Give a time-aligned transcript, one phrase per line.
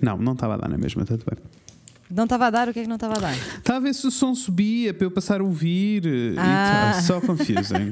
[0.00, 1.38] Não, não estava a dar na mesma, tudo bem.
[2.10, 2.68] Não estava a dar?
[2.68, 3.34] O que é que não estava a dar?
[3.34, 6.06] Estava a ver se o som subia para eu passar a ouvir.
[6.06, 6.92] e Ah.
[6.94, 7.90] tá, só confusing.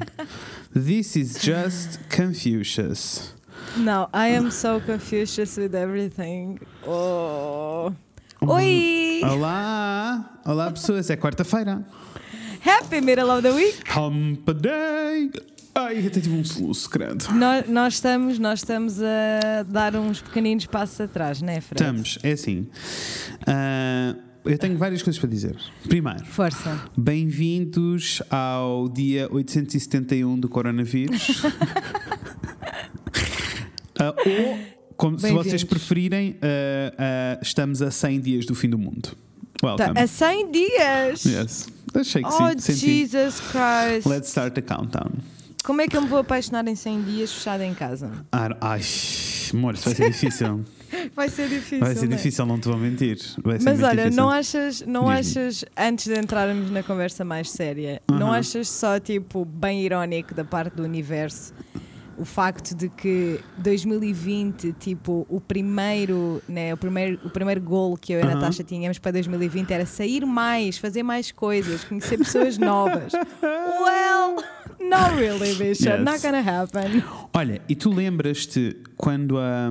[0.73, 3.35] This is just Confucius.
[3.77, 6.59] Não, I am so confused with everything.
[6.87, 7.91] Oh.
[8.47, 9.21] Oi!
[9.25, 10.39] Olá!
[10.45, 11.11] Olá, pessoas.
[11.11, 11.85] É quarta-feira.
[12.65, 13.83] Happy middle of the week!
[13.91, 15.31] Hump Day!
[15.77, 17.25] Ai, até tive um soluço, credo.
[17.35, 21.83] Nós, nós estamos, nós estamos a dar uns pequeninos passos atrás, não é, Fred?
[21.83, 22.67] Estamos, é assim.
[23.47, 25.57] Ah, eu tenho várias coisas para dizer.
[25.89, 26.81] Primeiro, Força.
[26.97, 31.43] bem-vindos ao dia 871 do coronavírus.
[33.97, 34.59] Ah, ou,
[34.97, 39.17] como, se vocês preferirem, ah, estamos a 100 dias do fim do mundo.
[39.61, 40.01] Tá, Welcome.
[40.01, 41.25] a 100 dias!
[41.25, 41.69] Yes.
[41.95, 42.73] Achei que Oh, sim.
[42.75, 44.05] Jesus Christ!
[44.09, 45.13] Let's start the countdown.
[45.65, 48.13] Como é que eu me vou apaixonar em 100 dias fechada em casa?
[48.31, 48.83] Ah, ai,
[49.55, 50.65] amor, isso vai ser difícil.
[51.15, 51.81] Vai ser difícil.
[51.81, 52.17] Vai ser não é?
[52.17, 53.19] difícil, não te vou mentir.
[53.45, 54.23] Mas olha, difícil.
[54.23, 58.39] não achas, não achas, antes de entrarmos na conversa mais séria, não Aham.
[58.39, 61.53] achas só tipo bem irónico da parte do universo
[62.17, 68.13] o facto de que 2020, tipo, o primeiro, né, o primeiro, o primeiro gol que
[68.13, 68.35] eu e a.
[68.35, 73.13] Natasha tínhamos para 2020 era sair mais, fazer mais coisas, conhecer pessoas novas.
[73.85, 74.43] Well,
[74.89, 76.01] not really, bicha, Yes.
[76.05, 77.03] not gonna happen.
[77.33, 79.71] Olha, e tu lembras-te quando a.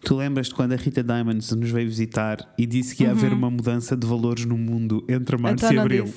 [0.00, 3.50] tu lembras-te quando a Rita Diamonds nos veio visitar e disse que ia haver uma
[3.50, 5.70] mudança de valores no mundo entre março Uhum.
[5.72, 6.14] Então e abril?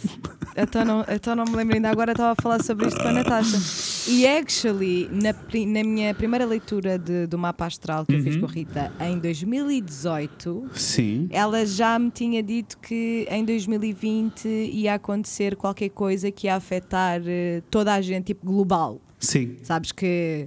[0.56, 3.12] Então não, então não me lembro ainda agora, estava a falar sobre isto com a
[3.14, 3.58] Natasha.
[4.10, 8.24] E actually, na, na minha primeira leitura de- do mapa astral que eu Uhum.
[8.24, 11.28] fiz com a Rita em 2018, Sim.
[11.32, 17.22] ela já me tinha dito que em 2020 ia acontecer qualquer coisa que ia afetar
[17.26, 19.02] eh, toda a gente, tipo global.
[19.20, 19.58] Sim.
[19.64, 20.46] Sabes que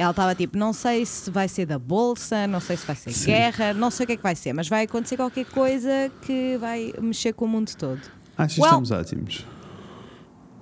[0.00, 3.12] ela estava tipo, não sei se vai ser da bolsa, não sei se vai ser
[3.12, 3.26] Sim.
[3.26, 6.56] guerra, não sei o que é que vai ser, mas vai acontecer qualquer coisa que
[6.58, 8.00] vai mexer com o mundo todo.
[8.36, 9.44] Achas que Well- estamos ótimos?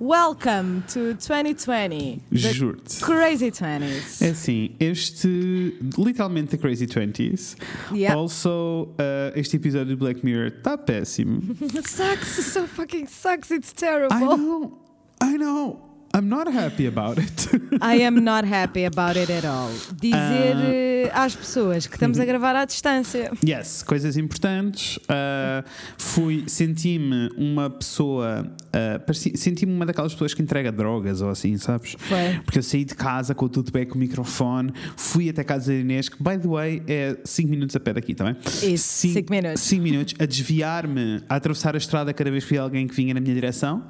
[0.01, 2.23] Welcome to 2020.
[2.31, 3.01] The Juro-te.
[3.01, 4.23] Crazy 20s.
[4.23, 5.77] É assim, este.
[5.99, 7.57] Literalmente The Crazy Twenties.
[7.93, 8.17] Yeah.
[8.17, 11.41] Also, uh, este episódio do Black Mirror está péssimo.
[11.85, 14.37] sucks, so fucking sucks, it's I terrible.
[14.37, 14.79] know.
[15.21, 15.88] I know.
[16.19, 17.49] I'm not happy about it.
[17.81, 19.71] I am not happy about it at all.
[20.01, 23.31] Dizer eh, às pessoas que estamos a gravar à distância.
[23.47, 24.97] Yes, coisas importantes.
[24.97, 25.63] Uh,
[25.97, 31.95] fui, senti-me uma pessoa, uh, senti-me uma daquelas pessoas que entrega drogas ou assim, sabes?
[31.99, 32.41] Foi.
[32.45, 35.71] Porque eu saí de casa com tudo bem com o microfone, fui até a casa
[35.71, 38.37] da Inês, que by the way é 5 minutos a pé daqui, também.
[38.63, 39.61] Isso, cinco minutos.
[39.63, 43.15] 5 minutos a desviar-me, a atravessar a estrada cada vez que via alguém que vinha
[43.15, 43.85] na minha direção.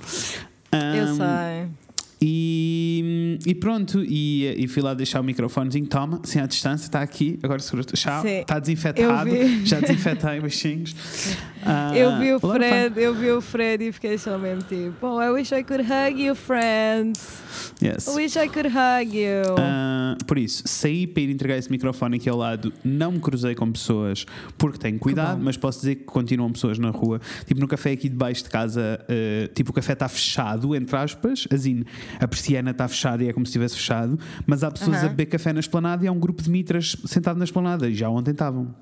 [0.71, 1.88] Eu Um, sei.
[2.21, 5.87] E, e pronto, e, e fui lá deixar o microfonezinho.
[5.87, 7.39] Toma, sem a distância, está aqui.
[7.43, 8.41] Agora segura Tchau, Sim.
[8.41, 9.31] está desinfetado.
[9.65, 10.95] Já desinfetei baixinhos.
[11.65, 15.21] Ah, Eu vi o Fred, eu vi o Fred e fiquei só mesmo tipo, oh,
[15.23, 17.43] I wish I could hug you, friends.
[17.83, 18.07] Yes.
[18.09, 19.55] I wish I could hug you.
[19.59, 23.55] Ah, por isso, saí para ir entregar esse microfone aqui ao lado, não me cruzei
[23.55, 24.25] com pessoas
[24.57, 27.21] porque tenho cuidado, mas posso dizer que continuam pessoas na rua.
[27.47, 31.47] Tipo, no café aqui debaixo de casa, ah, tipo, o café está fechado, entre aspas,
[31.53, 31.85] assim,
[32.21, 35.09] a persiana está fechada e é como se estivesse fechado, mas há pessoas a Aham.
[35.09, 38.09] beber café na esplanada e há um grupo de mitras sentado na esplanada, e já
[38.09, 38.75] ontem estavam.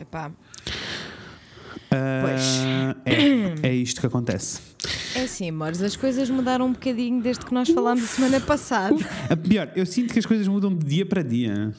[0.00, 0.30] Epá,
[1.90, 4.60] Ah, é, é isto que acontece.
[5.14, 8.96] é assim, amores, as coisas mudaram um bocadinho desde que nós falámos a semana passada.
[9.28, 11.72] A pior, eu sinto que as coisas mudam de dia para dia.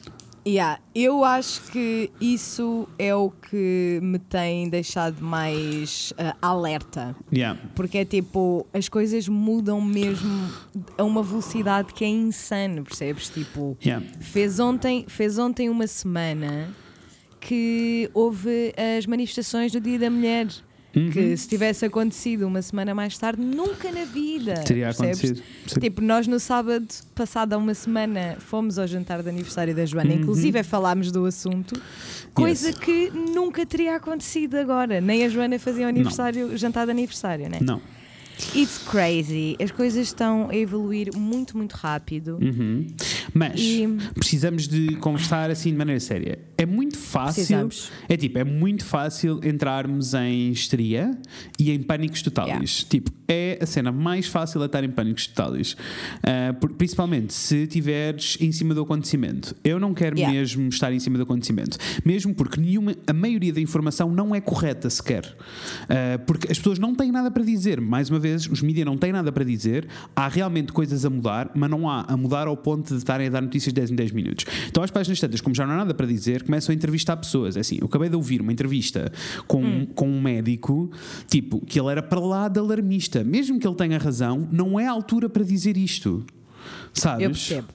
[0.46, 7.14] Yeah, eu acho que isso é o que me tem deixado mais ah, alerta.
[7.30, 7.60] Yeah.
[7.74, 10.48] Porque é tipo, as coisas mudam mesmo
[10.96, 13.28] a uma velocidade que é insano, percebes?
[13.28, 14.04] Tipo, Yeah.
[14.20, 16.70] fez ontem, fez ontem uma semana
[17.40, 20.46] que houve as manifestações do Dia da Mulher.
[20.94, 21.08] Uhum.
[21.08, 24.54] Que se tivesse acontecido uma semana mais tarde, nunca na vida.
[24.64, 25.18] Teria percebes?
[25.20, 25.42] acontecido.
[25.68, 25.78] Sim.
[25.80, 26.84] Tipo, nós no sábado,
[27.14, 30.16] passado há uma semana, fomos ao jantar de aniversário da Joana, Uhum.
[30.22, 31.80] inclusive falámos do assunto,
[32.34, 35.00] coisa que nunca teria acontecido agora.
[35.00, 37.58] Nem a Joana fazia o aniversário, jantar de aniversário, né?
[37.62, 37.80] Não.
[38.54, 39.56] It's crazy.
[39.62, 42.38] As coisas estão a evoluir muito, muito rápido.
[42.40, 42.86] Uhum.
[43.32, 46.38] Mas E- precisamos de conversar assim de maneira séria.
[46.58, 47.34] É muito fácil.
[47.34, 47.90] Precisamos.
[48.08, 51.16] É tipo, é muito fácil entrarmos em histeria
[51.58, 52.48] e em pânicos totais.
[52.48, 52.88] Yeah.
[52.90, 55.76] Tipo, é a cena mais fácil a estar em pânicos totais.
[56.60, 59.54] Por- principalmente se estiveres em cima do acontecimento.
[59.64, 60.36] Eu não quero Yeah.
[60.36, 61.78] mesmo estar em cima do acontecimento.
[62.04, 65.36] Mesmo porque nenhuma, a maioria da informação não é correta sequer.
[65.88, 67.80] Ah, porque as pessoas não têm nada para dizer.
[67.80, 71.10] Mais uma vez, vezes os mídias não têm nada para dizer, há realmente coisas a
[71.10, 73.94] mudar, mas não há a mudar ao ponto de estarem a dar notícias 10 em
[73.96, 74.44] 10 minutos.
[74.68, 77.56] Então, às páginas tantas, como já não há nada para dizer, começam a entrevistar pessoas.
[77.56, 79.12] É assim, eu acabei de ouvir uma entrevista
[79.46, 79.86] com, Hum.
[79.94, 80.90] com um médico,
[81.28, 83.22] tipo, que ele era para lá de alarmista.
[83.24, 86.24] Mesmo que ele tenha razão, não é a altura para dizer isto.
[86.92, 87.24] Sabes?
[87.24, 87.68] Eu percebo.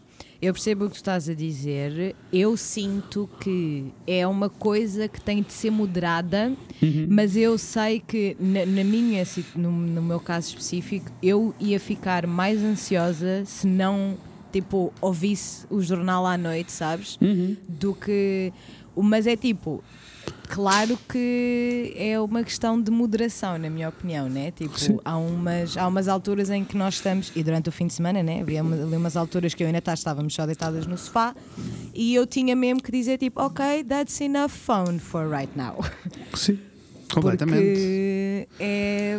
[0.45, 2.15] Eu percebo o que tu estás a dizer.
[2.31, 6.53] Eu sinto que é uma coisa que tem de ser moderada,
[6.83, 7.07] Uhum.
[7.09, 9.23] mas eu sei que na, na minha,
[9.55, 14.17] no, no meu caso específico, eu ia ficar mais ansiosa se não
[14.51, 17.17] tipo ouvisse o jornal à noite, sabes?
[17.21, 17.57] Uhum.
[17.67, 18.53] Do que.
[18.95, 19.83] Mas é tipo.
[20.47, 24.51] Claro que é uma questão de moderação, na minha opinião, né?
[24.51, 24.99] Tipo, Sim.
[25.03, 28.21] há umas, há umas alturas em que nós estamos, e durante o fim de semana,
[28.23, 28.41] né?
[28.41, 31.35] Havia uma- ali umas alturas que eu ainda tá- estávamos só deitadas no sofá
[31.93, 35.77] e eu tinha mesmo que dizer, tipo, ok, that's enough phone for right now.
[36.33, 36.59] Sim,
[37.11, 37.57] completamente.
[37.57, 39.17] Porque é.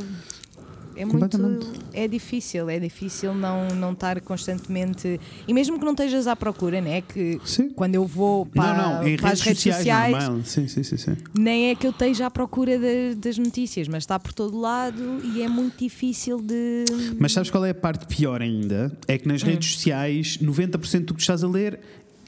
[0.96, 1.36] É muito.
[1.38, 1.66] Completamente.
[1.92, 5.20] É difícil, é difícil não, não estar constantemente.
[5.46, 7.00] E mesmo que não estejas à procura, né?
[7.02, 7.68] Que Sim.
[7.70, 10.48] quando eu vou para, não, não, em para as redes redes sociais, sociais.
[10.48, 11.16] Sim, sim, sim, sim.
[11.34, 15.20] nem é que eu esteja à procura da- das notícias, mas está por todo lado
[15.22, 16.84] e é muito difícil de.
[17.18, 18.90] Mas sabes qual é a parte pior ainda?
[19.06, 19.46] É que nas Hum.
[19.46, 21.78] redes sociais, 90% do que estás a ler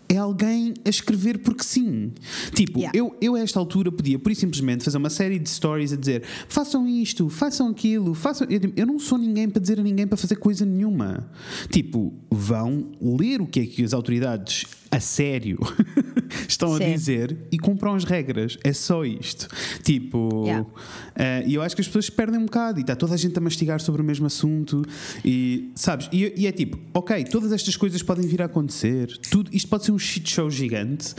[0.09, 2.13] é alguém a escrever porque sim.
[2.55, 2.97] Tipo, Yeah.
[2.97, 5.97] eu, eu a esta altura podia, por e simplesmente, fazer uma série de stories a
[5.97, 8.47] dizer façam isto, façam aquilo, façam.
[8.49, 11.29] Eu, digo, eu não sou ninguém para dizer a ninguém para fazer coisa nenhuma.
[11.71, 15.59] Tipo, vão ler o que é que as autoridades a sério
[16.49, 16.93] estão a Sim.
[16.93, 18.57] dizer e cumpram as regras.
[18.65, 19.47] É só isto.
[19.83, 20.67] Tipo, Yeah.
[21.15, 23.37] eh, e eu acho que as pessoas perdem um bocado e está toda a gente
[23.37, 24.83] a mastigar sobre o mesmo assunto
[25.25, 26.09] e sabes?
[26.13, 29.85] E, e é tipo, ok, todas estas coisas podem vir a acontecer, tudo, isto pode
[29.85, 31.15] ser um shit show gigante.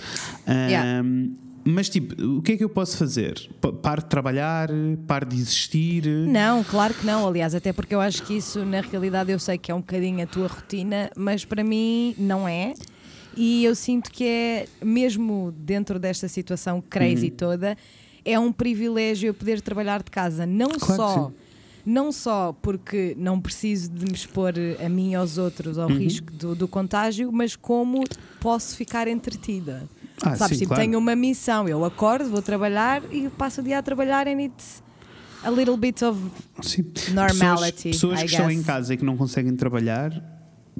[0.47, 0.99] Yeah.
[1.01, 1.33] Ahm,
[1.65, 3.35] Mas tipo, o que é que eu posso fazer?
[3.61, 4.69] Pa- Paro de trabalhar,
[5.05, 6.05] paro de existir.
[6.07, 7.27] Não, claro que não.
[7.27, 10.23] Aliás, até porque eu acho que isso, na realidade, eu sei que é um bocadinho
[10.23, 12.73] a tua rotina, mas para mim não é.
[13.37, 17.35] E eu sinto que é, mesmo dentro desta situação crazy Uhum.
[17.37, 17.77] toda,
[18.25, 20.45] é um privilégio eu poder trabalhar de casa.
[20.45, 21.31] Não Claro só.
[21.85, 24.53] Não só porque não preciso de me expor
[24.85, 25.97] a mim e aos outros ao Uhum.
[25.97, 28.03] risco do, do contágio, mas como
[28.41, 29.87] posso ficar entretida.
[30.21, 30.83] Ah, Sabes, sim, tipo, claro.
[30.83, 34.83] tenho uma missão, eu acordo, vou trabalhar e passo o dia a trabalhar and it's
[35.41, 36.19] a little bit of
[36.61, 36.83] Sim.
[37.13, 38.59] Normality, Pessoas, pessoas que estão guess.
[38.59, 40.11] em casa e que não conseguem trabalhar,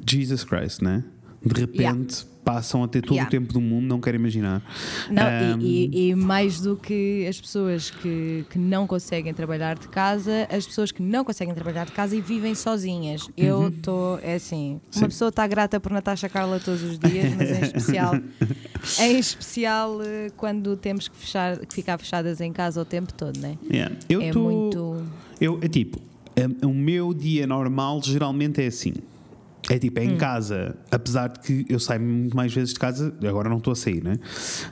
[0.06, 1.04] Jesus Christ, né?
[1.46, 3.28] De repente passam a ter todo Yeah.
[3.28, 4.64] o tempo do mundo, não quero imaginar.
[5.12, 9.88] Não, Ahm, e, e- mais do que as pessoas que, que não conseguem trabalhar de
[9.88, 13.30] casa, as pessoas que não conseguem trabalhar de casa e vivem sozinhas.
[13.38, 14.80] Eu estou, é assim, Uhum.
[14.90, 15.00] Sim.
[15.02, 18.14] uma pessoa está grata por Natasha Carla todos os dias, mas em especial,
[19.00, 23.38] em especial eh, quando temos que, fechar, que ficar fechadas em casa o tempo todo,
[23.40, 23.58] né?
[23.72, 23.96] yeah.
[24.10, 25.06] Eu é tô- muito.
[25.40, 26.00] Eu, é tipo,
[26.36, 28.94] é- o meu dia normal geralmente é assim.
[29.70, 30.12] É tipo, é Hum.
[30.14, 33.72] em casa, apesar de que eu saio muito mais vezes de casa, agora não estou
[33.74, 34.16] a sair, né?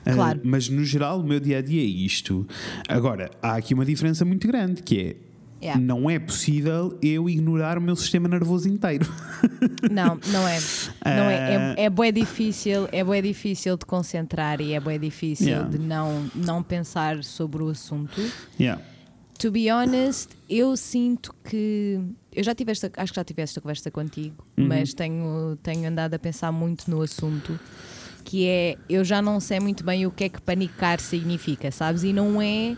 [0.04, 0.40] Ah, Claro.
[0.42, 2.46] mas no geral, o meu dia a dia é isto.
[2.88, 5.16] Agora, há aqui uma diferença muito grande que é.
[5.60, 5.80] Yeah.
[5.82, 9.04] Não é possível eu ignorar o meu sistema nervoso inteiro.
[9.90, 10.58] Não, não é.
[11.04, 11.56] Não é.
[11.56, 11.74] Ah.
[11.76, 15.68] É, é bué difícil, é bué difícil de concentrar e é bué difícil Yeah.
[15.68, 18.20] de não, não pensar sobre o assunto.
[18.60, 18.80] Yeah.
[19.38, 22.00] To be honest, eu sinto que.
[22.34, 24.66] Eu já tive esta, acho que já tive esta conversa contigo, Uhum.
[24.66, 27.58] mas tenho, tenho andado a pensar muito no assunto.
[28.24, 32.02] Que é, eu já não sei muito bem o que é que panicar significa, sabes?
[32.02, 32.76] E não é.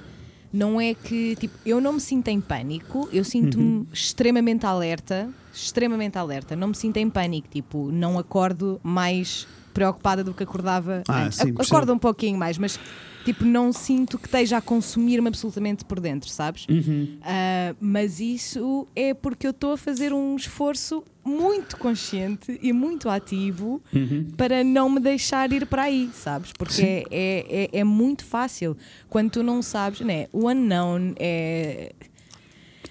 [0.53, 3.87] Não é que, tipo, eu não me sinto em pânico, eu sinto-me Uhum.
[3.93, 10.35] extremamente alerta, extremamente alerta, não me sinto em pânico, tipo, não acordo mais preocupada do
[10.35, 11.39] que acordava Ah, antes.
[11.39, 11.77] sim, Ac- percebo.
[11.77, 12.81] Acordo um pouquinho mais, mas
[13.25, 16.67] tipo, não sinto que esteja a consumir-me absolutamente por dentro, sabes?
[16.69, 17.19] Uhum.
[17.23, 23.09] Ah, mas isso é porque eu estou a fazer um esforço muito consciente e muito
[23.09, 24.29] ativo Uhum.
[24.37, 26.53] para não me deixar ir para aí, sabes?
[26.53, 28.77] Porque é, é, é, é muito fácil
[29.09, 30.27] quando tu não sabes, né?
[30.33, 31.93] O unknown é.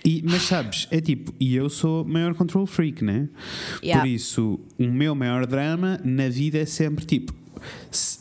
[0.05, 3.27] E, mas sabes, é tipo, e eu sou maior control freak, né?
[3.83, 4.01] Yeah.
[4.01, 7.33] Por isso, o meu maior drama na vida é sempre tipo.
[7.91, 8.18] se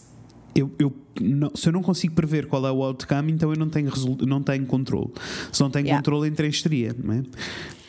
[0.60, 3.68] eu, eu não- se eu não consigo prever qual é o outcome, então eu não
[3.68, 3.90] tenho,
[4.26, 5.10] não tenho controle.
[5.52, 6.00] Se não tenho Yeah.
[6.02, 7.22] controle, entra em histeria, não é?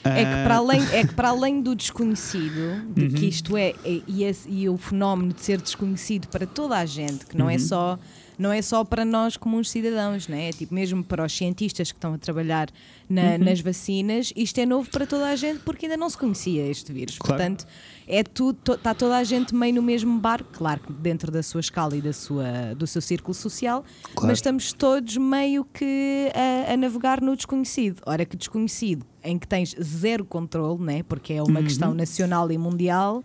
[0.01, 3.09] É que, para Ah, além, é que para além do desconhecido, de Uhum.
[3.11, 6.85] que isto é, é- e, esse- e o fenómeno de ser desconhecido para toda a
[6.85, 7.59] gente, que não é Uhum.
[7.59, 7.99] só
[8.39, 10.49] não é só para nós comuns cidadãos, né?
[10.49, 12.69] é tipo mesmo para os cientistas que estão a trabalhar
[13.09, 16.65] na- nas vacinas, isto é novo para toda a gente porque ainda não se conhecia
[16.65, 17.17] este vírus.
[17.19, 17.35] Claro.
[17.37, 17.67] Portanto,
[18.07, 21.59] é tudo, está toda a gente meio no mesmo barco, claro que dentro da sua
[21.59, 23.83] escala e da sua, do seu círculo social,
[24.15, 24.27] Claro.
[24.27, 28.01] mas estamos todos meio que a, a navegar no desconhecido.
[28.05, 31.03] Ora, que desconhecido em que tens zero controle, né?
[31.03, 31.49] porque é Uhum.
[31.49, 33.21] uma questão nacional e mundial,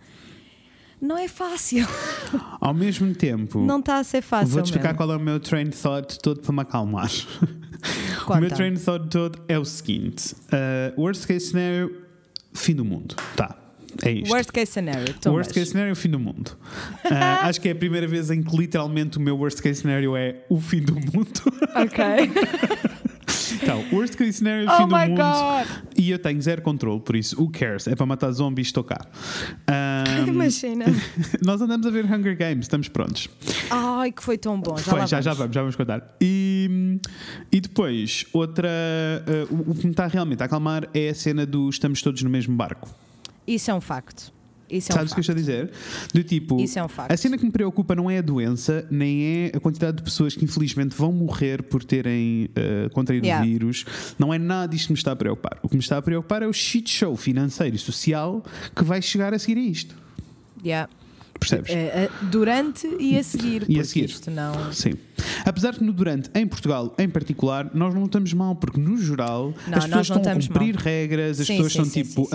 [1.05, 1.87] não é fácil.
[2.59, 4.49] Ao mesmo tempo, Não está a ser fácil.
[4.49, 4.97] vou-te explicar mesmo.
[4.97, 7.09] qual é o meu train thought todo para me acalmar.
[8.21, 8.41] o Conta.
[8.41, 11.95] meu train thought todo é o seguinte: uh, worst case scenario,
[12.53, 13.15] fim do mundo.
[13.35, 13.55] Tá,
[14.03, 14.31] é isto.
[14.31, 15.15] Worst case scenario.
[15.27, 16.57] Worst case scenario, o fim do mundo.
[17.05, 20.15] Uh, acho que é a primeira vez em que literalmente o meu worst case scenario
[20.17, 21.31] é o fim do mundo.
[21.75, 22.03] Ok.
[23.53, 25.15] então, worst case scenario, o oh fim do mundo.
[25.15, 25.67] god!
[25.97, 27.87] E eu tenho zero controle, por isso, who cares?
[27.87, 29.05] É para matar zombies, estou cá.
[29.69, 30.85] Um, Imagina.
[31.43, 33.29] nós andamos a ver Hunger Games, estamos prontos.
[33.69, 34.77] Ai, que foi tão bom.
[34.77, 36.15] Já Foi, já, já vamos, já vamos contar.
[36.21, 36.99] E,
[37.51, 38.69] e depois, outra.
[38.69, 42.21] uh, o, o que me está realmente a acalmar é a cena do estamos todos
[42.23, 42.93] no mesmo barco.
[43.47, 44.34] Isso é um facto.
[44.69, 45.71] Isso é Sabes um o que eu estou a dizer?
[46.13, 47.11] Do tipo, Isso é um facto.
[47.11, 50.35] a cena que me preocupa não é a doença, nem é a quantidade de pessoas
[50.35, 52.49] que infelizmente vão morrer por terem
[52.85, 53.43] uh, contraído Yeah.
[53.45, 53.85] o vírus.
[54.19, 55.59] Não é nada disto que me está a preocupar.
[55.63, 58.43] O que me está a preocupar é o shit show financeiro e social
[58.75, 59.95] que vai chegar a seguir a isto.
[60.63, 60.89] Yeah.
[61.39, 61.69] Percebes?
[61.71, 63.65] Eh, eh, durante e a seguir.
[63.67, 64.05] E a seguir.
[64.05, 64.71] Isto não.
[64.71, 64.93] Sim.
[65.45, 69.53] Apesar de no durante, em Portugal, em particular, nós não estamos mal, porque no geral
[69.67, 70.83] Não, as pessoas estão a cumprir mal.
[70.83, 72.29] regras, as Sim, pessoas sim, estão sim, tipo.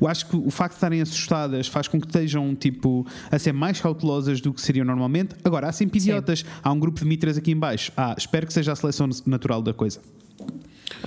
[0.00, 3.52] Eu acho que o facto de estarem assustadas faz com que estejam tipo a ser
[3.52, 5.34] mais cautelosas do que seriam normalmente.
[5.44, 6.44] Agora, há sempre idiotas.
[6.62, 7.92] Há um grupo de mitras aqui em baixo.
[7.96, 10.00] Ah, espero que seja a seleção natural da coisa.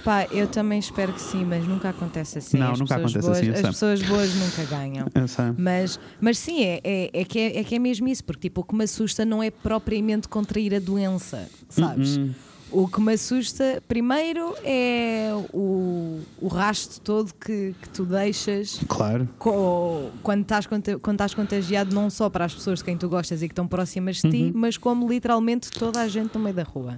[0.04, 2.58] Pá, eu também espero que sim, mas nunca acontece assim.
[2.58, 3.70] Não, As nunca pessoas acontece boas, assim, As sei.
[3.70, 5.08] pessoas boas nunca ganham.
[5.14, 5.46] Eu sei.
[5.58, 8.62] Mas, mas sim, é, é, é que é, é que é mesmo isso, porque tipo,
[8.62, 12.18] o que me assusta não é propriamente contrair a doença, sabes?
[12.18, 12.34] Uhum.
[12.76, 19.30] O que me assusta primeiro é o, o rasto todo que, que tu deixas Claro.
[19.38, 23.44] co- quando estás, quando estás contagiado, não só para as pessoas de quem tu gostas
[23.44, 26.64] e que estão próximas de ti, mas como literalmente toda a gente no meio da
[26.64, 26.98] rua.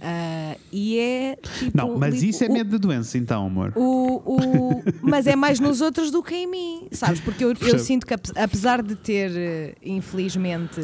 [0.00, 1.76] Ah, e é tipo.
[1.76, 3.72] Não, mas li- isso é o- medo da doença, então, amor.
[3.76, 7.20] o, o, mas é mais nos outros do que em mim, sabes?
[7.20, 10.80] Porque eu, eu sinto que, ape- apesar de ter, eh, infelizmente,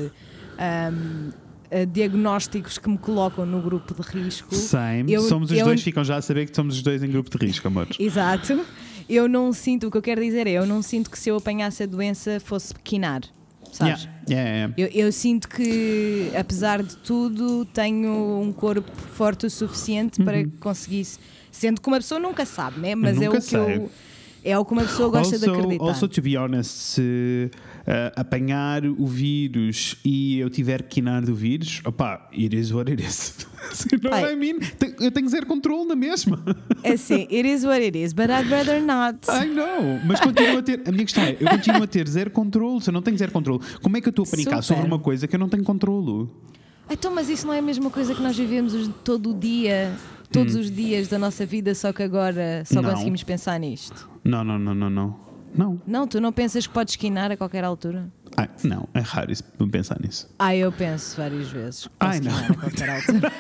[0.59, 1.31] ahm,
[1.71, 4.55] eh, diagnósticos que me colocam no grupo de risco.
[4.55, 5.13] Same.
[5.13, 7.31] eu- somos os eu- dois, ficam já a saber que somos os dois em grupo
[7.37, 7.87] de risco, amor.
[7.99, 8.61] Exato.
[9.09, 11.37] Eu não sinto, o que eu quero dizer é, eu não sinto que se eu
[11.37, 13.23] apanhasse a doença fosse pequinar,
[13.73, 14.05] sabes?
[14.29, 14.75] Yeah, yeah, yeah.
[14.79, 20.51] Eu, eu sinto que, apesar de tudo, tenho um corpo forte o suficiente para que
[20.61, 21.19] conseguisse.
[21.51, 22.95] Sendo que uma pessoa nunca sabe, né?
[22.95, 23.25] Mas é Uhum.
[23.27, 23.77] nunca o que sei.
[23.79, 23.91] eu.
[24.43, 25.85] É o que uma pessoa gosta de also, acreditar.
[25.85, 27.57] Also, to be honest, se uh,
[28.15, 33.03] apanhar o vírus e eu tiver que quinar do vírus, opá, it is what it
[33.03, 33.47] is.
[34.33, 34.59] I mean?
[34.59, 36.43] Te- Eu tenho zero controle na mesma.
[36.83, 39.19] É assim, it is what it is, but I'd rather not.
[39.29, 40.83] I know, mas continuo a ter.
[40.87, 42.81] A minha questão é: eu continuo a ter zero controle.
[42.83, 44.77] Se eu não tenho zero controle, como é que eu estou a panicar Super.
[44.77, 46.31] sobre uma coisa que eu não tenho controlo?
[46.91, 49.93] Então, mas isso não é a mesma coisa que nós vivemos os- todo o dia,
[50.33, 52.83] todos os dias da nossa vida, só que agora só Hum.
[52.83, 52.91] Não.
[52.91, 54.09] conseguimos pensar nisto.
[54.25, 55.30] Não, não, não, não, não.
[55.55, 55.81] Não.
[55.87, 58.09] Não, tu não pensas que podes esquinar a qualquer altura?
[58.37, 60.29] Ai, não, é raro isso, pensar nisso.
[60.39, 61.89] Ah, eu penso várias vezes.
[61.99, 62.37] Ai, não.
[62.37, 63.33] a qualquer altura.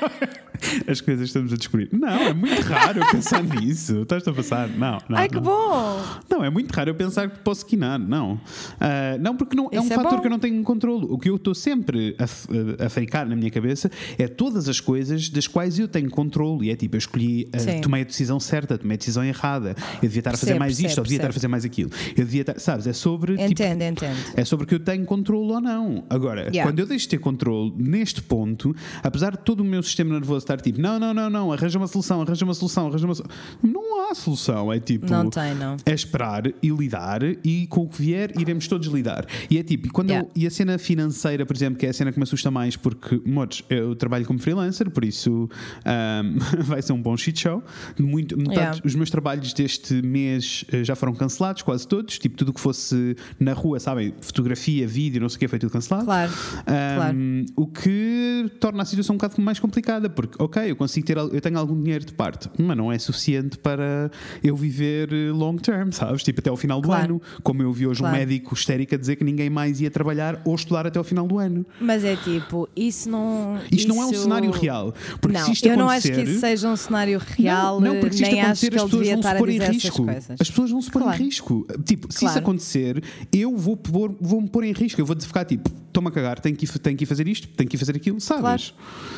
[0.87, 1.88] As coisas que estamos a descobrir.
[1.93, 4.02] Não, é muito raro eu pensar nisso.
[4.02, 4.69] Estás a passar?
[4.69, 5.19] Não, não.
[5.19, 5.43] Ai, que não.
[5.43, 6.02] bom!
[6.31, 8.40] Não, é muito raro eu pensar que posso quinar, não.
[8.81, 10.21] Ah, não, porque não, é um é fator bom.
[10.21, 11.07] que eu não tenho controle.
[11.09, 12.49] O que eu estou sempre a, f-
[12.79, 16.67] a fabricar na minha cabeça é todas as coisas das quais eu tenho controle.
[16.69, 17.81] E é tipo, eu escolhi, Sim.
[17.81, 19.75] tomei a decisão certa, tomei a decisão errada.
[19.97, 21.64] Eu devia estar a fazer Percebo, mais isto, percebo, ou devia estar a fazer mais
[21.64, 21.90] aquilo.
[22.11, 23.37] Eu devia estar, sabes, é sobre.
[23.37, 24.17] tipo, Entendo, entendo.
[24.37, 26.05] é sobre que eu tenho controle ou não.
[26.11, 26.62] Agora, Yeah.
[26.71, 30.45] quando eu deixo de ter controle neste ponto, apesar de todo o meu sistema nervoso
[30.52, 33.37] estar tipo, não, não, não, não, arranja uma solução, arranja uma solução, arranja uma solução.
[33.62, 34.73] Não há solução.
[34.73, 35.11] É tipo.
[35.11, 35.76] Não tem, não.
[35.85, 39.26] É esperar e lidar e com o que vier iremos todos lidar.
[39.50, 40.28] E é tipo, e, quando Yeah.
[40.28, 42.76] eu- e a cena financeira, por exemplo, que é a cena que me assusta mais,
[42.76, 45.49] porque, modos, eu trabalho como freelancer, por isso
[45.85, 47.62] ahm, vai ser um bom shit show.
[47.99, 48.80] Muito, metade- Yeah.
[48.85, 52.19] Os meus trabalhos deste mês eh, já foram cancelados, quase todos.
[52.19, 55.59] Tipo, tudo o que fosse na rua, sabem, fotografia, vídeo, não sei o que, foi
[55.59, 56.04] tudo cancelado.
[56.04, 56.33] Claro,
[56.66, 61.16] Ahm, O que torna a situação um bocado mais complicada, porque ok, eu consigo ter,
[61.16, 64.11] eu tenho algum dinheiro de parte, mas não é suficiente para
[64.42, 66.23] eu viver eh, long term, sabes?
[66.23, 67.04] Tipo, até ao final do Claro.
[67.04, 67.23] ano.
[67.42, 68.14] Como eu vi hoje Claro.
[68.14, 71.26] um médico histérico a dizer que ninguém mais ia trabalhar ou estudar até ao final
[71.26, 71.64] do ano.
[71.80, 73.59] Mas é tipo, isso não.
[73.70, 74.94] Isto não é um isso- cenário real.
[75.20, 78.00] Porque não, se isto eu não acho que isso seja um cenário real, não, não,
[78.00, 80.06] porque se isto acontecer, que as pessoas vão se pôr em risco.
[80.40, 81.20] As pessoas vão se pôr Claro.
[81.20, 81.66] em risco.
[81.85, 85.00] Tipo, se isso acontecer, eu vou, pôr, vou me pôr em risco.
[85.00, 87.68] Eu vou ficar tipo, estou-me a cagar, tenho que, tenho que ir fazer isto, tenho
[87.68, 88.75] que ir fazer aquilo, sabes?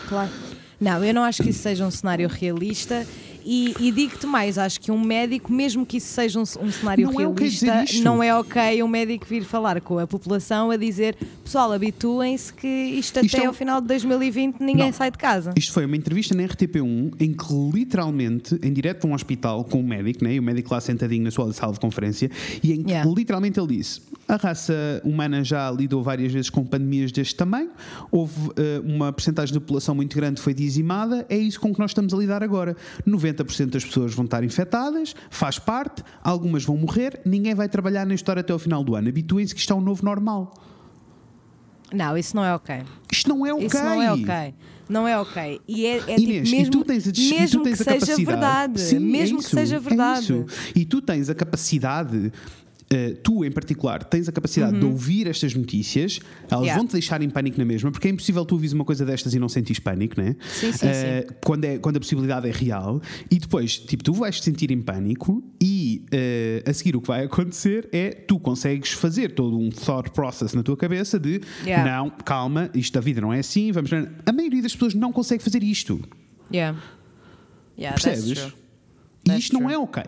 [0.09, 0.31] Claro.
[0.83, 3.07] Não, eu não acho que isso seja um cenário realista.
[3.45, 7.11] E, e digo-te mais, acho que um médico, mesmo que isso seja um, um cenário
[7.11, 8.03] Não é realista, isto.
[8.05, 12.67] não é ok um médico vir falar com a população a dizer pessoal, habituem-se que
[12.67, 14.93] isto, Isto até é ao final de 2020 ninguém Não.
[14.93, 15.53] sai de casa.
[15.57, 19.81] Isto foi uma entrevista na RTP1 em que literalmente, em direto para um hospital com
[19.81, 20.35] um médico, né?
[20.35, 22.31] e o médico lá sentadinho na sua sala de conferência,
[22.63, 23.11] e em que Yeah.
[23.11, 27.71] literalmente ele disse: a raça humana já lidou várias vezes com pandemias deste tamanho,
[28.11, 31.79] houve eh, uma percentagem da população muito grande que foi dizimada, é isso com que
[31.81, 32.77] nós estamos a lidar agora.
[33.09, 38.15] 90% das pessoas vão estar infectadas, faz parte, algumas vão morrer, ninguém vai trabalhar na
[38.15, 39.09] história até ao final do ano.
[39.09, 40.55] Habituem-se que isto é um novo normal.
[41.93, 42.83] Não, isso não é ok.
[43.11, 43.67] Isto não é ok.
[43.67, 44.55] Isso não é ok.
[44.89, 45.61] Não é ok.
[45.69, 48.81] E é, é Inês, tipo, e mesmo, tu tens mesmo que seja verdade.
[48.81, 50.21] Sim, é mesmo que isso, seja é verdade.
[50.21, 50.47] isso.
[50.75, 52.33] E tu tens a capacidade.
[52.93, 56.63] Eh, tu, em particular, tens a capacidade de ouvir estas notícias, elas Uhum.
[56.65, 56.79] Yeah.
[56.79, 59.33] vão te deixar em pânico na mesma, porque é impossível tu ouvires uma coisa destas
[59.35, 60.37] e não sentires pânico, né?
[60.49, 64.39] Sim, sim, Eh, Quando, é, quando a possibilidade é real, e depois, tipo, tu vais
[64.39, 68.93] te sentir em pânico, e eh, a seguir o que vai acontecer é tu consegues
[68.93, 71.97] fazer todo um thought process na tua cabeça de Yeah.
[71.97, 73.91] não, calma, isto da vida não é assim, vamos.
[74.27, 76.01] A maioria das pessoas não consegue fazer isto.
[76.53, 76.79] Yeah.
[77.79, 78.53] Yeah, Percebes?
[79.29, 79.73] E isto não true.
[79.73, 80.03] é ok.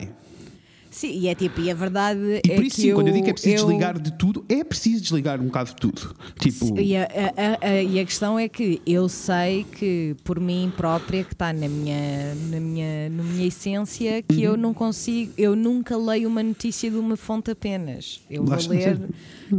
[0.95, 3.09] Sim, e é tipo, e a verdade E é por isso, que sim, eu, quando
[3.09, 5.77] eu digo que é preciso eu- desligar de tudo, é preciso desligar um bocado de
[5.77, 6.15] tudo.
[6.39, 10.73] Tipo, E a, a- a- e a questão é que eu sei que por mim
[10.77, 14.43] própria, que está na minha, na minha, na minha essência, que Uhum.
[14.53, 18.21] eu não consigo, eu nunca leio uma notícia de uma fonte apenas.
[18.31, 19.09] Eu vou ler, dizer.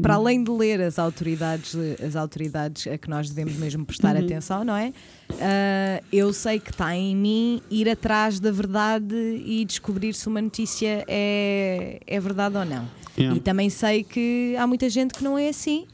[0.02, 4.24] para além de ler as autoridades, as autoridades a que nós devemos mesmo prestar Uhum.
[4.24, 4.94] atenção, não é?
[5.40, 9.16] Ah, eu sei que está em mim ir atrás da verdade
[9.46, 12.88] e descobrir se uma notícia é, é verdade ou não.
[13.18, 13.38] Yeah.
[13.38, 15.86] E também sei que há muita gente que não é assim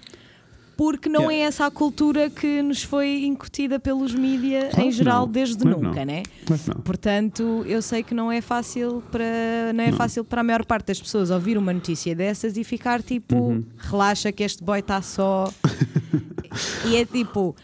[0.76, 1.36] porque não Yeah.
[1.36, 5.32] é essa a cultura que nos foi incutida pelos mídia Claro em geral não.
[5.32, 6.06] desde que nunca, não.
[6.06, 6.24] né?
[6.50, 6.82] Não.
[6.82, 10.88] Portanto, eu sei que não é fácil para não é fácil para a maior parte
[10.88, 13.64] das pessoas ouvir uma notícia dessas e ficar tipo, Uhum.
[13.78, 15.54] relaxa que este boy está só.
[16.86, 17.56] e é tipo,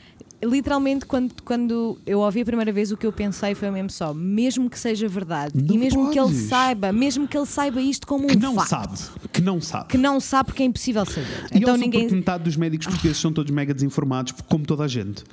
[0.44, 4.14] literalmente quando, quando eu ouvi a primeira vez o que eu pensei foi mesmo só,
[4.14, 6.44] mesmo que seja verdade Não e mesmo que ele podes.
[6.48, 8.98] saiba, mesmo que ele saiba isto como um que não facto, sabe.
[9.34, 9.88] Que não sabe.
[9.88, 11.48] que não sabe porque é impossível saber.
[11.54, 15.24] E então ninguém metade dos médicos portugueses são todos mega desinformados, como toda a gente.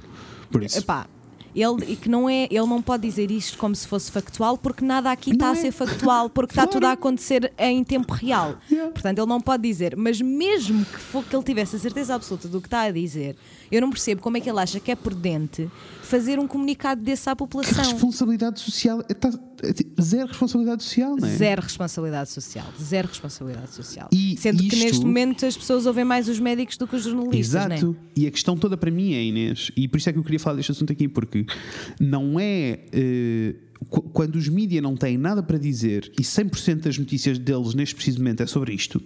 [0.51, 0.79] Por isso.
[0.79, 1.07] Epá,
[1.55, 5.11] ele, que não é, ele não pode dizer isto como se fosse factual, porque nada
[5.13, 5.55] aqui está a é.
[5.55, 6.73] ser factual, porque está Claro.
[6.73, 8.57] tudo a acontecer em tempo real.
[8.71, 8.91] Yeah.
[8.91, 12.49] Portanto, ele não pode dizer, mas mesmo que, for, que ele tivesse a certeza absoluta
[12.49, 13.37] do que está a dizer,
[13.71, 15.69] eu não percebo como é que ele acha que é prudente
[16.03, 17.83] fazer um comunicado desse à Que população.
[17.85, 19.01] responsabilidade social.
[19.09, 21.31] é, tá- é zero responsabilidade social, não é?
[21.37, 22.67] Zero responsabilidade social.
[22.81, 24.09] Zero responsabilidade social.
[24.13, 27.03] E Sendo que isto- neste momento as pessoas ouvem mais os médicos do que os
[27.05, 27.93] jornalistas, Exato.
[27.93, 27.97] né?
[28.17, 30.39] E a questão toda para mim é, Inês, e por isso é que eu queria
[30.41, 31.47] falar deste assunto aqui, porque
[31.99, 32.81] não é.
[33.91, 37.95] qu- quando os mídias não têm nada para dizer e 100% das notícias deles neste
[37.95, 39.01] preciso momento é sobre isto,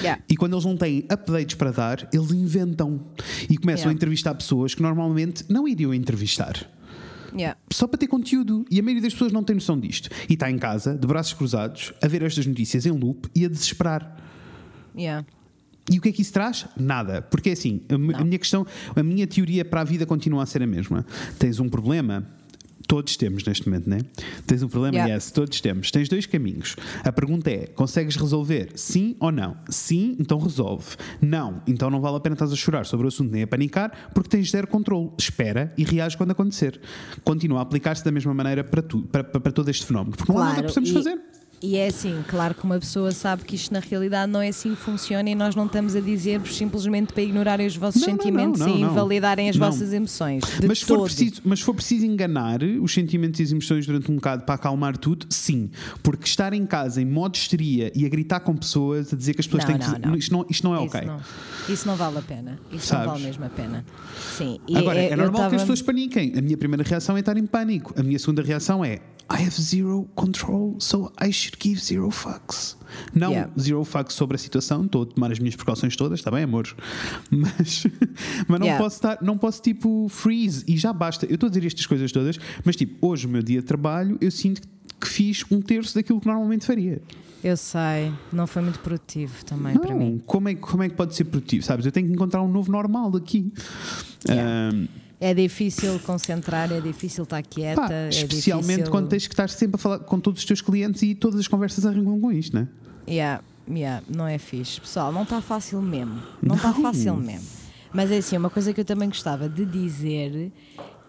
[0.00, 0.22] Yeah.
[0.28, 3.00] e quando eles não têm updates para dar, eles inventam
[3.48, 3.90] e começam Yeah.
[3.90, 6.68] a entrevistar pessoas que normalmente não iriam entrevistar.
[7.34, 7.58] Yeah.
[7.72, 8.64] Só para ter conteúdo.
[8.70, 10.08] E a maioria das pessoas não tem noção disto.
[10.28, 13.48] E está em casa, de braços cruzados, a ver estas notícias em loop e a
[13.48, 14.16] desesperar.
[14.96, 15.26] Yeah.
[15.90, 16.66] E o que é que isso traz?
[16.76, 17.22] Nada.
[17.22, 20.46] Porque é assim, a, a minha questão, a minha teoria para a vida continua a
[20.46, 21.04] ser a mesma.
[21.38, 22.26] Tens um problema.
[22.86, 24.00] Todos temos neste momento, né?
[24.46, 25.14] Tens um problema, Yeah.
[25.14, 25.90] yes, todos temos.
[25.90, 26.76] Tens dois caminhos.
[27.02, 29.56] A pergunta é: consegues resolver sim ou não?
[29.68, 30.96] Sim, então resolve.
[31.20, 34.10] Não, então não vale a pena estás a chorar sobre o assunto nem a panicar,
[34.14, 35.10] porque tens zero controle.
[35.18, 36.80] Espera e reage quando acontecer.
[37.24, 40.16] Continua a aplicar-se da mesma maneira para, tu, para, para, para todo este fenómeno.
[40.16, 41.18] Porque não há nada que possamos e, fazer.
[41.66, 44.74] E é assim, claro que uma pessoa sabe que isto na realidade não é assim
[44.74, 48.60] que funciona e nós não estamos a dizer-vos simplesmente para ignorarem os vossos Não, sentimentos
[48.60, 50.44] não, não, e invalidarem as vossas emoções.
[50.68, 54.10] Mas se, for preciso, mas se for preciso enganar os sentimentos e as emoções durante
[54.12, 55.70] um bocado para acalmar tudo, sim.
[56.02, 59.40] Porque estar em casa em modo histeria e a gritar com pessoas, a dizer que
[59.40, 60.18] as pessoas Não, têm que.
[60.18, 61.10] Isto, não, isto não é Isso, ok.
[61.70, 62.58] isso não vale a pena.
[62.70, 63.06] Isso Sabes?
[63.06, 63.84] não vale mesmo a pena.
[64.36, 64.60] Sim.
[64.68, 66.34] E Agora, é, eu normal que tava- as pessoas paniquem.
[66.36, 67.94] A minha primeira reação é estar em pânico.
[67.98, 69.00] A minha segunda reação é:
[69.30, 72.76] I have zero control, so I should give zero fucks.
[73.14, 73.50] Não Yeah.
[73.58, 76.74] zero fucks sobre a situação, estou a tomar as minhas precauções todas, está bem, amores?
[77.30, 77.86] Mas,
[78.46, 78.82] mas não, Yeah.
[78.82, 81.24] posso estar, não posso tipo freeze e já basta.
[81.26, 84.16] Eu estou a dizer estas coisas todas, mas tipo, hoje, o meu dia de trabalho,
[84.20, 84.62] eu sinto
[85.00, 87.00] que fiz um terço daquilo que normalmente faria.
[87.42, 90.22] Eu sei, não foi muito produtivo também Não, para mim.
[90.24, 91.64] Como é, que- como é que pode ser produtivo?
[91.64, 91.84] Sabes?
[91.84, 93.52] Eu tenho que encontrar um novo normal aqui.
[94.28, 94.70] Yeah.
[94.74, 94.86] Ahm,
[95.24, 97.80] É difícil concentrar, é difícil estar quieta.
[97.80, 98.90] pá, é especialmente difícil...
[98.90, 101.48] quando tens que estar sempre a falar com todos os teus clientes e todas as
[101.48, 102.68] conversas arrancam com isto, né?
[103.08, 104.78] Yeah, yeah, não é fixe.
[104.78, 106.20] Pessoal, não está fácil mesmo.
[106.42, 106.82] Não está Não.
[106.82, 107.48] fácil mesmo.
[107.90, 110.52] Mas é assim, uma coisa que eu também gostava de dizer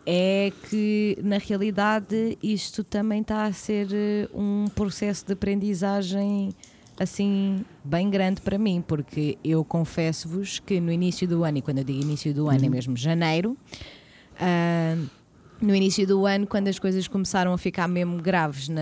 [0.05, 6.55] é que, na realidade, isto também está a ser eh, um processo de aprendizagem
[6.97, 11.79] assim bem grande para mim, porque eu confesso-vos que no início do ano, e quando
[11.79, 13.57] eu digo início do ano é mesmo janeiro,
[14.39, 14.95] ah,
[15.61, 18.81] no início do ano, quando as coisas começaram a ficar mesmo graves na,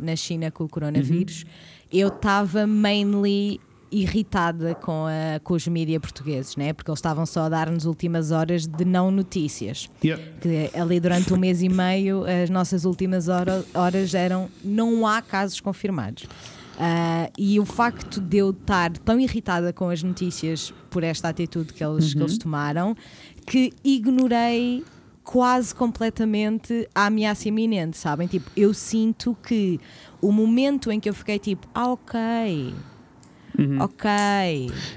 [0.00, 1.44] na China com o coronavírus,
[1.92, 3.60] eu estava mainly
[3.90, 6.72] irritada com, a, com os mídia portugueses, né?
[6.72, 9.90] porque eles estavam só a dar-nos últimas horas de não notícias.
[10.40, 15.20] Que ali durante um mês e meio, as nossas últimas hora- horas eram não há
[15.20, 16.24] casos confirmados.
[16.78, 21.74] Ah, e o facto de eu estar tão irritada com as notícias por esta atitude
[21.74, 22.96] que eles, que eles tomaram,
[23.46, 24.82] que ignorei
[25.24, 28.26] quase completamente a ameaça iminente, sabem?
[28.26, 29.78] Tipo, eu sinto que
[30.20, 32.74] o momento em que eu fiquei tipo, ah, ok,
[33.80, 34.10] ok.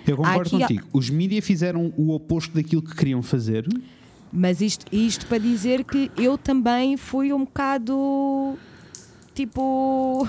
[0.07, 0.87] Eu concordo Aqui- contigo.
[0.93, 3.67] Os mídia fizeram o oposto daquilo que queriam fazer.
[4.31, 8.57] Mas isto, isto para dizer que eu também fui um bocado
[9.33, 10.27] tipo.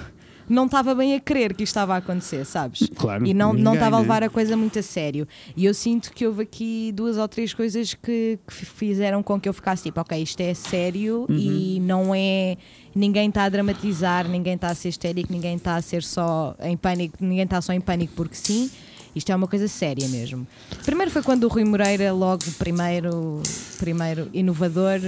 [0.48, 2.88] Não estava bem a crer que isto estava a acontecer, sabes?
[2.94, 5.26] Claro, E não, não ninguém, estava a levar a coisa muito a sério.
[5.56, 9.48] E eu sinto que houve aqui duas ou três coisas que, que fizeram com que
[9.48, 11.36] eu ficasse tipo, ok, isto é sério Uhum.
[11.36, 12.56] e não é.
[12.94, 16.76] Ninguém está a dramatizar, ninguém está a ser histérico, ninguém está a ser só em
[16.76, 18.70] pânico, ninguém está só em pânico porque sim.
[19.14, 20.46] Isto é uma coisa séria mesmo.
[20.84, 23.40] Primeiro foi quando o Rui Moreira, logo primeiro,
[23.78, 25.00] primeiro inovador,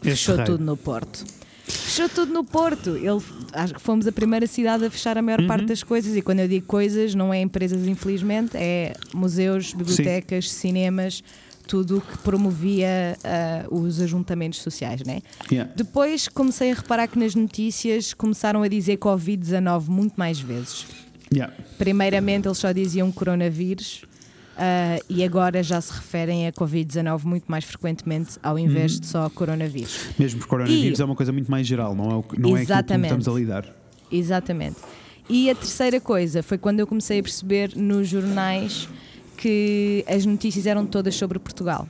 [0.00, 1.24] fechou tudo no Porto.
[1.96, 2.90] Fechou tudo no Porto.
[2.90, 3.22] Ele,
[3.54, 5.46] acho que fomos a primeira cidade a fechar a maior Uhum.
[5.46, 6.14] parte das coisas.
[6.14, 11.24] E quando eu digo coisas, não é empresas, infelizmente, é museus, bibliotecas, cinemas,
[11.66, 15.22] tudo o que promovia ah, os ajuntamentos sociais, né?
[15.50, 15.72] Yeah.
[15.74, 20.84] Depois comecei a reparar que nas notícias começaram a dizer Covid-19 muito mais vezes.
[21.32, 21.54] Yeah.
[21.78, 24.02] Primeiramente eles só diziam coronavírus
[24.56, 29.00] ah, e agora já se referem a Covid-19 muito mais frequentemente ao invés Uhum.
[29.00, 29.98] de só coronavírus.
[30.18, 32.56] Mesmo porque coronavírus E- é uma coisa muito mais geral, não é, o que- não
[32.56, 33.66] é que estamos a lidar.
[34.10, 34.76] Exatamente.
[35.28, 38.88] E a terceira coisa foi quando eu comecei a perceber nos jornais
[39.36, 41.86] que as notícias eram todas sobre Portugal.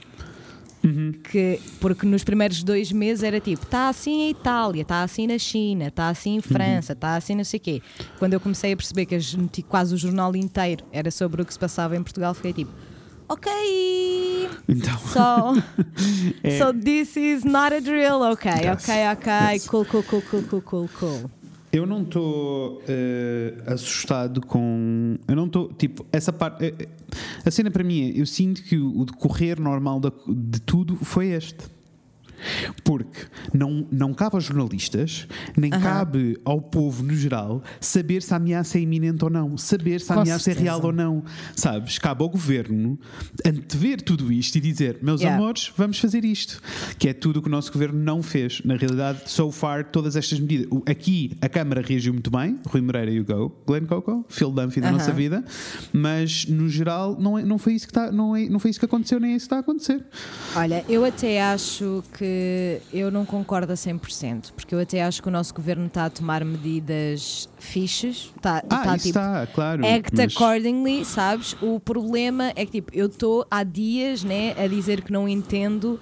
[1.31, 5.39] Que, porque nos primeiros dois meses era tipo, está assim em Itália, está assim na
[5.39, 7.83] China, está assim em França, está assim não sei o quê.
[8.19, 11.59] Quando eu comecei a perceber que quase o jornal inteiro era sobre o que se
[11.59, 12.71] passava em Portugal, fiquei tipo,
[13.29, 13.51] ok,
[14.69, 15.63] Então, so,
[16.43, 16.59] É.
[16.59, 18.85] so this is not a drill, ok, Yes.
[18.89, 19.67] ok, ok, Yes.
[19.67, 21.31] cool, cool, cool, cool, cool, cool, cool.
[21.77, 25.17] Eu não estou eh, assustado com.
[25.29, 25.73] Eu não estou.
[25.75, 26.65] Tipo, essa parte.
[26.65, 26.89] eh, eh,
[27.45, 28.21] a cena para mim é.
[28.21, 31.76] Eu sinto que o decorrer normal de tudo foi este.
[32.85, 33.21] Porque
[33.53, 35.83] não, não cabe aos jornalistas, nem Aham.
[35.83, 40.11] cabe ao povo no geral, saber se a ameaça é iminente ou não, saber se
[40.13, 40.65] a Com ameaça é certeza.
[40.65, 41.25] real ou não.
[41.55, 41.99] Sabes?
[41.99, 42.99] Cabe ao governo
[43.45, 45.37] antever tudo isto e dizer: meus Yeah.
[45.43, 46.61] amores, vamos fazer isto.
[46.99, 48.61] Que é tudo o que o nosso governo não fez.
[48.65, 50.67] Na realidade, so far, todas estas medidas.
[50.87, 54.81] Aqui a Câmara reagiu muito bem, Rui Moreira e o Go, Glenn Coco, Phil Dunphy
[54.81, 54.99] da Aham.
[54.99, 55.45] nossa vida,
[55.93, 58.79] mas no geral não, é, não, foi isso que tá, não, é, não foi isso
[58.79, 60.05] que aconteceu, nem é isso que está a acontecer.
[60.55, 62.26] Olha, eu até acho que
[62.93, 66.11] eu não concordo a 100%, porque eu até acho que o nosso governo está a
[66.11, 69.09] tomar medidas fixes, está, Ah, está tipo.
[69.09, 69.87] está, claro.
[69.87, 71.57] Act mas- accordingly, sabes?
[71.63, 75.99] O problema é que tipo, eu estou há dias né, a dizer que não entendo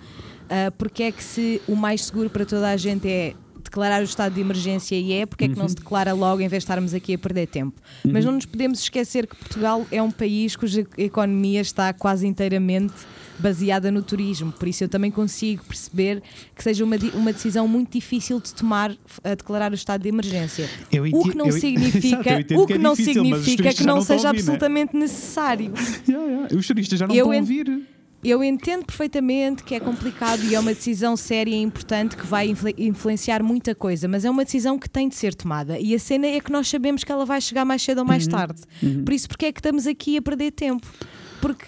[0.50, 3.34] ah, porque é que se o mais seguro para toda a gente é
[3.74, 6.46] declarar o estado de emergência e é, porque é que não se declara logo em
[6.46, 7.74] vez de estarmos aqui a perder tempo.
[8.04, 12.94] Mas não nos podemos esquecer que Portugal é um país cuja economia está quase inteiramente
[13.37, 16.22] baseada no turismo, por isso eu também consigo perceber
[16.54, 20.70] que seja uma, uma decisão muito difícil de tomar a declarar o estado de emergência.
[20.92, 23.56] Eu o que não eu- significa, eu entendo o que que, é não difícil, significa
[23.56, 24.38] turistas que não seja né?
[24.38, 25.72] absolutamente necessário.
[26.06, 26.56] Yeah, yeah.
[26.56, 27.82] Os turistas já não Eu estão a ouvir.
[28.24, 32.48] Eu entendo perfeitamente que é complicado e é uma decisão séria e importante que vai
[32.48, 35.78] influ- influenciar muita coisa, mas é uma decisão que tem de ser tomada.
[35.78, 38.08] E a cena é que nós sabemos que ela vai chegar mais cedo ou Uhum.
[38.08, 38.62] mais tarde.
[39.04, 40.87] Por isso, porque é que estamos aqui a perder tempo?
[41.42, 41.66] Porque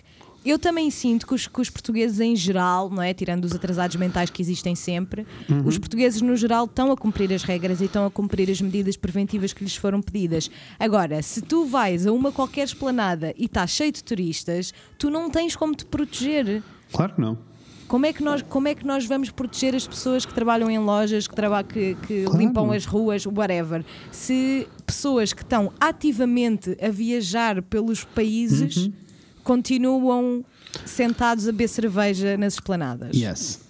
[0.51, 3.13] eu também sinto que os, que os portugueses em geral, não é?
[3.15, 5.67] Tirando os atrasados mentais que existem sempre, Uhum.
[5.67, 8.97] os portugueses no geral estão a cumprir as regras e estão a cumprir as medidas
[8.97, 10.51] preventivas que lhes foram pedidas.
[10.79, 15.31] Agora, se tu vais a uma qualquer esplanada e está cheio de turistas, tu não
[15.31, 16.63] tens como te proteger.
[16.93, 17.39] Claro que não.
[17.89, 20.77] Como é, que nós, como é que nós vamos proteger as pessoas que trabalham em
[20.79, 22.39] lojas, que, traba que, que Claro.
[22.39, 23.85] limpam as ruas, whatever?
[24.11, 28.93] Se pessoas que estão ativamente a viajar pelos países Uhum.
[29.47, 30.45] Continuam
[30.85, 33.17] sentados a beber cerveja nas esplanadas.
[33.17, 33.61] Yes.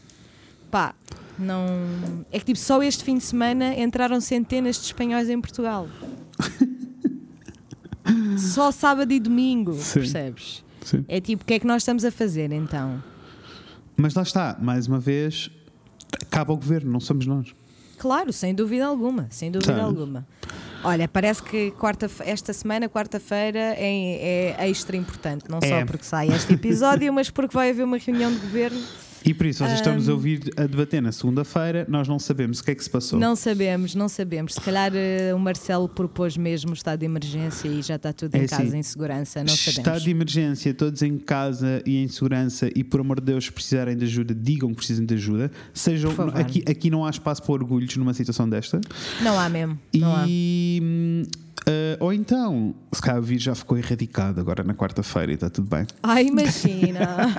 [0.70, 0.94] Pá,
[1.38, 1.66] não.
[2.32, 5.86] É que tipo, só este fim de semana entraram centenas de espanhóis em Portugal.
[8.38, 10.00] só sábado e domingo, Sim.
[10.00, 10.64] percebes?
[10.82, 11.04] Sim.
[11.06, 13.02] É tipo, o que é que nós estamos a fazer então?
[13.96, 15.50] Mas lá está, mais uma vez,
[16.22, 17.54] acaba o governo, não somos nós.
[17.98, 19.84] Claro, sem dúvida alguma, sem dúvida Sabes?
[19.84, 20.26] alguma.
[20.86, 25.68] Olha, parece que quarta, esta semana, quarta-feira, é, é extra importante, não É.
[25.68, 28.80] só porque sai este episódio, mas porque vai haver uma reunião de governo.
[29.26, 32.64] E por isso, vocês estão-nos a ouvir a debater na segunda-feira, nós não sabemos o
[32.64, 33.18] que é que se passou.
[33.18, 34.54] Não sabemos, não sabemos.
[34.54, 38.36] Se calhar eh, o Marcelo propôs mesmo o estado de emergência e já está tudo
[38.36, 40.02] É em casa assim, em segurança, não Estado sabemos.
[40.04, 43.96] de emergência, todos em casa e em segurança, e por amor de Deus, se precisarem
[43.96, 45.50] de ajuda, digam que precisam de ajuda.
[45.74, 48.80] Sejam, aqui, aqui não há espaço para orgulhos numa situação desta.
[49.22, 50.24] Não há mesmo, não há.
[50.28, 50.80] E.
[50.82, 51.22] hum,
[51.66, 55.50] ah, ou então, se calhar o vírus já ficou erradicado agora na quarta-feira e está
[55.50, 55.84] tudo bem.
[56.00, 57.34] Ai, imagina!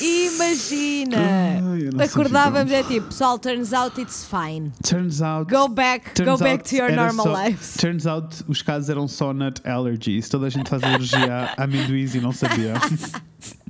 [0.00, 1.16] imagina!
[1.18, 4.72] Ai, Acordávamos, é tipo, pessoal, turns out it's fine.
[4.82, 5.50] Turns out.
[5.50, 7.76] Go back, go back to your normal só- lives.
[7.76, 10.28] Turns out os casos eram só nut allergies.
[10.28, 12.74] Toda a gente faz alergia a amendoins e não sabia.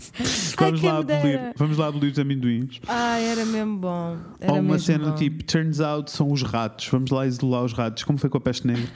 [0.57, 2.81] vamos, quem lá abolir, vamos lá abolir os amendoins.
[2.87, 4.17] Ai, era mesmo bom.
[4.41, 5.15] Era Ou uma mesmo cena bom.
[5.15, 6.89] tipo, turns out são os ratos.
[6.89, 8.05] Vamos lá isolar os ratos.
[8.05, 8.89] Como foi com a peste negra?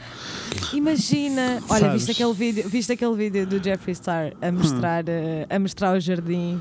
[0.73, 2.07] Imagina, olha, Sabes?
[2.07, 6.01] viste aquele, vídeo, viste aquele vídeo do Jeffree Star a mostrar, eh, a mostrar o
[6.01, 6.61] jardim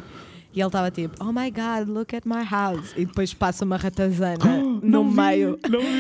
[0.54, 2.94] e ele estava tipo, oh my god, look at my house.
[2.98, 5.60] E depois passa uma ratazana no Não vi, meio.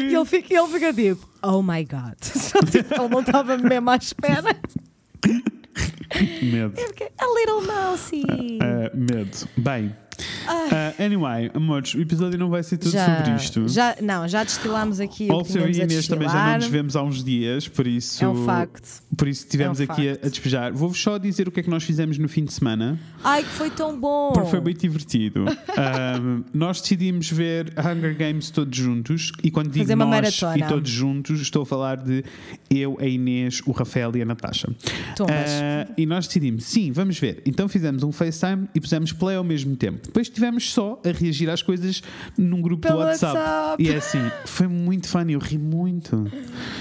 [0.10, 2.15] E ele fica, ele fica tipo, oh my god.
[2.69, 4.56] Tipo, ele não estava mesmo à espera.
[6.41, 6.80] Medo.
[6.80, 8.24] Eu fiquei, a little mousey.
[8.62, 9.47] Ah, medo.
[9.58, 9.95] Bem.
[10.47, 13.67] Ah, anyway, amores, o episódio não vai ser tudo sobre isto.
[13.67, 17.03] já, não, já destilámos aqui o que e Inês também já não nos vemos há
[17.03, 18.23] uns dias, por isso.
[18.23, 19.01] É um facto.
[19.17, 20.73] Por isso estivemos É um aqui a, a despejar.
[20.73, 23.49] Vou-vos só dizer o que é que nós fizemos no fim de semana, Ai, que
[23.49, 24.31] foi tão bom.
[24.34, 25.45] porque foi muito divertido.
[25.77, 31.41] Ahm, nós decidimos ver Hunger Games todos juntos, e quando digo nós e todos juntos,
[31.41, 32.23] estou a falar de
[32.69, 34.69] eu, a Inês, o Rafael e a Natasha.
[35.21, 37.41] Ah, e nós decidimos, sim, vamos ver.
[37.45, 40.11] Então fizemos um FaceTime e pusemos play ao mesmo tempo.
[40.12, 42.04] Depois estivemos só a reagir às coisas
[42.38, 43.38] num grupo Pelo do WhatsApp.
[43.38, 43.82] WhatsApp.
[43.84, 46.30] E é assim, foi muito funny, eu ri muito.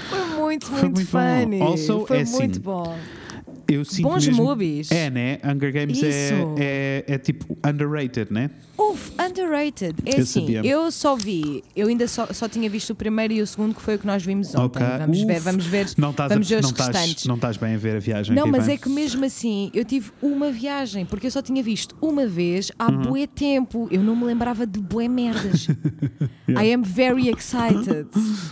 [0.09, 1.61] Foi muito, Foi muito, muito funny.
[1.61, 2.97] Also, foi é assim, muito bom.
[3.67, 4.91] Eu sinto Bons mesmo- movies.
[4.91, 5.39] É, né?
[5.43, 8.49] Hunger Games é, é, é tipo underrated, né?
[8.77, 9.95] Uf, underrated.
[10.05, 10.65] É Eu assim, sabia.
[10.65, 13.81] eu só vi, eu ainda só, só tinha visto o primeiro e o segundo, que
[13.81, 14.83] foi o que nós vimos ontem.
[14.83, 14.97] Ok.
[14.99, 17.75] Vamos ver, vamos ver, Não estás, vamos ver a, os não, estás, não estás bem
[17.75, 18.35] a ver a viagem.
[18.35, 21.95] Não, mas é que mesmo assim eu tive uma viagem, porque eu só tinha visto
[22.01, 23.01] uma vez há Uhum.
[23.03, 23.87] bué tempo.
[23.91, 25.67] Eu não me lembrava de bué merdas.
[26.49, 28.07] I am very excited.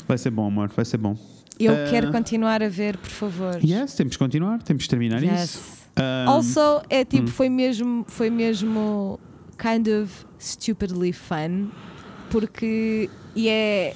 [0.07, 1.17] Vai ser bom, amor, vai ser bom.
[1.59, 1.89] Eu Ah.
[1.89, 3.59] quero continuar a ver, por favor.
[3.63, 5.43] Yes, temos que continuar, temos que terminar Yes.
[5.55, 5.79] isso.
[5.99, 7.27] Um, Also, é tipo, hum.
[7.27, 9.19] foi mesmo, foi mesmo
[9.57, 11.67] kind of stupidly fun,
[12.29, 13.93] porque e é.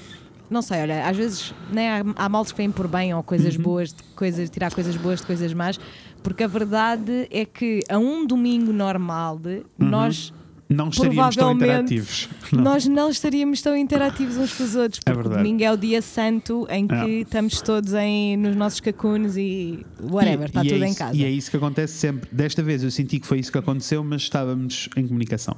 [0.50, 3.56] Não sei, olha, às vezes né, há, há males que vêm por bem ou coisas
[3.56, 3.64] Uhum.
[3.64, 5.80] boas, de coisas, tirar coisas boas de coisas más,
[6.22, 9.64] porque a verdade é que a um domingo normal Uhum.
[9.80, 10.32] nós,
[10.74, 12.30] não estaríamos tão interativos.
[12.54, 12.62] Não.
[12.64, 15.44] nós não estaríamos tão interativos uns com os outros, É porque verdade.
[15.44, 17.08] domingo é o dia santo em que É.
[17.22, 21.00] estamos todos em, nos nossos cacunes e whatever, está E- e é tudo em isso-
[21.00, 21.16] casa.
[21.18, 22.30] E é isso que acontece sempre.
[22.32, 25.56] Desta vez eu senti que foi isso que aconteceu, mas estávamos em comunicação.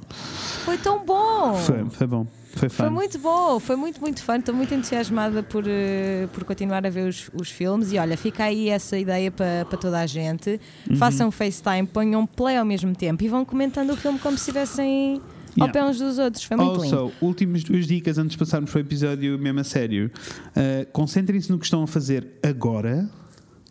[0.64, 1.54] Foi tão bom!
[1.56, 2.26] Foi, foi bom,
[2.58, 2.68] foi.
[2.68, 4.36] Foi muito bom, foi muito, muito fã.
[4.36, 7.92] Estou muito entusiasmada por, eh, por continuar a ver os, os filmes.
[7.92, 10.60] E olha, fica aí essa ideia para para toda a gente.
[10.88, 10.96] Uhum.
[10.96, 15.20] Façam FaceTime, ponham play ao mesmo tempo e vão comentando o filme como se estivessem
[15.58, 15.72] ao Yeah.
[15.72, 16.44] pé uns dos outros.
[16.44, 16.96] Foi muito lindo.
[16.96, 20.10] Also, últimas duas dicas antes de passarmos para o episódio mesmo a sério.
[20.48, 23.08] Uh, Concentrem-se no que estão a fazer agora,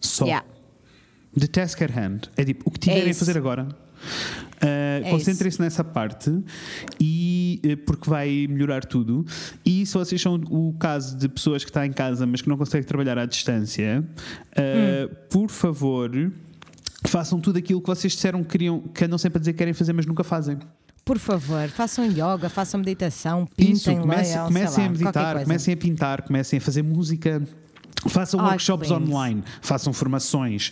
[0.01, 0.25] só.
[0.25, 0.45] Yeah.
[1.39, 2.21] The task at hand.
[2.37, 3.19] É tipo, o que tiverem a isso.
[3.19, 3.67] fazer agora.
[4.55, 6.31] Uh, Concentrem-se nessa parte
[6.99, 9.25] e uh, porque vai melhorar tudo.
[9.65, 12.57] E se vocês são o caso de pessoas que estão em casa, mas que não
[12.57, 14.03] conseguem trabalhar à distância,
[14.51, 16.09] uh, por favor,
[17.05, 19.73] façam tudo aquilo que vocês disseram que queriam, que andam sempre a dizer que querem
[19.73, 20.57] fazer, mas nunca fazem.
[21.03, 25.73] Por favor, façam yoga, façam meditação, pintem, Isso, comecem, leiam, comecem lá, a meditar, comecem
[25.73, 27.43] a pintar, comecem a fazer música.
[28.07, 30.71] Façam Ai, workshops online, façam formações,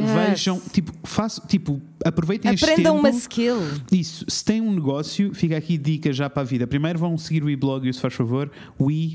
[0.00, 0.10] Yes.
[0.10, 3.56] vejam, tipo, façam, tipo, aproveitem este Aprendam uma skill.
[3.90, 6.66] Isso, se tem um negócio, fica aqui dica já para a vida.
[6.66, 8.50] Primeiro vão seguir o WeBlog You, se faz favor.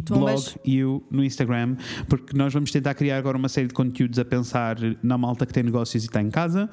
[0.06, 0.56] Tumbas.
[0.66, 4.78] You no Instagram, porque nós vamos tentar criar agora uma série de conteúdos a pensar
[5.02, 6.70] na malta que tem negócios e está em casa.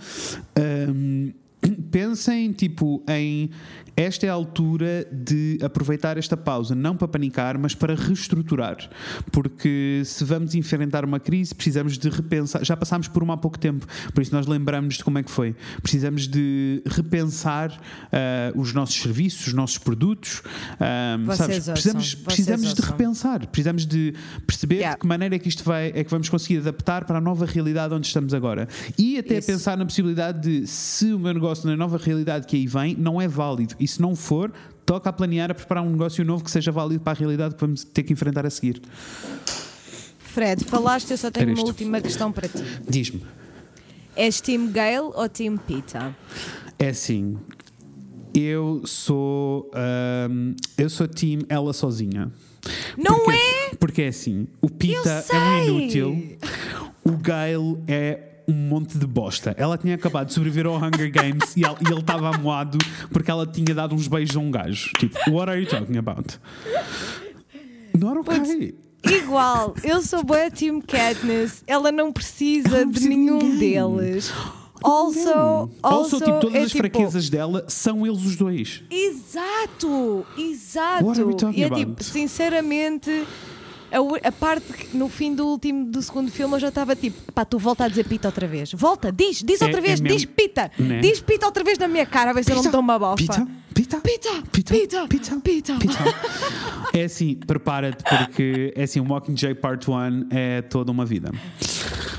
[0.56, 1.32] Ahm,
[1.72, 3.50] pensem, tipo, em
[3.96, 8.77] esta é a altura de aproveitar esta pausa, não para panicar, mas para reestruturar.
[9.31, 12.64] Porque se vamos enfrentar uma crise, precisamos de repensar.
[12.64, 15.31] Já passámos por uma há pouco tempo, por isso nós lembramos de como é que
[15.31, 15.55] foi.
[15.81, 17.81] Precisamos de repensar
[18.12, 20.42] ah, os nossos serviços, os nossos produtos.
[20.81, 21.68] ah, Vocês sabes?
[21.68, 24.14] Precisamos, precisamos de repensar, precisamos de
[24.46, 24.96] perceber Yeah.
[24.96, 27.46] de que maneira é que isto vai, é que vamos conseguir adaptar para a nova
[27.46, 28.66] realidade onde estamos agora.
[28.98, 29.46] E até Isso.
[29.46, 33.20] pensar na possibilidade de se o meu negócio na nova realidade que aí vem não
[33.20, 33.74] é válido.
[33.78, 34.52] E se não for,
[34.84, 37.60] toca a planear, a preparar um negócio novo que seja válido para a realidade que
[37.60, 38.80] vamos ter que enfrentar a seguir.
[40.18, 41.66] Fred, falaste, eu só tenho Era uma isto.
[41.68, 42.62] última questão para ti.
[42.88, 43.22] Diz-me.
[44.16, 46.16] És Team Gale ou Team Pita?
[46.78, 47.36] É assim.
[48.34, 49.70] Eu sou.
[49.72, 52.32] ahm, eu sou team ela sozinha.
[52.96, 53.74] Não porque, é?
[53.76, 54.48] Porque é assim.
[54.60, 56.36] O Pita é um inútil.
[57.04, 59.54] O Gale é um monte de bosta.
[59.59, 62.78] Ela tinha acabado de sobreviver ao Hunger Games e ele e ele estava amoado
[63.11, 64.90] porque ela tinha dado uns beijos a um gajo.
[64.98, 66.38] Tipo, what are you talking about?
[67.96, 68.74] Not okay.
[69.04, 73.59] Igual, eu sou boa Team Katniss, ela não precisa Ela não de nenhum ninguém.
[73.59, 74.33] deles.
[74.83, 78.83] Also, Also, also, tipo, todas é as tipo, fraquezas dela são eles os dois.
[78.90, 81.04] Exato, exato.
[81.07, 81.80] What are we talking e é about?
[81.80, 83.26] tipo, sinceramente,
[83.96, 87.33] a, a parte que no fim do último do segundo filme eu já estava tipo,
[87.33, 88.72] pá, tu volta a dizer pita outra vez.
[88.72, 90.70] Volta, diz, diz É- outra vez, é mesmo- diz pita.
[90.78, 91.00] Né?
[91.00, 92.98] Diz pita outra vez na minha cara, a ver se eu não me dou uma
[92.98, 93.16] bofa.
[93.16, 95.74] Pita, pita, Pita, pita, pita, pita, pita.
[95.78, 95.98] pita.
[96.92, 101.33] É assim, prepara-te, porque é assim, o Mockingjay Part 1 é toda uma vida.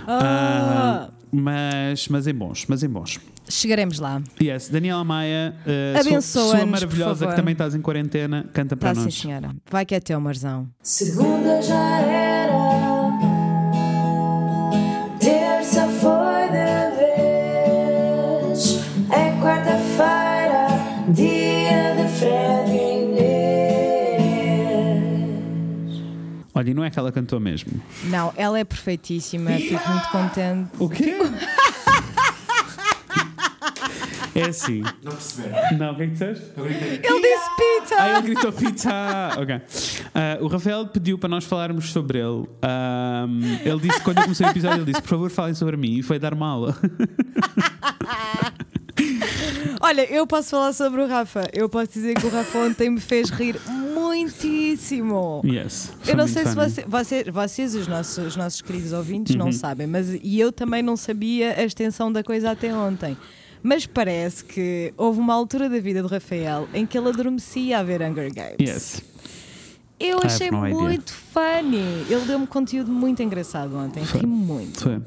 [0.08, 3.20] Ah, Ah, mas, mas em bons, mas em bons.
[3.50, 4.22] Chegaremos lá.
[4.42, 7.30] Yes, Daniela Maia, uh, Abençoa-nos, sua, por maravilhosa, favor.
[7.30, 9.14] que também estás em quarentena, canta para Tá sim, nós.
[9.16, 9.56] senhora.
[9.70, 10.68] Vai que é teu, Marzão.
[10.82, 12.56] Segunda já era,
[15.20, 18.80] terça foi de vez,
[19.12, 20.68] é quarta-feira,
[21.10, 22.74] dia de Fred e
[25.86, 26.02] Inês.
[26.54, 27.82] Olha, e não é que ela cantou mesmo.
[28.06, 30.70] Não, ela é perfeitíssima, fico muito contente.
[30.80, 31.16] O quê?
[34.36, 34.82] É assim.
[35.02, 35.78] Não perceberam?
[35.78, 36.46] Não, o que é que disseste?
[36.58, 36.88] Eu gritei.
[37.04, 37.96] Ele disse pita!
[37.98, 38.92] Ah, ele gritou pizza!
[39.40, 39.62] Ok.
[40.14, 42.46] Ah, o Rafael pediu para nós falarmos sobre ele.
[42.62, 45.98] Ahm, ele disse, quando eu comecei o episódio, ele disse: por favor, falem sobre mim.
[46.00, 46.78] E foi dar uma aula.
[49.82, 51.50] Olha, eu posso falar sobre o Rafa.
[51.54, 53.60] Eu posso dizer que o Rafa ontem me fez rir
[53.94, 55.42] muitíssimo.
[55.46, 55.92] Yes.
[56.08, 56.70] Eu não sei se funny.
[56.70, 59.46] você, você- vocês, os nossos, os nossos queridos ouvintes, Uhum.
[59.46, 63.16] não sabem, mas e eu também não sabia a extensão da coisa até ontem.
[63.68, 67.84] Mas parece que houve uma altura da vida do Rafael em que ele adormecia a
[67.84, 68.58] ver Hunger Games.
[68.60, 69.02] Yes.
[70.00, 72.06] Eu achei muito funny.
[72.08, 74.04] Ele deu-me conteúdo muito engraçado ontem.
[74.04, 74.82] Ri muito.
[74.82, 75.02] Foi.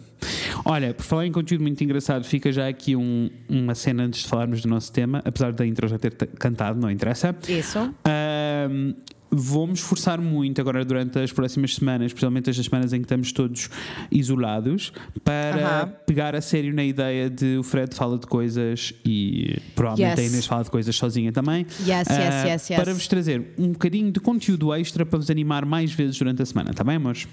[0.65, 4.27] Olha, por falar em conteúdo muito engraçado, fica já aqui um- uma cena antes de
[4.29, 7.37] falarmos do nosso tema, apesar da intro já ter cantado, não interessa.
[7.49, 7.79] Isso.
[8.05, 8.95] Ahm,
[9.31, 13.69] Vou-me esforçar muito agora durante as próximas semanas, especialmente estas semanas em que estamos todos
[14.11, 15.93] isolados, para Aham.
[16.07, 20.27] pegar a sério na ideia de o Fred fala de coisas e provavelmente Yes.
[20.29, 21.67] a Inês fala de coisas sozinha também.
[21.81, 22.81] Yes, yes, Ah, yes, yes.
[22.81, 26.47] Para vos trazer um bocadinho de conteúdo extra para vos animar mais vezes durante a
[26.47, 27.29] semana, está bem, amores?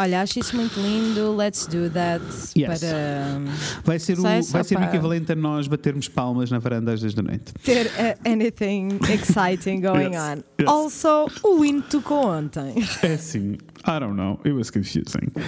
[0.00, 1.34] Olha, acho isso muito lindo.
[1.34, 2.24] Let's do that.
[2.56, 2.80] Yes.
[2.80, 3.38] Para
[3.84, 7.14] Vai ser, o, vai ser o equivalente a nós batermos palmas na varanda às 10
[7.14, 7.52] da noite.
[7.64, 10.42] ter uh, anything exciting going Yes, on.
[10.60, 10.68] yes.
[10.68, 12.74] Also, o hino tocou ontem.
[13.02, 15.32] É assim, I don't know, it was confusing.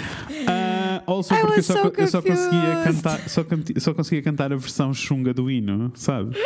[0.48, 3.44] Ah, also, I porque só, so eu só conseguia cantar, só,
[3.78, 6.36] só conseguia cantar a versão chunga do hino, sabe?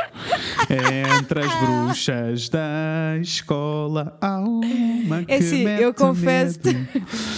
[0.68, 6.58] Entre as bruxas da escola há uma que É assim, mete eu confesso.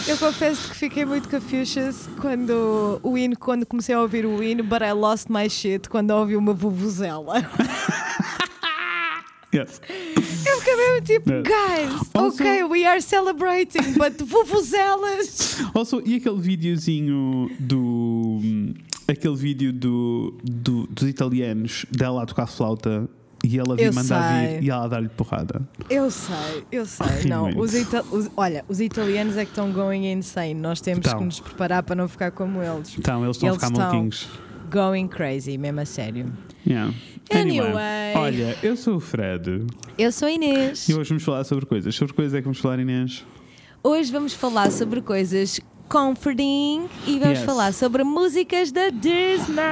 [0.09, 4.65] Eu confesso que fiquei muito confusa quando o hino, quando comecei a ouvir o hino,
[4.65, 7.49] but I lost my shit quando ouvi uma vuvuzela.
[9.55, 9.81] Yes.
[10.47, 11.43] Eu fiquei mesmo tipo, Yes.
[11.45, 15.59] guys, Also- ok, we are celebrating, but vuvuzelas.
[15.75, 18.41] Also, e aquele videozinho do.
[19.09, 23.09] Aquele vídeo do, do- dos italianos dela a tocar flauta
[23.45, 24.59] e ela vir mandar sei.
[24.59, 25.67] vir e ela dar-lhe porrada.
[25.89, 27.07] Eu sei, eu sei.
[27.29, 27.73] Não, os
[28.11, 30.55] os- olha, os italianos é que estão going insane.
[30.55, 31.21] Nós temos Estão.
[31.21, 32.97] que nos preparar para não ficar como eles.
[32.99, 34.29] Então, eles estão a ficar maluquinhos.
[34.71, 36.33] Going crazy, mesmo a sério.
[36.67, 36.93] Yeah.
[37.33, 38.15] Anyway.
[38.17, 39.67] Olha, eu sou o Fred
[39.99, 40.89] Eu sou a Inês.
[40.89, 41.95] e hoje vamos falar sobre coisas.
[41.95, 43.25] Sobre coisas é que vamos falar, Inês?
[43.83, 47.45] Hoje vamos falar sobre coisas comforting e vamos Yes.
[47.47, 49.63] falar sobre músicas da Disney.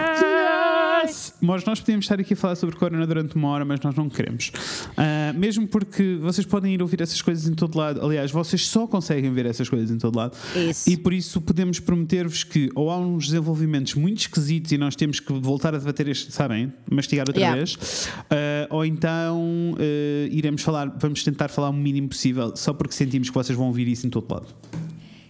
[1.05, 1.35] Yes!
[1.41, 4.09] Mas nós podíamos estar aqui a falar sobre Corona durante uma hora, mas nós não
[4.09, 4.53] queremos.
[4.97, 8.01] Ah, mesmo porque vocês podem ir ouvir essas coisas em todo lado.
[8.05, 10.37] Aliás, vocês só conseguem ver essas coisas em todo lado.
[10.57, 10.89] Isso.
[10.89, 15.21] E por isso podemos prometer-vos que ou há uns desenvolvimentos muito esquisitos e nós temos
[15.21, 16.73] que voltar a debater este, sabem?
[16.91, 17.57] Mastigar outra Yeah.
[17.57, 18.09] vez.
[18.31, 23.29] Ah, ou então ah, iremos falar, vamos tentar falar o mínimo possível, só porque sentimos
[23.29, 24.47] que vocês vão ouvir isso em todo lado.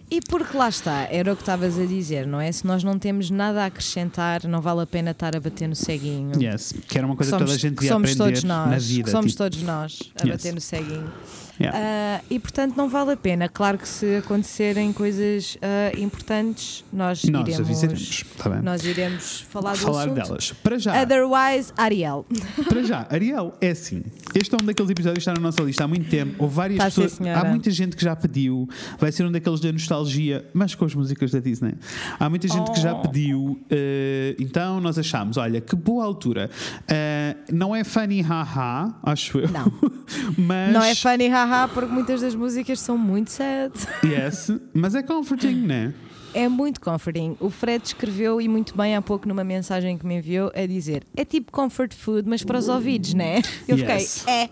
[0.09, 2.51] E porque lá está, era o que estavas a dizer, não é?
[2.51, 5.75] Se nós não temos nada a acrescentar, não vale a pena estar a bater no
[5.75, 6.31] ceguinho.
[6.41, 6.73] Yes.
[6.87, 8.69] Que era uma coisa que somos, toda a gente que devia somos aprender todos nós,
[8.69, 9.03] na vida.
[9.03, 10.35] que somos tipo, todos nós a Yes.
[10.37, 11.11] bater no ceguinho.
[11.59, 11.77] Yeah.
[11.77, 13.47] Ah, e portanto não vale a pena.
[13.49, 18.23] Claro que se acontecerem coisas ah, importantes, nós, Nós iremos, avisaremos.
[18.37, 20.51] Tá nós iremos falar falar delas.
[20.63, 22.25] Para já, Otherwise, Ariel.
[22.67, 24.03] para já, Ariel, é assim.
[24.33, 26.35] Este é um daqueles episódios que está na nossa lista há muito tempo.
[26.43, 27.19] Houve várias Tá, pessoas.
[27.21, 28.67] há muita gente que já pediu.
[28.99, 31.73] Vai ser um daqueles da nostalgia, mas com as músicas da Disney.
[32.19, 33.01] Há muita gente que já Oh.
[33.01, 33.59] pediu.
[33.69, 36.49] eh, então nós achámos, olha, que boa altura.
[36.87, 39.49] Eh, não é funny haha, acho eu.
[39.49, 39.71] Não.
[40.37, 43.73] mas, Não é funny, haha, porque muitas das músicas são muito sad.
[44.03, 45.93] Yes, mas é comforting, né?
[46.33, 47.37] É muito comforting.
[47.39, 51.03] O Fred escreveu e muito bem há pouco numa mensagem que me enviou a dizer:
[51.15, 53.41] é tipo comfort food, mas para os ouvidos, né?
[53.67, 54.19] Eu Yes.
[54.19, 54.49] fiquei, é.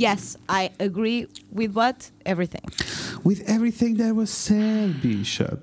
[0.00, 2.12] Yes, I agree with what?
[2.24, 2.60] Everything.
[3.24, 5.58] With everything that was said, bicha.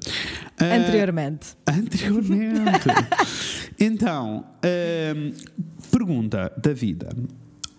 [0.59, 1.55] Eh, Anteriormente.
[1.65, 2.89] Anteriormente.
[3.79, 5.31] então, ehm,
[5.89, 7.07] pergunta da vida.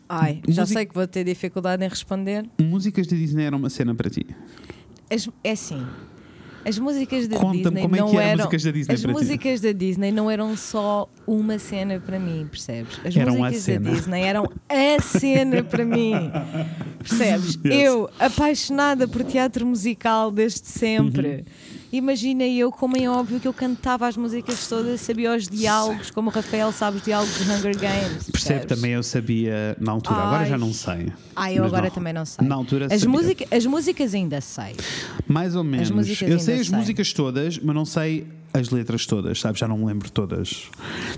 [0.08, 2.44] Ai, já música- sei que vou ter dificuldade em responder.
[2.60, 4.26] Músicas de Disney eram uma cena para ti?
[5.10, 5.84] As- é assim.
[6.64, 8.36] As músicas da Disney como é não que eram eram.
[8.38, 9.18] músicas da Disney as para ti.
[9.20, 12.98] músicas da Disney não eram só uma cena para mim, percebes?
[13.04, 13.80] As Eram a músicas cena.
[13.88, 16.12] da Disney eram a cena para mim.
[16.98, 17.54] Percebes?
[17.64, 17.74] Yes.
[17.84, 21.28] Eu, apaixonada por teatro musical desde sempre.
[21.28, 21.44] Uhum.
[21.92, 26.28] Imagina eu, como é óbvio que eu cantava as músicas todas, sabia os diálogos, como
[26.30, 28.30] o Rafael sabe os diálogos de Hunger Games.
[28.30, 30.48] Percebe também, eu sabia na altura, agora Ai.
[30.50, 31.12] já não sei.
[31.34, 31.90] Ah, eu agora não.
[31.90, 32.46] também não sei.
[32.46, 34.74] Na altura as, música- as músicas ainda sei.
[35.28, 35.90] Mais ou menos.
[36.22, 36.76] eu sei as sei.
[36.78, 39.58] músicas todas, mas não sei as letras todas, sabes?
[39.60, 40.70] Já não me lembro todas.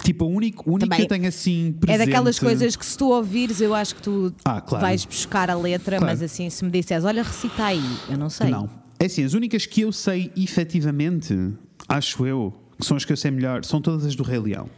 [0.02, 2.06] Tipo, a única, a única Também que eu tenho assim É presente...
[2.06, 4.84] daquelas coisas que se tu ouvires, eu acho que tu Ah, claro.
[4.84, 6.12] vais buscar a letra, Claro.
[6.12, 8.50] mas assim, se me disseres, olha, recita aí, eu não sei.
[8.50, 8.68] Não.
[8.98, 11.34] É assim, as únicas que eu sei efetivamente,
[11.88, 14.68] acho eu, que são as que eu sei melhor, são todas as do Rei Leão.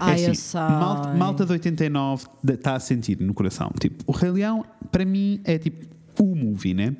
[0.00, 0.56] Ai, é assim.
[0.56, 3.70] Malta, malta de 89 está a sentir no coração.
[3.78, 5.86] Tipo, o Rei Leão, para mim, é tipo
[6.18, 6.96] o movie, né?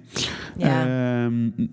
[0.59, 1.29] Yeah.
[1.29, 1.69] Ahm,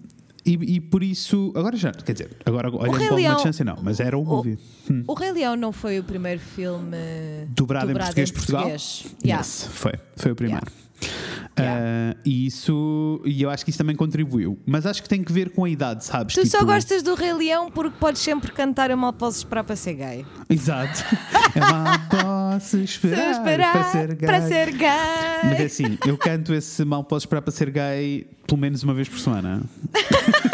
[0.45, 3.99] e, e por isso, agora já, quer dizer, agora olhando com alguma distância, não, mas
[3.99, 4.57] era o movie.
[4.89, 5.03] Hum.
[5.05, 6.97] O Rei Leão não foi o primeiro filme
[7.49, 8.61] Dobrado, em português de Portugal?
[8.63, 9.05] português.
[9.23, 9.41] Yeah.
[9.41, 10.65] Yes, foi, foi o primeiro.
[10.65, 10.88] Yeah.
[11.63, 14.57] Ah, e isso, e eu acho que isso também contribuiu.
[14.65, 16.35] Mas acho que tem que ver com a idade, sabes?
[16.35, 19.63] Tu só Tipo- gostas do Rei Leão porque podes sempre cantar Eu mal posso esperar
[19.63, 20.25] para ser gay.
[20.49, 21.03] Exato.
[21.55, 24.27] Eu mal posso esperar, esperar para ser gay.
[24.27, 24.87] para ser gay.
[25.45, 28.93] Mas é assim, eu canto esse mal posso esperar para ser gay pelo menos uma
[28.93, 29.61] vez por semana.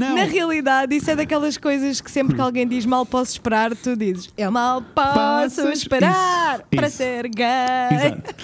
[0.00, 3.74] Não, Na realidade, isso é daquelas coisas que sempre que alguém diz mal posso esperar,
[3.76, 6.96] tu dizes eu mal posso esperar isso, para isso.
[6.96, 7.46] ser gay.
[7.92, 8.34] Exato.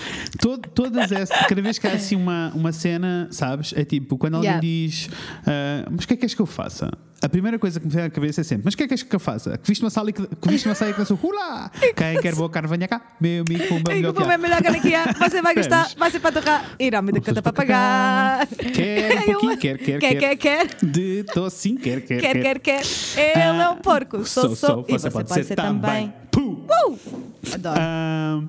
[0.41, 3.73] Tod- todas essas, cada vez que há assim uma, uma cena, sabes?
[3.77, 4.61] É tipo, quando alguém Yeah.
[4.61, 5.09] diz,
[5.47, 6.91] ah, mas o que é que queres que eu faça?
[7.23, 8.91] A primeira coisa que me vem à cabeça é sempre, mas o que é que
[8.91, 9.57] queres que eu faça?
[9.57, 11.71] Que viste uma sala e que, que viste uma saia que dançou, hula!
[11.97, 13.01] Quem quer boa carne, venha cá.
[13.19, 14.35] Meu amigo, pumba, E melhor que como há.
[14.35, 17.21] é melhor que aqui há, você vai gostar, vai ser para tocar, irá me dar
[17.23, 18.47] conta para pagar.
[18.47, 20.37] Quer um pouquinho, quer, quer, quer, quer.
[20.37, 20.87] quer, quer.
[20.87, 22.83] De tô sim, quer, quer, Quer, quer, quer.
[23.17, 24.25] Ele é um porco.
[24.27, 24.85] Sou, sou.
[24.87, 26.13] E você pode ser também.
[26.37, 26.99] Uh!
[27.55, 27.77] Adoro.
[27.81, 28.43] Ah,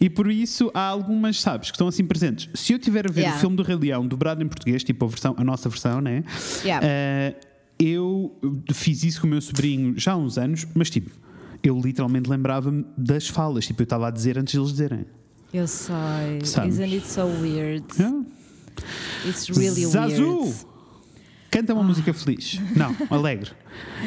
[0.00, 2.48] e por isso há algumas, sabes, que estão assim presentes.
[2.60, 3.36] Se eu tiver a ver Yeah.
[3.36, 6.24] o filme do Rei Leão dobrado em português, tipo a, versão, a nossa versão, né?
[6.64, 6.84] Yeah.
[6.84, 7.51] Ah,
[7.82, 8.38] eu
[8.72, 11.10] fiz isso com o meu sobrinho já há uns anos, mas tipo,
[11.62, 15.06] eu literalmente lembrava-me das falas, tipo, eu estava a dizer antes deles dizerem.
[15.52, 15.94] Eu sei.
[16.44, 16.78] Sabes?
[16.78, 17.84] Isn't it so weird?
[18.00, 18.22] Ah.
[19.26, 20.40] It's really Zazu!
[20.40, 20.56] weird.
[21.50, 22.58] Canta uma música feliz.
[22.74, 23.50] Não, alegre.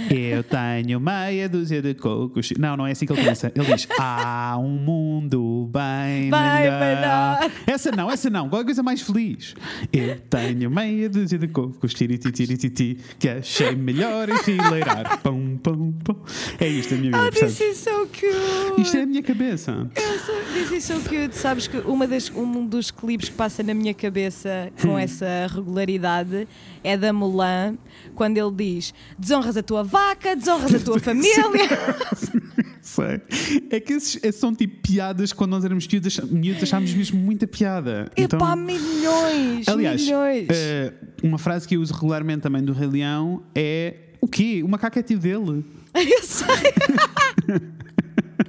[0.09, 2.51] Eu tenho meia dúzia de cocos.
[2.57, 3.51] Não, não é assim que ele começa.
[3.55, 6.79] Ele diz: Há um mundo bem, Bem melhor.
[6.79, 7.51] melhor.
[7.67, 8.49] Essa não, essa não.
[8.49, 9.55] Qualquer coisa mais feliz.
[9.91, 15.21] Eu tenho meia dúzia de cocos, tiriti, tiriti, ti, que achei melhor enfileirar.
[15.21, 16.15] Pum, pum, pum.
[16.59, 18.81] É isto a minha vida, Oh, this is so cute.
[18.81, 19.89] Isto é a minha cabeça.
[19.95, 21.35] Eu sou- This is so cute.
[21.35, 24.89] Sabes que uma das, um dos clipes que passa na minha cabeça Hum.
[24.89, 26.47] com essa regularidade
[26.83, 27.75] é da Mulan,
[28.15, 31.35] quando ele diz: desonras a tua vaca, desonras a tua família.
[32.81, 33.21] Sei.
[33.69, 37.45] É que esses, esses são tipo piadas quando nós éramos miúdos, miúdos achámos mesmo muita
[37.47, 38.09] piada.
[38.15, 39.67] Epá, milhões!
[39.67, 40.47] Aliás, milhões.
[40.49, 40.93] eh,
[41.23, 44.61] uma frase que eu uso regularmente também do Rei Leão é o quê?
[44.63, 45.65] O macaco é tio dele.
[45.95, 46.45] Eu sei.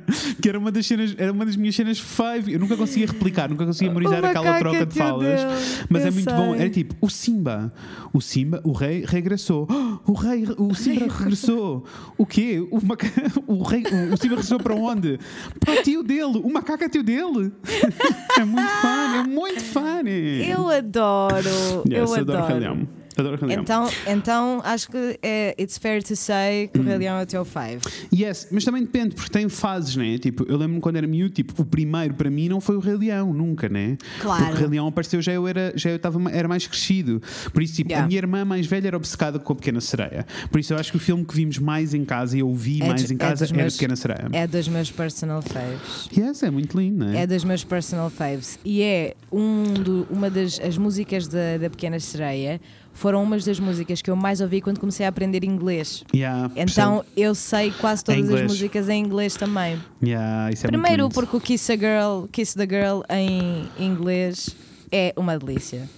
[0.40, 2.52] Que era uma das cenas, era uma das minhas cenas five.
[2.52, 5.40] Eu nunca conseguia replicar, nunca conseguia memorizar O aquela troca de falas.
[5.88, 6.54] Mas é muito bom.
[6.54, 7.72] Era tipo, o Simba.
[8.12, 9.66] O Simba, o rei regressou.
[9.70, 11.84] Oh, o rei, o Simba regressou.
[12.16, 12.66] O quê?
[12.70, 13.06] O, maca...
[13.46, 15.18] o, rei, o, Simba regressou para onde?
[15.60, 16.40] Para o tio dele.
[16.42, 17.52] O macaco é tio dele.
[18.38, 20.06] é muito fun, é muito fun.
[20.06, 21.82] Eu adoro.
[21.88, 22.88] Yes, eu adoro adoro.
[23.16, 23.62] Adoro Rei Leão.
[23.62, 26.82] Então, então acho que é, it's fair to say que o.
[26.82, 27.78] Rei Leão é o teu five.
[28.14, 30.18] Yes, mas também depende, porque tem fases, né?
[30.18, 32.94] Tipo, eu lembro-me quando era miúdo, tipo, o primeiro para mim não foi o Rei
[32.96, 33.96] Leão, nunca, né?
[34.20, 34.44] Claro.
[34.44, 37.20] Porque o Rei Leão apareceu já eu era, já eu estava, era mais crescido.
[37.52, 38.04] Por isso, tipo, Yeah.
[38.04, 40.26] a minha irmã mais velha era obcecada com a Pequena Sereia.
[40.50, 42.82] Por isso eu acho que o filme que vimos mais em casa e eu vi
[42.82, 44.28] É mais dos- em é casa dos era meus- Pequena Sereia.
[44.32, 46.08] É dos meus personal faves.
[46.16, 47.22] Yes, é muito lindo, né?
[47.22, 48.58] É dos meus personal faves.
[48.64, 52.60] E é um do- uma das as músicas da, da Pequena Sereia.
[52.96, 56.02] Foram umas das músicas que eu mais ouvi quando comecei a aprender inglês.
[56.14, 57.04] Yeah, Então percebo.
[57.14, 59.78] eu sei quase todas as músicas em inglês também.
[60.02, 64.56] Yeah, é Primeiro porque o Kiss a Girl, Kiss the Girl em inglês
[64.90, 65.88] é uma delícia.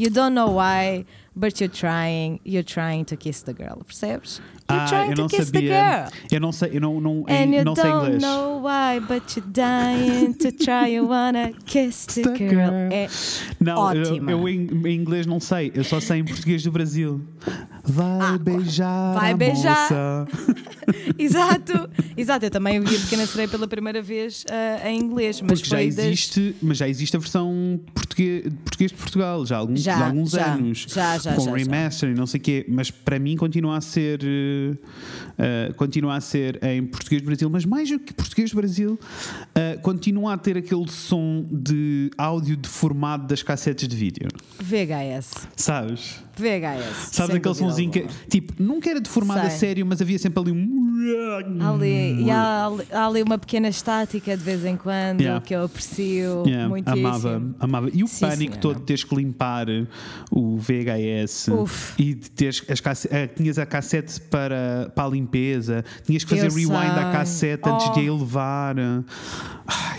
[0.00, 3.84] You don't know why, but you're trying, you're trying to kiss the girl.
[3.84, 4.40] Percebes?
[4.70, 5.70] You're Ah, trying eu to não kiss the sabia.
[6.10, 6.20] girl.
[6.30, 8.22] Eu não sei, eu não, não, And you não sei don't inglês.
[8.22, 10.94] know why, but you're dying to try.
[10.94, 12.50] You wanna kiss the The girl.
[12.50, 12.92] girl.
[12.92, 13.08] É
[13.60, 14.30] Não, eu, Ótima.
[14.30, 17.18] eu em, em inglês não sei, eu só sei em português do Brasil.
[17.88, 19.14] Vai Ah, beijar.
[19.14, 20.26] vai beijar.
[21.18, 22.44] exato, exato.
[22.46, 25.76] Eu também vi a Pequena Sereia pela primeira vez ah, em inglês, mas Porque já
[25.78, 29.80] foi das- existe, mas já existe a versão português, português de Portugal, já há alguns,
[29.80, 30.86] Já, já há alguns já, anos.
[30.88, 32.66] já, já, com já, remaster e não sei o quê.
[32.68, 34.20] Mas para mim continua a ser.
[35.38, 38.98] eh, continua a ser em português do Brasil, mas mais do que português do Brasil,
[39.54, 44.28] eh, continua a ter aquele som de áudio deformado das cassetes de vídeo.
[44.60, 45.48] VHS.
[45.56, 46.16] Sabes?
[46.36, 47.10] VHS.
[47.12, 47.98] Sabes aquele dúvida que.
[48.00, 48.16] alguma.
[48.28, 50.88] Tipo, nunca era deformado a sério, mas havia sempre ali um.
[51.60, 55.40] Ali, e há, ali- há ali uma pequena estática de vez em quando Yeah.
[55.44, 57.06] que eu aprecio Yeah, muitíssimo.
[57.06, 57.90] amava, amava.
[57.92, 59.66] E o Sim, pânico todo de teres que limpar
[60.30, 61.94] o VHS Uf.
[62.02, 66.30] e de teres as casse- eh, tinhas a cassete para, para a limpeza, tinhas que
[66.30, 67.12] fazer Eu rewind à sei.
[67.12, 67.92] cassete antes Oh.
[67.92, 68.76] de a elevar.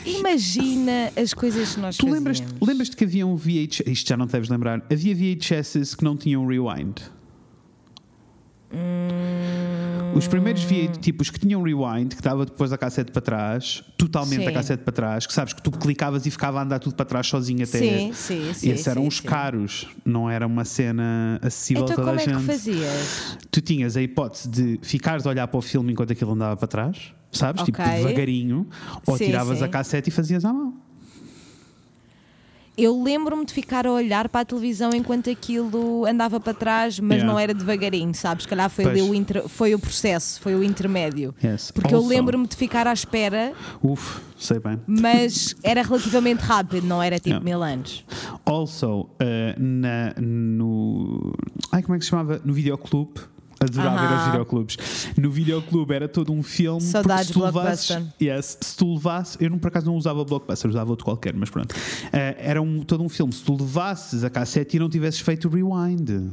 [0.06, 2.68] Imagina as coisas que nós Tu lembras, fazíamos.
[2.68, 6.46] lembras-te que havia um VHS, isto já não deves lembrar, havia VHS que não tinham
[6.46, 6.96] rewind.
[8.74, 10.14] Hum.
[10.16, 13.84] Os primeiros VHS, tipo os que tinham rewind, que dava depois a cassete para trás,
[13.98, 14.54] totalmente a Sim.
[14.54, 17.28] cassete para trás, que sabes que tu clicavas e ficava a andar tudo para trás
[17.28, 17.78] sozinho até.
[17.78, 18.72] Sim, sim, sim.
[18.72, 22.22] Esses eram sim, os caros, não era uma cena acessível Então a toda como a
[22.22, 22.46] é que gente.
[22.46, 23.38] fazias?
[23.52, 26.68] Tu tinhas a hipótese de ficares a olhar para o filme enquanto aquilo andava para
[26.68, 27.64] trás, sabes?
[27.64, 27.94] Tipo Ok.
[27.94, 28.68] devagarinho,
[29.06, 30.74] ou tiravas a cassete e fazias à mão.
[32.82, 37.18] Eu lembro-me de ficar a olhar para a televisão enquanto aquilo andava para trás, mas
[37.18, 37.32] Yeah.
[37.34, 38.44] não era devagarinho, sabes?
[38.44, 41.36] Se calhar foi, o inter- foi o processo, foi o intermédio.
[41.44, 41.72] Yes.
[41.72, 43.52] Porque eu Also- lembro-me de ficar à espera,
[43.84, 44.80] Uf, sei bem.
[44.88, 47.44] mas era relativamente rápido, não era tipo Yeah.
[47.46, 48.06] mil anos.
[48.46, 51.34] Also, eh, na, no.
[51.72, 52.40] Ai, como é que se chamava?
[52.46, 53.20] No videoclube.
[53.60, 54.32] Adorava ir aos Aham.
[54.32, 54.78] videoclubes.
[55.18, 56.80] No videoclube era todo um filme.
[56.80, 58.14] porque Saudades se tu levasses- Blockbuster.
[58.26, 59.38] Yes, se tu levasses.
[59.40, 61.76] Eu não, por acaso não usava Blockbuster, usava outro qualquer, mas pronto.
[62.14, 63.34] Eh, era um, todo um filme.
[63.34, 66.30] Se tu levasses a cassete e não tivesses feito o rewind.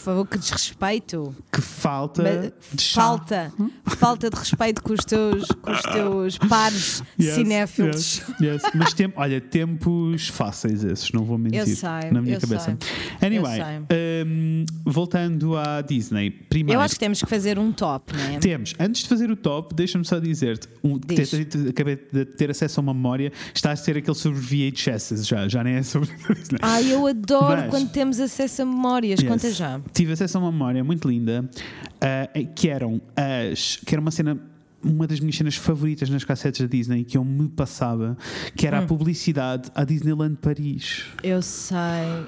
[0.00, 1.34] Por favor, que desrespeito.
[1.52, 3.52] Que falta Mas de falta,
[3.84, 8.22] falta de respeito com os teus, com os teus pares Yes, cinéfilos.
[8.40, 8.62] yes, yes.
[8.74, 11.60] Mas tem, olha, tempos fáceis esses, não vou mentir.
[11.60, 12.76] Eu sei, na minha cabeça.
[13.20, 13.60] sei, Anyway,
[14.26, 16.78] hum, voltando à Disney, primeiro.
[16.80, 18.38] Eu acho que temos que fazer um top, não é?
[18.38, 21.30] Temos, antes de fazer o top, deixa-me só dizer-te, um, Diz.
[21.68, 25.62] acabei de ter acesso a uma memória, está a ser aquele sobre VHS, já, já
[25.62, 26.58] nem é sobre Disney.
[26.62, 29.20] Ai, eu adoro Mas- quando temos acesso a memórias.
[29.20, 29.28] Yes.
[29.28, 29.80] Conta já.
[29.92, 31.48] Tive acesso a uma memória muito linda
[32.00, 33.76] ah, que eram as.
[33.84, 34.38] que era uma cena.
[34.82, 38.16] Uma das minhas cenas favoritas nas cassetes da Disney que eu me passava,
[38.56, 38.68] que Hum.
[38.68, 41.76] era a publicidade à Disneyland Paris, Eu sei,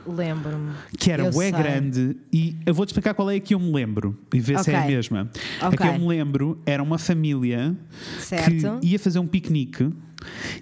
[0.07, 0.73] lembro-me.
[0.99, 2.17] que era bué grande.
[2.33, 4.77] E eu vou-te explicar qual é a que eu me lembro e ver se é
[4.77, 5.31] a mesma.
[5.61, 5.79] A Ok.
[5.79, 7.75] que eu me lembro era uma família
[8.19, 8.81] Certo.
[8.81, 9.91] que ia fazer um piquenique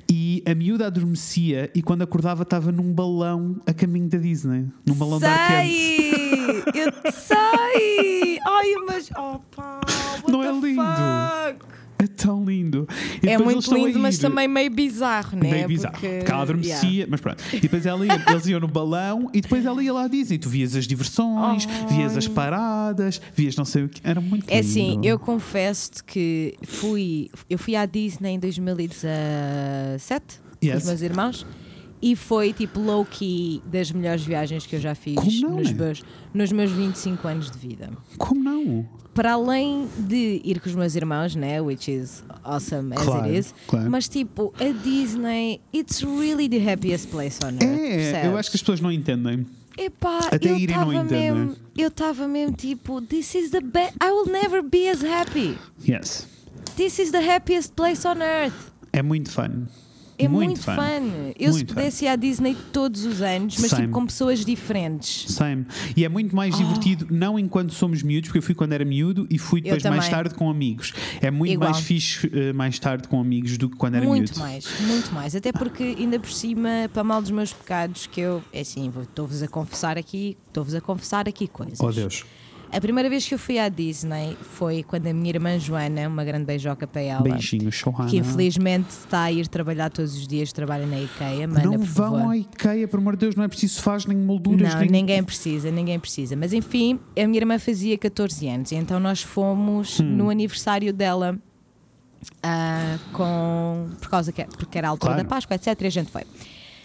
[0.09, 4.95] e a miúda adormecia e quando acordava estava num balão a caminho da Disney, num
[4.95, 5.74] balão de ar quente.
[5.74, 6.11] Sei!
[6.74, 8.38] Eu sei!
[8.47, 9.11] Ai, mas.
[9.16, 9.41] Oh,
[10.22, 10.82] what Não é lindo?
[10.82, 11.70] fuck?
[12.01, 12.89] É tão lindo.
[13.23, 15.51] E É muito lindo, mas também meio bizarro, né?
[15.51, 15.93] Meio bizarro.
[15.93, 17.11] Porque, Porque ela adormecia, yeah.
[17.11, 17.43] mas pronto.
[17.53, 20.39] E depois ela ia, eles iam no balão e depois ela ia lá dizer.
[20.39, 24.01] Tu vias as diversões, vias as paradas, vias não sei o que.
[24.03, 24.55] Era muito lindo.
[24.55, 30.25] É assim, eu confesso-te que fui, eu fui à Disney em 2017
[30.61, 30.83] com Yes.
[30.83, 31.47] os meus irmãos
[32.03, 36.71] E foi tipo low-key das melhores viagens que eu já fiz nos, meus, nos meus
[36.71, 37.91] 25 anos de vida.
[38.17, 38.89] Como não?
[39.13, 41.61] Para além de ir com os meus irmãos, né?
[41.61, 43.55] Which is awesome as Claro, it is.
[43.67, 43.91] claro.
[43.91, 47.63] Mas tipo, a Disney, it's really the happiest place on earth.
[47.63, 48.37] É, eu percebes?
[48.39, 49.47] acho que as pessoas não entendem.
[49.77, 54.27] Epá, Até eu estava mesmo, eu estava mesmo tipo, this is the best, I will
[54.31, 55.57] never be as happy.
[55.87, 56.27] Yes.
[56.77, 58.71] This is the happiest place on earth.
[58.93, 59.67] É muito fun.
[60.25, 60.75] É muito, muito fun.
[60.75, 61.33] fun.
[61.39, 63.83] Eu se Muito pudesse ir à Disney todos os anos, mas Same.
[63.83, 65.33] tipo com pessoas diferentes.
[65.33, 65.66] Same.
[65.97, 69.27] E é muito mais divertido, não enquanto somos miúdos, porque eu fui quando era miúdo
[69.31, 70.93] e fui depois mais tarde com amigos.
[71.21, 71.71] É muito Igual.
[71.71, 74.41] mais fixe eh, mais tarde com amigos do que quando era Muito miúdo.
[74.41, 75.35] mais, muito mais.
[75.35, 79.43] Até porque, ainda por cima, para mal dos meus pecados, que eu, é assim, estou-vos
[79.43, 81.81] a confessar aqui, estou-vos a confessar aqui coisas.
[81.81, 82.25] Oh Deus.
[82.73, 86.23] A primeira vez que eu fui à Disney foi quando a minha irmã Joana, uma
[86.25, 88.09] grande beijoca para ela, Beijinhos, Johanna.
[88.09, 92.12] que infelizmente está a ir trabalhar todos os dias, trabalha na IKEA, mana, Não vão
[92.12, 92.31] favor.
[92.31, 94.73] à IKEA, por amor de Deus, não é preciso faz nem molduras.
[94.73, 94.89] Não, nem...
[94.91, 96.37] ninguém precisa, ninguém precisa.
[96.37, 100.05] Mas enfim, a minha irmã fazia 14 anos, então nós fomos Hum.
[100.05, 101.37] no aniversário dela
[102.43, 105.23] ah, com por causa que porque era a altura Claro.
[105.25, 105.81] da Páscoa, etc.
[105.83, 106.23] E a gente foi.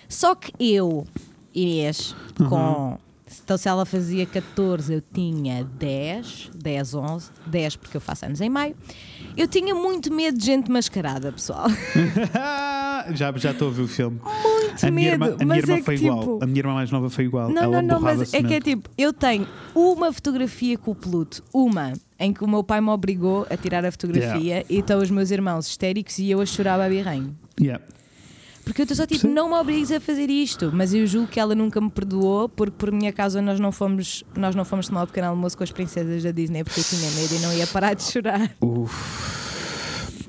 [0.10, 1.06] Só que eu,
[1.54, 2.50] Inês, Uhum.
[2.50, 2.98] com.
[3.44, 8.40] Então, se ela fazia 14, eu tinha 10, 10, 11, 10 porque eu faço anos
[8.40, 8.76] em maio.
[9.36, 11.68] Eu tinha muito medo de gente mascarada, pessoal.
[13.14, 14.20] já já estou a ver o filme.
[14.24, 16.40] Muito a minha medo, irmã, a minha mas irmã é foi tipo, igual.
[16.42, 17.50] A minha irmã mais nova foi igual.
[17.50, 20.96] Não, Ela não, não, mas é que é tipo, eu tenho uma fotografia com o
[20.96, 25.00] Pluto, uma em que o meu pai me obrigou a tirar a fotografia e estão
[25.02, 27.36] os meus irmãos histéricos e eu a chorar a birrenho.
[27.60, 27.84] Yeah.
[28.66, 29.34] Porque eu estou só tipo, Sim.
[29.34, 32.76] não me obrigues a fazer isto, mas eu julgo que ela nunca me perdoou porque
[32.78, 35.72] por minha causa nós não fomos, nós não fomos tomar o pequeno almoço com as
[35.72, 38.52] princesas da Disney porque eu tinha medo e não ia parar de chorar.
[38.60, 39.46] Uf.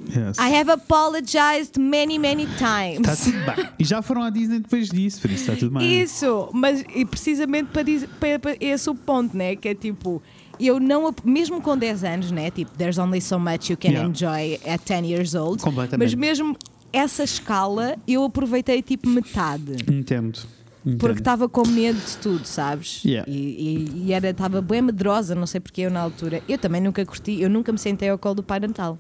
[0.09, 0.39] Yes.
[0.39, 3.01] I have apologized many, many times.
[3.01, 3.69] Está tudo bem.
[3.79, 6.01] E já foram à Disney depois disso, por isso está tudo bem.
[6.03, 9.57] Isso, mas e precisamente para, dizer, para, para esse o ponto, né?
[9.57, 10.23] Que é tipo,
[10.61, 12.51] eu não, mesmo com 10 anos, né?
[12.51, 14.09] Tipo, there's only so much you can Yeah.
[14.09, 15.63] enjoy at 10 years old.
[15.63, 15.99] Completamente.
[15.99, 16.57] Mas mesmo
[16.99, 19.73] essa escala, eu aproveitei tipo metade.
[19.91, 20.39] Entendo.
[20.85, 20.99] Entendo.
[21.01, 23.03] Porque estava com medo de tudo, sabes?
[23.05, 23.29] Yeah.
[23.31, 26.43] E, e, e era, estava bem medrosa, não sei porque eu na altura.
[26.49, 28.97] Eu também nunca curti, eu nunca me sentei ao colo do Pai Natal.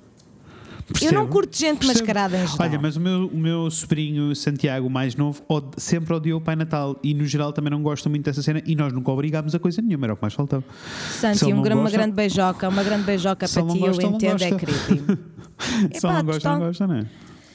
[1.01, 1.26] Eu não Percebo.
[1.28, 1.99] curto gente Percebo.
[2.01, 2.57] mascarada em geral.
[2.61, 6.55] Olha, mas o meu, o meu sobrinho Santiago, mais novo, od- sempre odiou o Pai
[6.55, 9.59] Natal e no geral também não gosta muito dessa cena e nós nunca obrigámos a
[9.59, 10.62] coisa nenhuma, era o que mais faltava.
[11.11, 15.18] Santi, um uma grande beijoca, uma grande beijoca para ti, gosta, eu entendo, é creepy.
[15.92, 17.07] Se Epá, não gosta, não então- gosta, não é?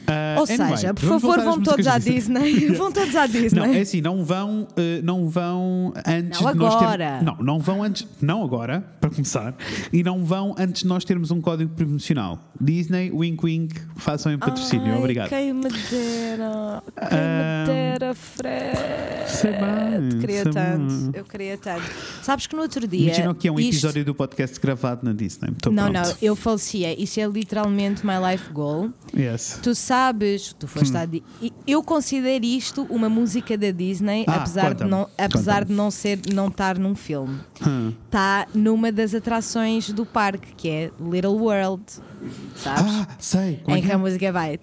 [0.08, 2.68] Ah, Ou anyway, seja, por favor, vão todos à Disney.
[2.76, 3.60] vão todos à Disney.
[3.60, 6.98] Não, é assim, não vão, eh, não vão antes Não de nós agora.
[7.20, 7.26] termos.
[7.26, 9.56] Não, não vão antes, não agora, para começar,
[9.94, 12.40] e não vão antes de nós termos um código promocional.
[12.60, 15.30] Disney, wink wink, façam em patrocínio, Ai, obrigado.
[15.30, 18.78] Quem me dera, quem Ah, me dera, Fred.
[19.28, 21.12] sei bem, Queria sei tanto, bem.
[21.14, 21.84] eu queria tanto.
[22.22, 23.06] Sabes que no outro dia.
[23.08, 25.52] Imagina que é um isto- episódio do podcast gravado na Disney.
[25.62, 26.08] Tô Não, pronto.
[26.10, 27.00] não, eu falecia.
[27.02, 28.90] Isso é literalmente my life goal.
[29.18, 29.60] Yes.
[29.62, 34.36] Tu sabes, tu foste à Di- e Eu considero isto uma música da Disney, Ah,
[34.38, 37.38] apesar, de não, apesar de não ser não estar num filme.
[37.68, 37.92] Hum.
[38.06, 41.84] Está numa das atrações do parque, que é Little World.
[42.56, 42.84] Sabes?
[42.94, 43.60] Ah, sei.
[43.64, 43.96] Como é em que é?
[43.96, 44.58] a música vai.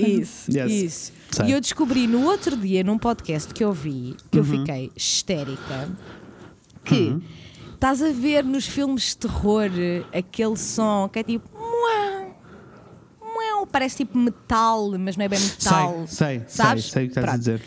[0.00, 0.50] Isso.
[0.50, 0.72] Isso, Yes.
[0.72, 1.12] isso.
[1.30, 1.46] Sei.
[1.46, 5.88] E eu descobri no outro dia, num podcast que eu vi, que eu fiquei histérica,
[6.84, 7.16] que
[7.84, 9.68] estás a ver nos filmes de terror
[10.10, 11.46] aquele som que é tipo.
[11.52, 12.34] "Muau,
[13.20, 16.06] muau", Parece tipo metal, mas não é bem metal.
[16.06, 16.84] Sei, sei, Sabes?
[16.84, 17.62] sei, sei o que estás a dizer.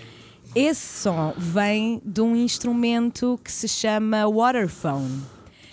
[0.56, 5.22] Esse som vem de um instrumento que se chama waterphone,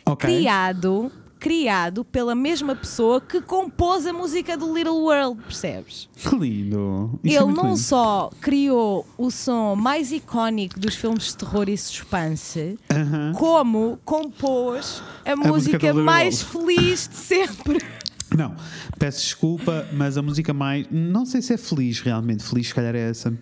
[0.05, 0.28] Ok.
[0.28, 1.11] criado,
[1.45, 6.09] criado pela mesma pessoa que compôs a música do Little World, percebes?
[6.16, 7.20] Que lindo.
[7.22, 7.76] Isso é Ele muito não lindo.
[7.80, 13.32] só criou o som mais icónico dos filmes de terror e suspense, Aham.
[13.36, 17.78] como compôs a, música música, Little mais feliz de sempre.
[18.37, 18.55] Não,
[18.99, 20.87] peço desculpa, mas a música mais.
[20.91, 22.43] Não sei se é feliz realmente.
[22.43, 23.32] Feliz, se calhar, é essa.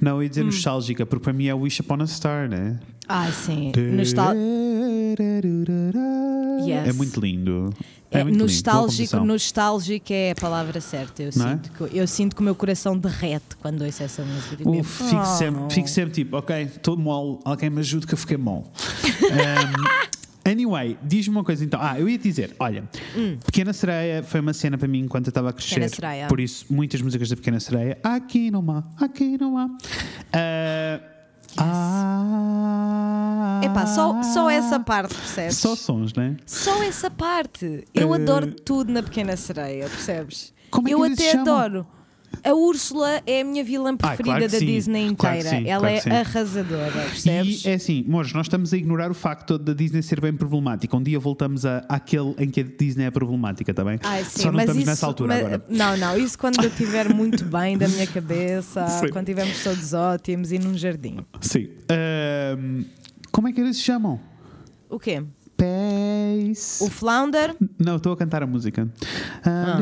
[0.00, 0.28] Não, eu ia Hum.
[0.30, 2.78] dizer nostálgica, porque para mim é Wish Upon a Star, né?
[3.08, 3.72] Ah, sim.
[3.96, 4.32] Nostal
[6.66, 6.88] Yes.
[6.88, 7.72] É muito lindo.
[8.10, 8.44] É, É, muito lindo.
[8.44, 9.24] Nostálgico, composição.
[9.24, 11.22] nostálgico é a palavra certa.
[11.22, 11.52] Eu, Não é?
[11.52, 14.56] sinto que, eu sinto que o meu coração derrete quando ouço essa música.
[14.56, 15.24] Tipo, Uf, fico, "Oh".
[15.24, 18.64] sempre, fico sempre tipo, ok, estou mole, alguém me ajude que eu fiquei mole.
[18.64, 20.12] Um,
[20.44, 21.80] anyway, diz-me uma coisa então.
[21.82, 22.84] Ah, eu ia te dizer, olha,
[23.44, 25.76] Pequena Sereia foi uma cena para mim enquanto eu estava a crescer.
[25.76, 25.80] Hum.
[25.84, 26.26] Pequena Sereia.
[26.28, 29.68] Por isso, muitas músicas da Pequena Sereia, aqui não há, aqui não há.
[30.32, 31.00] Ah,
[31.58, 35.56] ah, Epá, só, só essa parte, percebes?
[35.58, 36.36] Só sons, né?
[36.46, 37.84] Só essa parte.
[37.94, 40.52] Eu Eh, adoro tudo na Pequena Sereia, percebes?
[40.70, 41.86] Como é que eu até chamam?
[42.44, 44.66] A Úrsula é a minha vilã preferida claro que da sim.
[44.66, 45.56] Disney Claro inteira.
[45.58, 46.10] sim, Ela claro é sim.
[46.10, 47.64] arrasadora, percebes?
[47.64, 50.96] E é assim, Mores, nós estamos a ignorar o facto da Disney ser bem problemática.
[50.96, 53.98] Um dia voltamos a, àquele em que a Disney é problemática, está bem?
[54.02, 55.64] Ai, sim, Só não mas estamos isso, nessa altura mas- agora.
[55.68, 59.08] Não, não, isso quando eu estiver muito bem da minha cabeça, Sim.
[59.10, 61.18] quando estivermos todos ótimos e num jardim.
[61.40, 61.68] Sim.
[61.88, 62.84] Ahm,
[63.30, 64.18] como é que eles se chamam?
[64.90, 65.22] O quê?
[65.62, 66.80] Pés.
[66.82, 67.54] O Flounder?
[67.78, 68.88] Não, estou a cantar a música.
[69.44, 69.78] Ah.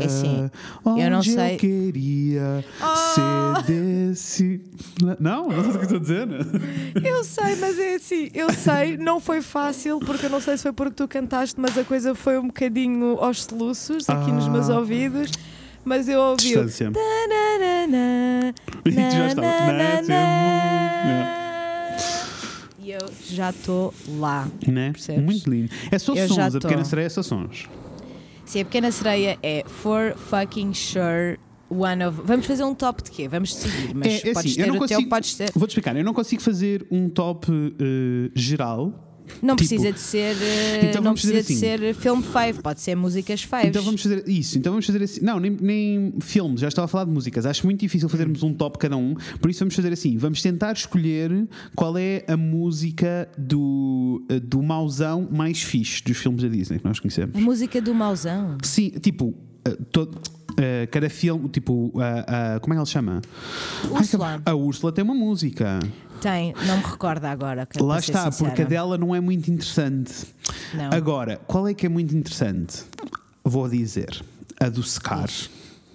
[0.00, 0.50] É assim,
[0.86, 3.62] eu não sei- Eu queria Ah.
[3.64, 4.60] ser desse.
[5.20, 6.28] Não, não sei o que estou a dizer.
[7.04, 10.62] Eu sei, mas é assim, eu sei, não foi fácil, porque eu não sei se
[10.62, 14.70] foi porque tu cantaste, mas a coisa foi um bocadinho aos soluços aqui nos meus
[14.70, 14.78] Ah.
[14.78, 15.30] ouvidos.
[15.84, 16.56] Mas eu ouvi.
[16.56, 18.54] o tananana,
[18.86, 19.48] E tu já estava.
[22.80, 24.48] E eu já estou lá.
[24.66, 24.90] Né?
[24.92, 25.24] Percebes?
[25.24, 25.70] Muito lindo.
[25.90, 26.68] É só Eu já sons, a tô.
[26.68, 27.68] pequena sereia é só sons.
[28.44, 31.38] Se a pequena sereia é for fucking sure
[31.70, 32.20] one of.
[32.24, 33.28] Vamos fazer um top de quê?
[33.28, 35.50] Vamos decidir, mas É, é podes assim, eu ter não o teu, consigo- podes ter.
[35.54, 39.11] Vou-te explicar, eu não consigo fazer um top eh, geral.
[39.40, 40.36] Não Tipo, precisa de ser.
[40.42, 41.56] eh, então não precisa de assim.
[41.56, 43.56] ser filme 5, pode ser músicas 5.
[43.66, 44.58] Então vamos fazer isso.
[44.58, 45.20] Então vamos fazer assim.
[45.22, 47.46] Não, nem, nem filmes, já estava a falar de músicas.
[47.46, 49.14] Acho muito difícil fazermos um top cada um.
[49.40, 50.16] Por isso vamos fazer assim.
[50.16, 56.42] Vamos tentar escolher qual é a música do, eh, do mauzão mais fixe dos filmes
[56.42, 57.36] da Disney que nós conhecemos.
[57.36, 58.58] A música do mauzão.
[58.62, 60.18] Sim, tipo, eh, todo.
[60.56, 63.22] Eh, cada filme, tipo, a- a- como é que ele chama?
[63.90, 64.26] Úrsula.
[64.44, 65.80] Ai, a Úrsula tem uma música.
[66.20, 67.66] Tem, não me recordo agora.
[67.80, 68.50] Lá está, sincera.
[68.50, 70.12] porque a dela não é muito interessante.
[70.72, 70.90] Não.
[70.92, 72.84] Agora, qual é que é muito interessante?
[73.44, 74.22] Vou dizer.
[74.60, 75.28] A do Scar.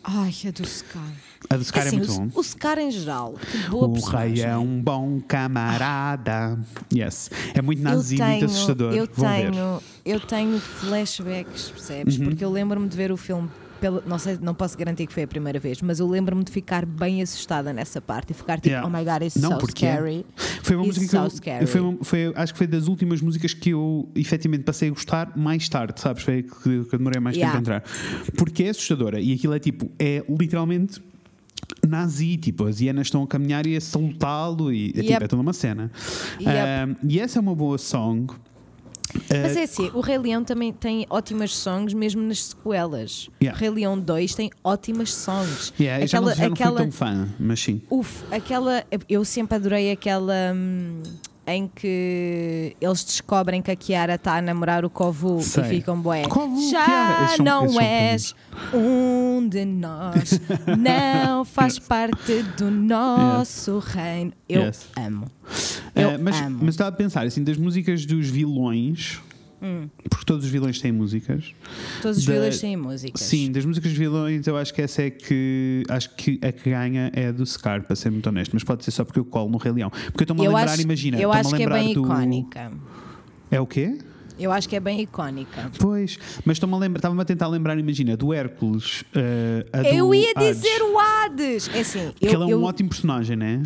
[0.03, 1.11] Ai, a do Scar.
[1.49, 2.29] A do Scar é, assim, muito o, bom.
[2.35, 3.35] o Scar em geral,
[3.71, 4.35] O personagem.
[4.35, 6.59] rei é um bom camarada.
[6.93, 7.29] Yes.
[7.53, 8.93] É muito nazi, tenho, muito assustador.
[8.93, 9.45] Eu Vão ver.
[9.45, 9.51] Uhum.
[9.51, 12.17] tenho, eu tenho flashbacks, percebes?
[12.17, 13.49] Porque eu lembro-me de ver o filme.
[13.79, 16.51] Pela, não sei, não posso garantir que foi a primeira vez, mas eu lembro-me de
[16.51, 18.87] ficar bem assustada nessa parte e ficar tipo, Yeah.
[18.87, 20.25] oh my god, it's Não, so porque scary.
[20.63, 21.67] Foi uma It's música que so eu, scary.
[21.67, 25.37] foi, uma- foi- acho que foi das últimas músicas que eu efetivamente passei a gostar
[25.37, 26.23] mais tarde, sabes?
[26.23, 26.49] Foi que,
[26.85, 27.57] que eu demorei mais Yeah.
[27.57, 27.89] tempo a entrar.
[28.35, 31.01] Porque é assustadora e aquilo é tipo, é literalmente
[31.87, 35.23] nazi, tipo, as hienas estão a caminhar e a salutá-lo e é, tipo, Yep.
[35.23, 35.91] é toda uma cena.
[36.39, 36.91] Yep.
[37.03, 38.33] Um, e essa é uma boa song.
[39.29, 43.29] Mas Uh, é assim, o Rei Leão também tem ótimas songs, mesmo nas sequelas.
[43.41, 43.57] Yeah.
[43.57, 45.73] O Rei Leão 2 tem ótimas songs.
[45.79, 47.81] yeah, eu já, não, aquela, já não fui aquela, tão fã, mas sim.
[47.89, 48.83] Uf, aquela.
[49.09, 50.33] Eu sempre adorei aquela.
[50.53, 51.01] hum,
[51.49, 55.63] em que eles descobrem que a Kiara está a namorar o Kovu Sei.
[55.63, 56.23] e ficam bué.
[56.27, 58.35] Kovu, Já são- não és
[58.73, 60.39] um de nós,
[60.77, 64.33] não faz parte do nosso reino.
[64.49, 64.87] Eu Yes.
[64.97, 65.25] amo.
[65.95, 66.59] Eu Uh, mas, amo.
[66.61, 69.19] mas estava a pensar assim, das músicas dos vilões,
[69.61, 69.89] Hum.
[70.09, 71.53] porque todos os vilões têm músicas.
[72.01, 73.21] Todos os da- vilões têm músicas.
[73.21, 76.69] Sim, das músicas de vilões, eu acho que essa é que acho que a que
[76.69, 79.25] ganha é a do Scar, para ser muito honesto, mas pode ser só porque eu
[79.25, 79.89] colo no Rei Leão.
[79.89, 82.03] Porque eu estou-me a lembrar, acho, imagina, eu acho a que é bem do...
[82.03, 82.71] icónica.
[83.49, 83.97] É o quê?
[84.39, 85.71] Eu acho que é bem icónica.
[85.79, 89.19] Pois, mas estou-me a lembrar, estava-me a tentar lembrar, imagina, do Hércules, do
[89.87, 90.57] Eu ia Hades.
[90.61, 91.69] dizer o Hades!
[91.73, 93.63] É assim, Porque eu, ele é um eu, ótimo personagem, né?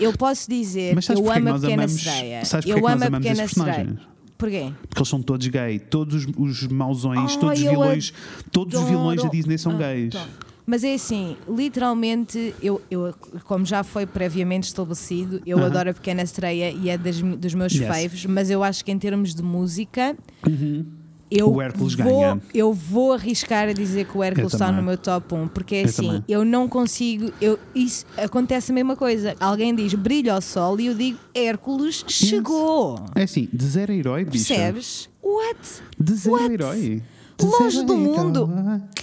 [0.00, 2.34] eu posso dizer eu é amo a pequena amamos- sereia.
[2.42, 3.98] é Eu amo a pequena sereia.
[4.38, 4.72] Porquê?
[4.88, 8.12] Porque eles são todos gay, todos os, os mauzões, Ai, todos os vilões,
[8.52, 9.30] todos os vilões da adoro.
[9.36, 10.14] Disney são Ah, gays.
[10.14, 10.28] tá.
[10.64, 13.14] Mas é assim, literalmente, eu, eu,
[13.44, 15.66] como já foi previamente estabelecido, eu Aham.
[15.66, 17.86] adoro a Pequena Sereia e é das, dos meus Yes.
[17.86, 20.14] faves, mas eu acho que em termos de música,
[21.30, 22.40] eu, O Hércules vou, ganha.
[22.54, 25.80] eu vou arriscar a dizer que o Hércules está no meu top 1, porque é
[25.82, 26.24] Eu assim, também.
[26.28, 29.34] eu não consigo, eu, isso acontece a mesma coisa.
[29.40, 32.98] Alguém diz brilha ao sol e eu digo Hércules chegou.
[33.14, 34.54] É assim, de zero herói, bicha.
[34.54, 35.08] Percebes?
[35.22, 35.58] What?
[35.98, 36.52] De zero What?
[36.52, 37.02] herói.
[37.40, 38.50] De Longe do mundo.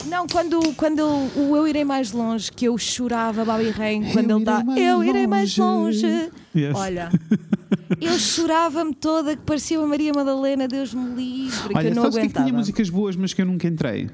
[0.08, 1.00] Não, quando, quando
[1.38, 5.04] o Eu Irei Mais Longe, que eu chorava, Bobby Rain, quando Eu ele mais Eu
[5.06, 6.06] Irei Mais longe.
[6.06, 6.32] Longe.
[6.54, 6.76] Yes.
[6.76, 7.10] Olha,
[8.02, 12.04] eu chorava-me toda, que parecia uma Maria Madalena, Deus me livre, que Olha, eu não
[12.04, 12.46] que é que aguentava.
[12.46, 14.10] tinha músicas boas, mas que eu nunca entrei?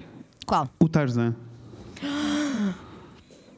[0.46, 0.70] Qual?
[0.80, 1.36] O Tarzan.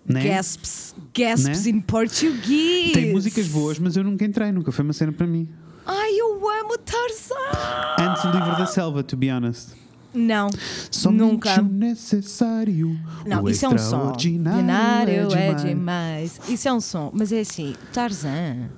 [0.06, 0.24] né?
[0.28, 0.96] Gasps.
[1.14, 1.72] Gasps Né?
[1.72, 2.92] in Português.
[2.94, 5.48] Tem músicas boas, mas eu nunca entrei, nunca foi uma cena para mim.
[5.86, 8.10] Ai, eu amo Tarzan.
[8.10, 9.70] Antes do livro da selva, to be honest.
[10.14, 10.50] Não,
[10.92, 11.60] Somente nunca.
[11.60, 13.00] o necessário.
[13.26, 14.10] Não, o isso é um som.
[14.10, 15.64] Ordinário é é demais.
[15.64, 16.40] demais.
[16.48, 17.10] Isso é um som.
[17.14, 18.70] Mas é assim, Tarzan.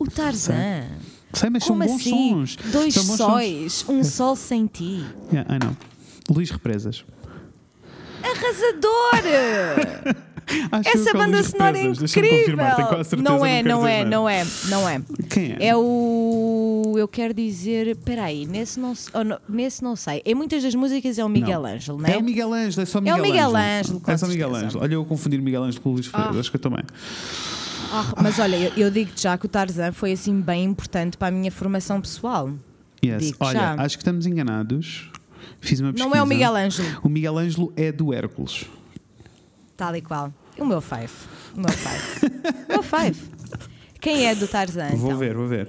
[0.00, 0.84] O Tarzan.
[1.32, 2.30] Sei, mas Como são bons assim?
[2.30, 2.56] sons.
[2.72, 5.04] Dois São bons sóis, um sol sem ti.
[5.04, 5.32] Sons.
[5.32, 5.76] Yeah, I know.
[6.28, 7.04] Luís Represas.
[8.22, 10.16] Arrasador!
[10.72, 12.56] Acho Essa é banda sonora é incrível!
[13.18, 14.10] Não é, quero não é, exagerar.
[14.10, 15.02] não é, não é.
[15.28, 15.66] Quem é?
[15.68, 16.94] É o.
[16.98, 17.86] eu quero dizer.
[17.86, 20.22] Espera aí, nesse não, oh, não- nesse não sei.
[20.24, 21.70] Em muitas das músicas é o Miguel Não.
[21.70, 22.14] Ângelo, não é?
[22.14, 23.56] É o Miguel Ângelo, é só É o Miguel Miguel Ângelo.
[23.58, 24.54] Ângelo, É só Miguel.
[24.56, 24.82] Ângelo.
[24.82, 26.82] Olha, eu confundir Miguel Ângelo com o Luís Freire, acho que eu também.
[27.92, 31.28] Ah, mas olha, eu, eu digo-te já que o Tarzan foi assim bem importante para
[31.28, 32.50] a minha formação pessoal.
[33.04, 33.22] Yes.
[33.24, 33.74] Digo Olha, já.
[33.82, 35.10] acho que estamos enganados.
[35.60, 36.08] Fiz uma pesquisa.
[36.08, 38.64] Não é o Miguel Ângelo, O Miguel Ângelo é do Hércules.
[39.76, 40.32] tal e qual.
[40.58, 41.10] O meu five.
[41.56, 42.26] O meu five.
[42.68, 43.18] o meu five.
[44.00, 44.90] Quem é do Tarzan?
[44.90, 45.18] Vou então?
[45.18, 45.68] ver, vou ver.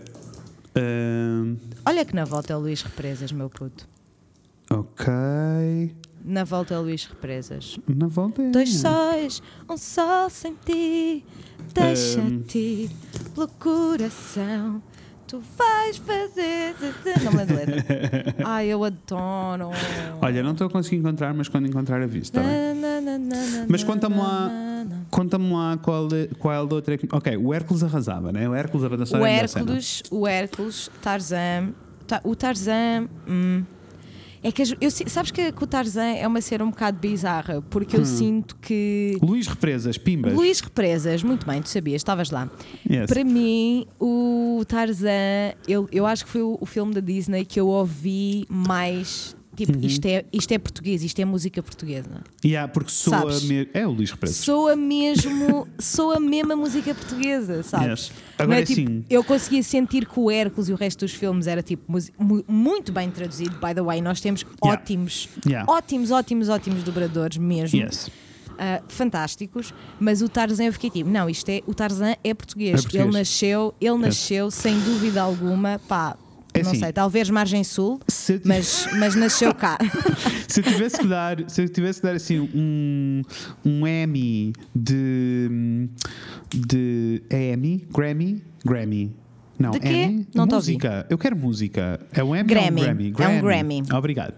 [0.76, 1.56] Ahm,
[1.86, 3.88] Olha que na volta é o Luís Represas, meu puto.
[4.70, 5.96] ok.
[6.24, 7.78] Na volta é Luís Represas.
[7.88, 8.50] Na volta é.
[8.52, 11.26] Dois sóis, um sol sem ti,
[11.74, 12.90] deixa-te
[13.34, 14.82] pelo coração.
[15.28, 16.76] Tu vais fazer.
[17.24, 18.36] Não me lembro da letra.
[18.46, 19.70] Ai, eu adoro.
[20.22, 22.50] Olha, não estou a conseguir encontrar, mas quando encontrar aviso, está bem?
[23.70, 24.52] Mas conta-me lá,
[25.10, 26.98] conta-me lá qual, é- qual é outra.
[26.98, 28.48] que- Ok, o Hércules arrasava, né?
[28.50, 29.36] O Hércules a banda O é.
[29.38, 31.70] Hércules, o Hércules, Tarzan.
[32.06, 33.08] Ta- o Tarzan.
[33.26, 33.64] hum,
[34.44, 38.00] é que eu, sabes que, o Tarzan é uma cena um bocado bizarra, porque Hum.
[38.00, 39.18] eu sinto que.
[39.22, 40.34] Luís Represas, Pimbas.
[40.34, 42.50] Luís Represas, muito bem, tu sabias, estavas lá.
[42.90, 43.06] Yes.
[43.08, 47.60] Para mim, o Tarzan, eu, eu acho que foi o, o filme da Disney que
[47.60, 49.36] eu ouvi mais.
[49.56, 49.82] Tipo, Uhum.
[49.86, 52.24] isto, é, isto é português, isto é música portuguesa.
[52.44, 53.68] Yeah, porque soa me...
[53.74, 54.38] É o Luís Represas.
[54.38, 58.08] Soa mesmo, soa mesmo a música portuguesa, sabes?
[58.08, 58.12] Yes.
[58.38, 59.04] Agora é, tipo, sim.
[59.10, 61.84] Eu conseguia sentir que o Hércules e o resto dos filmes era tipo
[62.48, 64.02] muito bem traduzido, by the way.
[64.02, 64.82] Nós temos Yeah.
[64.82, 65.72] ótimos, Yeah.
[65.72, 67.78] ótimos, ótimos, ótimos dobradores mesmo.
[67.78, 68.10] Yes.
[68.58, 72.80] Ah, fantásticos, mas o Tarzan eu fiquei tipo, não, isto é, o Tarzan é português.
[72.80, 73.04] É português.
[73.06, 76.16] Ele nasceu, ele nasceu sem dúvida alguma, pá,
[76.54, 76.80] É não assim.
[76.80, 79.78] sei, talvez margem sul, Se eu tiv- mas, mas nasceu cá.
[80.48, 83.22] Se eu tivesse que dar, se eu tivesse que dar assim um,
[83.66, 85.88] um Emmy de.
[86.54, 87.24] de.
[87.30, 87.88] É Emmy?
[87.94, 88.44] Grammy?
[88.66, 89.16] Grammy.
[89.58, 89.88] Não, De quê?
[89.90, 90.28] Emmy?
[90.34, 91.06] Não música.
[91.10, 92.00] Eu quero música.
[92.12, 92.82] É um Emmy Grammy.
[92.82, 93.14] ou um Grammy?
[93.20, 93.84] É um Grammy.
[93.94, 94.34] Obrigado.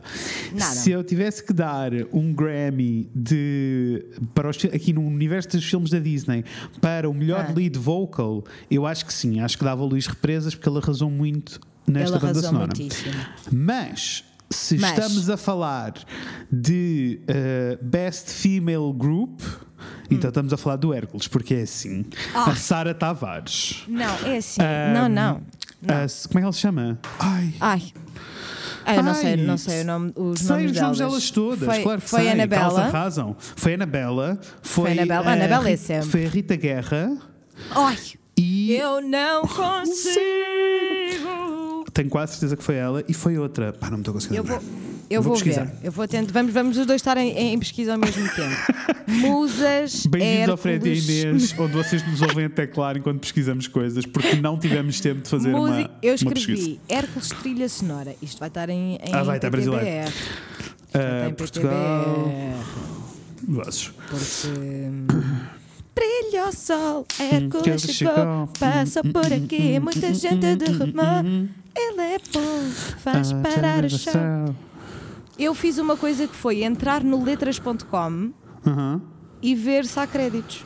[0.52, 0.66] Nada.
[0.76, 4.06] Se eu tivesse que dar um Grammy de
[4.36, 6.44] para os, aqui no universo dos filmes da Disney
[6.82, 7.54] para o melhor Ah.
[7.56, 9.40] lead vocal, eu acho que sim.
[9.40, 12.66] Acho que dava o Luís Represas porque ele arrasou muito nesta ele banda sonora.
[12.68, 13.14] muitíssimo.
[13.52, 15.94] Mas se Mas- estamos a falar
[16.52, 19.42] de uh, Best Female Group,
[20.10, 22.06] então estamos a falar do Hércules, porque é assim.
[22.34, 22.52] Ah.
[22.52, 23.84] A Sara Tavares.
[23.88, 24.62] Não, é assim.
[24.62, 25.42] Ahm, não, não.
[25.82, 25.96] não.
[25.96, 27.00] a- como é que ela se chama?
[27.20, 27.54] Ai.
[27.60, 27.84] Ai.
[28.86, 30.98] Eu não sei, Ai, não sei o nome, os sei nomes os nomes delas.
[30.98, 32.82] delas todas, Foi, claro que foi sei, Anabela.
[32.84, 33.36] arrasam.
[33.40, 35.30] Foi a Anabela, foi, Anabela.
[35.30, 36.10] a Anabela é sempre.
[36.10, 37.18] Foi a Rita Guerra
[37.72, 37.98] Ai,
[38.38, 40.20] e eu não consigo.
[41.94, 43.72] Tenho quase certeza que foi ela e foi outra.
[43.74, 44.60] Pá, não me estou a conseguir Eu vou,
[45.10, 45.66] eu Vou vou, pesquisar.
[45.66, 45.74] ver.
[45.84, 46.32] Eu vou tentar.
[46.34, 48.56] Vamos, vamos os dois estar em, em pesquisa ao mesmo tempo.
[49.08, 50.06] Musas.
[50.08, 50.98] Bem-vindos ao Fred e.
[51.00, 55.30] Inês, onde vocês nos ouvem até claro enquanto pesquisamos coisas, porque não tivemos tempo de
[55.30, 58.16] fazer Musi- uma, eu uma escrevi Hércules Trilha Sonora.
[58.22, 59.86] Isto vai estar em, em Ah, vai estar brasileiro.
[60.94, 62.32] Ah, estar em Portugal.
[63.48, 63.92] Vozes.
[64.10, 64.48] Porque.
[65.96, 68.48] Brilha o sol, Hércules chegou, chegou.
[68.60, 71.48] passa por aqui, muita gente derramou.
[71.76, 72.70] Ele é bom,
[73.00, 74.56] faz Ah, parar o chão.
[75.38, 78.32] Eu fiz uma coisa que foi entrar no letras.com
[79.42, 80.64] e ver se há créditos.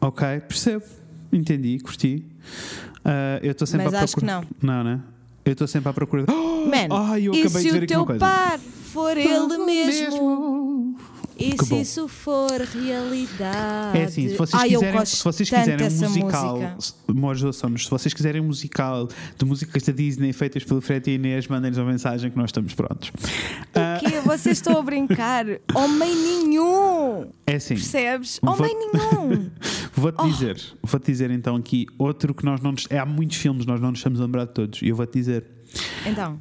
[0.00, 0.84] Ok, percebo.
[1.32, 2.24] Entendi, curti.
[3.04, 4.46] Ah, eu estou sempre Mas à acho que procura.
[4.62, 4.84] não.
[4.84, 5.00] né?
[5.44, 6.24] Eu estou sempre à procura.
[6.28, 10.63] Oh, Man, ai, eu e acabei se de ver o teu par for ele mesmo?
[11.36, 11.80] E Que se bom.
[11.80, 13.98] isso for realidade?
[13.98, 18.44] É assim, se vocês Ai, quiserem, se vocês quiserem um musical, se vocês quiserem um
[18.46, 22.48] musical de músicas da Disney feitas pelo Fred e Inês, mandem-nos uma mensagem que nós
[22.48, 23.08] estamos prontos.
[23.10, 24.20] O quê?
[24.24, 25.44] Vocês estão a brincar?
[25.74, 27.30] Homem nenhum!
[27.46, 28.38] é assim, Percebes?
[28.42, 29.50] Vou- Homem nenhum!
[29.94, 30.28] vou-te Oh.
[30.28, 33.80] dizer, vou-te dizer então aqui outro que nós não nos, é, há muitos filmes nós
[33.80, 35.44] não nos estamos a lembrar de todos e eu vou-te dizer
[36.06, 36.38] Então,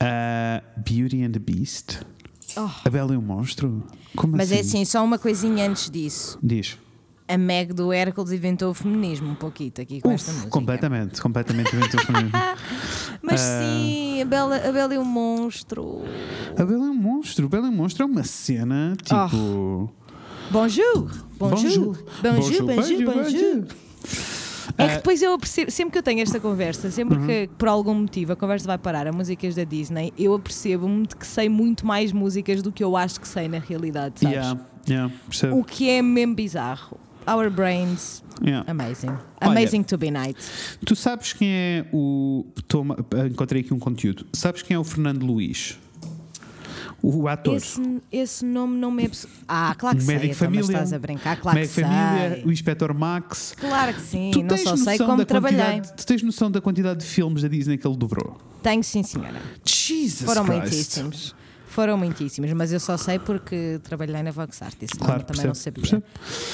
[0.00, 2.00] ah, Beauty and the Beast,
[2.56, 2.68] oh.
[2.84, 3.82] A Bela e o Monstro.
[4.16, 4.56] Como mas assim?
[4.56, 6.38] é assim, só uma coisinha antes disso.
[6.42, 6.78] Diz.
[7.28, 10.50] A Meg do Hércules inventou o feminismo um pouquinho aqui com Uf, esta música.
[10.50, 11.74] completamente, completamente.
[11.74, 12.30] inventou feminino.
[13.22, 13.60] Mas Ah.
[13.62, 16.02] sim, a Bela, a Bela e o Monstro.
[16.58, 19.90] A Bela e o Monstro, a Bela e o Monstro é uma cena tipo.
[20.50, 21.10] Bonjour!
[21.38, 21.96] Bonjour!
[22.20, 23.64] Bonjour, bonjour, bonjour!
[24.78, 27.26] É que Ah, depois eu percebo, sempre que eu tenho esta conversa, sempre Uhum.
[27.26, 31.16] que por algum motivo a conversa vai parar a músicas da Disney, eu apercebo-me de
[31.16, 34.36] que sei muito mais músicas do que eu acho que sei na realidade, sabes?
[34.36, 35.58] yeah, yeah, percebo.
[35.58, 36.98] O que é mesmo bizarro.
[37.26, 38.68] Our brains, Yeah.
[38.68, 39.10] amazing.
[39.40, 39.50] Olha.
[39.52, 40.36] Amazing to be night.
[40.84, 42.44] Tu sabes quem é o.
[42.66, 42.96] Toma,
[43.30, 44.26] encontrei aqui um conteúdo.
[44.32, 45.78] Sabes quem é o Fernando Luís?
[47.02, 47.56] O ator.
[47.56, 49.10] Esse, esse nome não me é.
[49.48, 50.14] Ah, claro que o sei.
[50.14, 50.62] médico então, família.
[50.66, 52.44] estás a brincar, claro médico que família, sei.
[52.44, 53.54] o Inspector Max.
[53.58, 55.58] Claro que sim, Tu não só sei noção como da trabalhei.
[55.60, 58.36] quantidade- Tu tens noção da quantidade de filmes da Disney que ele dobrou?
[58.62, 59.42] Tenho sim, senhora.
[59.64, 61.34] Jesus Foram muitíssimos.
[61.72, 65.54] Foram muitíssimos, mas eu só sei porque trabalhei na Vox Artist, senão Claro, também não
[65.54, 66.02] sabia.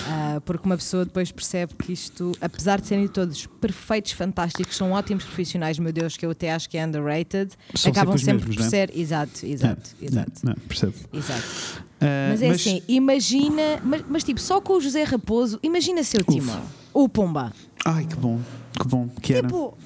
[0.06, 4.92] Ah, porque uma pessoa depois percebe que isto, apesar de serem todos perfeitos, fantásticos, são
[4.92, 8.20] ótimos profissionais, meu Deus, que eu até acho que é underrated, São acabam sempre os
[8.22, 8.68] sempre mesmos, por né?
[8.70, 8.96] ser.
[8.96, 10.32] Exato, exato, É, exato.
[10.44, 10.94] Não, não, percebo.
[11.12, 11.82] exato.
[12.00, 16.20] Ah, Mas é assim, imagina, mas, mas tipo, só com o José Raposo, imagina ser
[16.20, 16.62] o Timão,
[16.94, 17.52] o Pumba.
[17.84, 18.40] Ai, que bom,
[18.80, 19.48] que bom que era.
[19.48, 19.76] Tipo,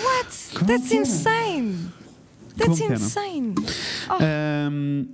[0.00, 0.64] what?
[0.64, 1.76] That's insane.
[2.56, 2.94] That's que era?
[2.94, 3.54] insane.
[4.20, 5.06] Ahm,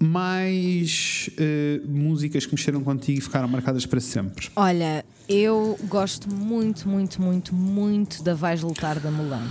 [0.00, 4.48] mais eh, músicas que mexeram contigo e ficaram marcadas para sempre.
[4.54, 9.46] Olha, eu gosto muito, muito, muito, muito da Vais Lutar da Mulan.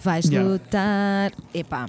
[0.00, 0.50] Vais Yeah.
[0.50, 1.32] lutar.
[1.54, 1.88] Epá,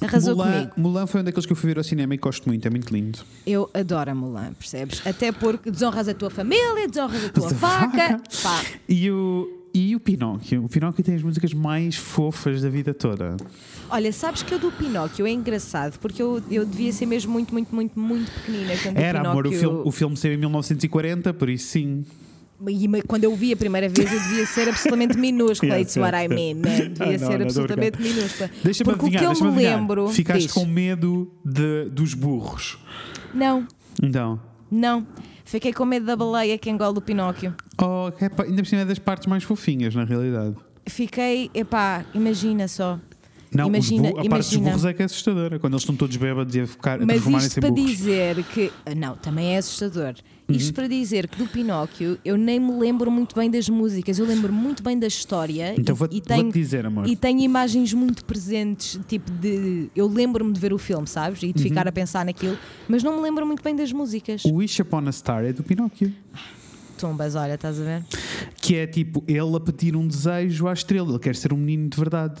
[0.00, 0.72] arrasou Mulan, comigo.
[0.76, 2.94] Mulan foi um daqueles que eu fui ver ao cinema e gosto muito, é muito
[2.94, 3.18] lindo.
[3.46, 5.04] Eu adoro a Mulan, percebes?
[5.06, 8.22] Até porque desonras a tua família, desonras a tua vaca.
[8.42, 8.66] vaca.
[8.88, 10.64] E o, e o Pinóquio?
[10.64, 13.36] O Pinóquio tem as músicas mais fofas da vida toda.
[13.88, 17.52] olha, sabes que eu do Pinóquio é engraçado porque eu, eu devia ser mesmo muito,
[17.52, 19.60] muito, muito, muito pequenina quando Era, o amor, o Pinóquio.
[19.70, 22.04] filme, o filme saiu em 1940, por isso sim.
[22.68, 25.78] E quando eu vi a primeira vez, eu devia ser absolutamente minúscula.
[25.78, 26.76] Yeah, It's what I mean, né?
[26.90, 28.16] Devia Ah, não, ser não, absolutamente brincando.
[28.20, 28.50] minúscula.
[28.62, 29.78] Deixa-me Porque o que adivinhar, eu me adivinhar.
[29.78, 30.08] lembro.
[30.10, 32.78] Ficaste diz, com medo de, dos burros.
[33.32, 33.66] Não,
[34.02, 34.38] Então.
[34.70, 35.06] não.
[35.50, 37.52] Fiquei com medo da baleia que engole o Pinóquio.
[37.82, 40.54] Oh, é pa- ainda por cima é das partes mais fofinhas, na realidade.
[40.86, 43.00] Fiquei, epá, imagina só.
[43.52, 45.58] Não, Imagina- bu- a parte dos burros é que é assustadora.
[45.58, 47.90] Quando eles estão todos bêbados e a, ficar, a Mas isto para burros.
[47.90, 48.70] dizer que.
[48.86, 50.14] ah, Não, também é assustador.
[50.48, 50.56] Uhum.
[50.56, 54.26] Isto para dizer que do Pinóquio eu nem me lembro muito bem das músicas, eu
[54.26, 57.06] lembro muito bem da história Então e, vou-te vou tenho, dizer, amor.
[57.08, 59.88] e tenho imagens muito presentes, tipo de.
[59.96, 61.42] Eu lembro-me de ver o filme, sabes?
[61.42, 62.56] E de ficar a pensar naquilo,
[62.88, 64.44] mas não me lembro muito bem das músicas.
[64.44, 66.12] O Wish Upon a Star é do Pinóquio.
[66.98, 68.04] Tumbas, olha, estás a ver?
[68.60, 71.08] Que é tipo ele a pedir um desejo à estrela.
[71.10, 72.40] Ele quer ser um menino de verdade.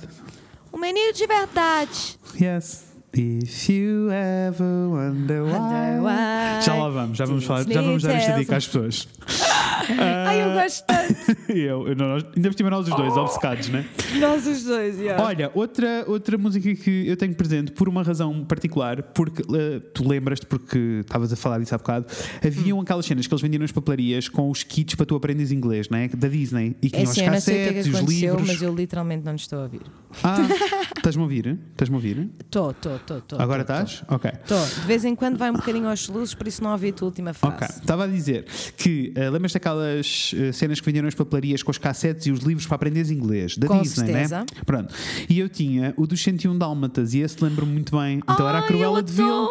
[0.72, 2.18] O menino de verdade.
[2.40, 2.89] Yes.
[3.12, 6.62] If you ever wonder why.
[6.64, 9.08] Já lá vamos, já vamos falar, já vamos dar esta dica às pessoas.
[9.98, 11.16] Ai, eu gosto tanto.
[11.50, 13.84] eu, eu, nós, ainda por cima nós os dois, obcecados, né?
[14.20, 15.24] Nós os dois, yeah.
[15.24, 20.06] Olha, outra, outra música que eu tenho presente por uma razão particular, porque eh, tu
[20.08, 22.06] lembras-te, porque estavas a falar disso há bocado,
[22.46, 22.82] haviam Hum.
[22.82, 26.08] aquelas cenas que eles vendiam nas papelarias com os kits para tu aprendes inglês, né?
[26.16, 26.76] Da Disney.
[26.80, 28.10] E que É tinham assim, os eu não sei o que é cassetes que os
[28.20, 28.46] livros.
[28.46, 29.82] mas eu literalmente não estou a ouvir.
[30.22, 30.36] Ah,
[30.96, 31.58] estás-me a ouvir?
[31.72, 32.28] Estás-me a ouvir?
[32.40, 33.40] Estou, estou, estou, estou.
[33.40, 34.02] Agora estás?
[34.08, 34.30] Ok.
[34.30, 34.64] Estou.
[34.64, 37.06] De vez em quando vai um bocadinho aos luzes, por isso não ouvi a tua
[37.06, 37.56] última frase.
[37.56, 38.44] Ok, estava a dizer
[38.76, 42.40] que uh, lembras daquelas uh, cenas que vendiam nas papelarias com os cassetes e os
[42.40, 44.40] livros para aprenderes inglês da Com Disney, certeza.
[44.40, 44.46] né?
[44.64, 44.94] Pronto.
[45.28, 48.18] E eu tinha o dos 101 Dálmatas e esse lembro-me muito bem.
[48.18, 49.48] Então era a Ai, Cruella de Vil.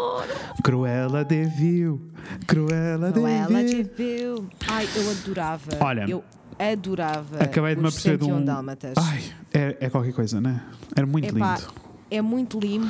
[0.64, 2.02] Cruella de Vil.
[2.48, 3.68] Cruella de Cruella Vil.
[3.70, 4.50] te viu.
[4.68, 5.72] Ai, eu adorava.
[5.80, 6.24] Olha, eu
[6.58, 7.38] adorava.
[7.40, 8.46] Acabei de me aperceber de 101 um.
[8.46, 8.94] Dálmatas.
[8.98, 9.24] Ai,
[9.54, 10.62] é, é qualquer coisa, né?
[10.96, 11.74] Era muito Epá, lindo.
[12.12, 12.88] É muito lindo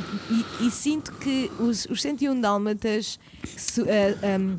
[0.61, 3.19] e, e sinto que os, os 101 Dálmatas
[3.57, 4.57] su- ah, um,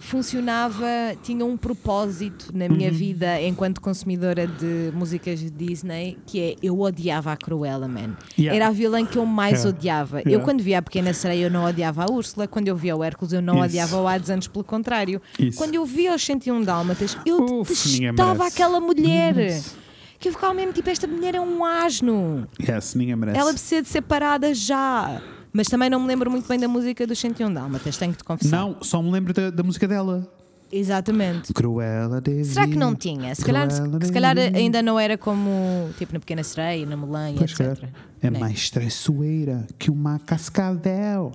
[0.00, 0.86] funcionava,
[1.22, 2.96] tinha um propósito na minha Uhum.
[2.96, 8.16] vida enquanto consumidora de músicas de Disney, que é eu odiava a Cruella, man.
[8.38, 8.56] Yeah.
[8.56, 9.68] Era a vilã que eu mais Yeah.
[9.78, 10.18] odiava.
[10.20, 10.44] Eu Yeah.
[10.44, 13.32] quando via a Pequena Sereia eu não odiava a Úrsula, quando eu via o Hércules
[13.34, 13.64] eu não Isso.
[13.64, 15.20] odiava o Hades, antes pelo contrário.
[15.38, 15.58] Isso.
[15.58, 17.68] Quando eu via os 101 Dálmatas, eu Uf,
[17.98, 19.36] detestava aquela mulher.
[19.38, 19.81] Isso.
[20.22, 22.46] Que eu ficava mesmo tipo, esta mulher é um asno.
[22.60, 23.38] Yes, ninguém merece.
[23.40, 25.20] Ela precisa de ser parada já.
[25.52, 28.24] Mas também não me lembro muito bem da música dos 101 Dálmatas, tenho que te
[28.24, 28.56] confessar.
[28.56, 30.26] Não, só me lembro da, da música dela.
[30.70, 31.52] Exatamente.
[31.52, 33.34] Cruella de Será que não tinha?
[33.34, 37.56] Se calhar, se calhar ainda não era como tipo na Pequena Sereia, na Mulan etc.
[37.58, 37.78] calhar.
[38.22, 38.38] É Né?
[38.38, 41.32] mais traiçoeira que uma cascavel.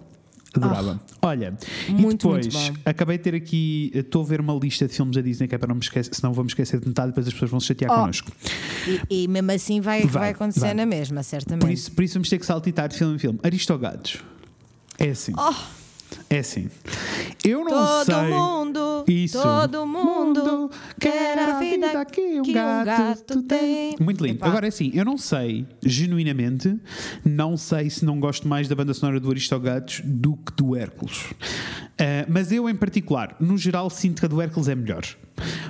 [0.57, 0.99] Adorava.
[1.21, 4.93] Olha, Ah, Muito, e depois acabei de ter aqui, estou a ver uma lista de
[4.93, 7.27] filmes da Disney que é para não me esquecer, senão vou-me esquecer de metade, depois
[7.27, 8.31] as pessoas vão se chatear Oh, connosco.
[9.09, 10.73] E, e mesmo assim vai, vai, Vai, acontecer vai.
[10.73, 11.61] na mesma, certamente.
[11.65, 13.39] Por isso, por isso vamos ter que saltitar de filme em filme.
[13.43, 14.17] Aristogados.
[14.99, 15.33] É assim.
[15.37, 15.53] Oh,
[16.29, 16.69] É assim.
[17.45, 18.29] Eu não todo sei.
[18.33, 19.41] mundo, Isso.
[19.41, 20.69] todo mundo
[20.99, 23.95] quer a vida que um que um gato, gato tem.
[23.97, 24.37] Muito lindo.
[24.39, 24.47] Epá.
[24.47, 26.75] Agora é assim, eu não sei, genuinamente,
[27.23, 31.25] não sei se não gosto mais da banda sonora do Aristogatos do que do Hércules.
[31.97, 35.03] Ah, mas eu, em particular, no geral, sinto que a do Hércules é melhor.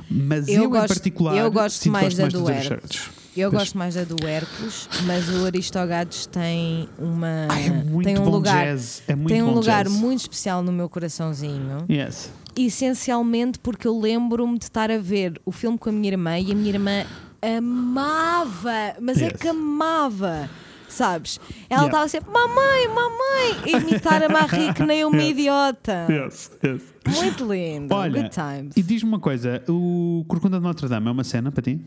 [0.09, 2.39] Mas eu, Eu em gosto- particular, eu gosto sinto que mais gosto da mais do
[2.39, 3.09] dos Hércules.
[3.37, 3.63] Eu Pois.
[3.63, 8.29] gosto mais da do Hércules, mas o Aristogados tem uma Ai, é muito tem um
[8.29, 9.03] lugar jazz.
[9.07, 9.93] É muito tem um lugar jazz.
[9.93, 11.85] muito especial no meu coraçãozinho.
[11.89, 12.31] Yes.
[12.55, 16.51] Essencialmente porque eu lembro-me de estar a ver o filme com a minha irmã e
[16.51, 17.05] a minha irmã
[17.41, 19.33] amava, mas é Yes.
[19.41, 20.49] que amava
[20.89, 21.37] Sabes?
[21.69, 21.85] Ela Yeah.
[21.87, 25.29] estava sempre, mamãe, mamãe, imitar a Marie que nem uma Yes.
[25.31, 26.07] idiota.
[26.09, 26.81] Yes, yes.
[27.17, 27.93] Muito lindo.
[27.93, 28.77] Olha, Good times.
[28.77, 31.81] e diz-me uma coisa: o Corcunda de Notre Dame é uma cena para ti?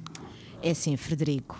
[0.62, 1.58] É assim, Frederico.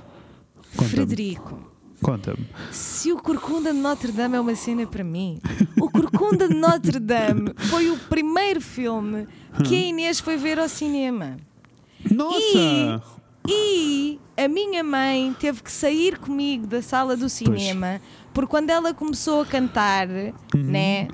[0.76, 0.88] Conta-me.
[0.88, 1.58] Frederico.
[2.02, 2.46] Conta-me.
[2.72, 5.40] Se o Corcunda de Notre Dame é uma cena para mim,
[5.78, 9.26] o Corcunda de Notre Dame foi o primeiro filme
[9.66, 11.36] que a Inês foi ver ao cinema.
[12.10, 13.02] Nossa!
[13.46, 18.00] E a minha mãe teve que sair comigo da sala do cinema
[18.32, 20.06] porque quando ela começou a cantar,
[20.54, 21.08] né?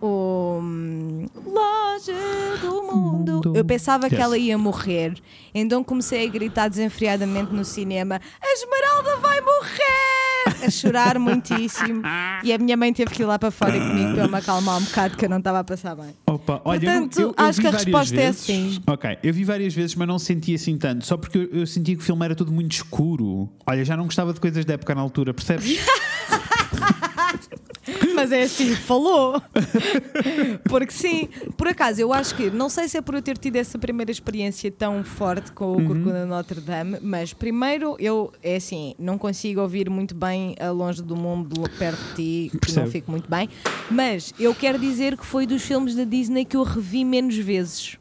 [0.00, 2.12] O hum, Loja
[2.60, 3.52] do mundo.
[3.54, 5.14] Eu pensava que ela ia morrer,
[5.54, 10.66] então comecei a gritar desenfreadamente no cinema: A Esmeralda vai morrer!
[10.66, 12.02] A chorar muitíssimo.
[12.42, 14.78] E a minha mãe teve que ir lá para fora comigo para eu me acalmar
[14.78, 16.14] um bocado, que eu não estava a passar bem.
[16.26, 18.40] Opa, olha, eu Portanto, eu, eu acho vi que a resposta é vezes.
[18.40, 18.82] sim.
[18.86, 21.04] Ok, eu vi várias vezes, mas não senti assim tanto.
[21.04, 23.48] Só porque eu, eu sentia que o filme era tudo muito escuro.
[23.66, 25.80] Olha, já não gostava de coisas da época na altura, percebes?
[28.14, 29.40] Mas é assim, falou.
[30.68, 33.56] Porque sim, por acaso, eu acho que, não sei se é por eu ter tido
[33.56, 38.56] essa primeira experiência tão forte com o Corcunda de Notre Dame, mas primeiro eu, é
[38.56, 42.86] assim, não consigo ouvir muito bem a longe do mundo, perto de ti, que não
[42.86, 43.48] fico muito bem,
[43.90, 47.98] mas eu quero dizer que foi dos filmes da Disney que eu revi menos vezes.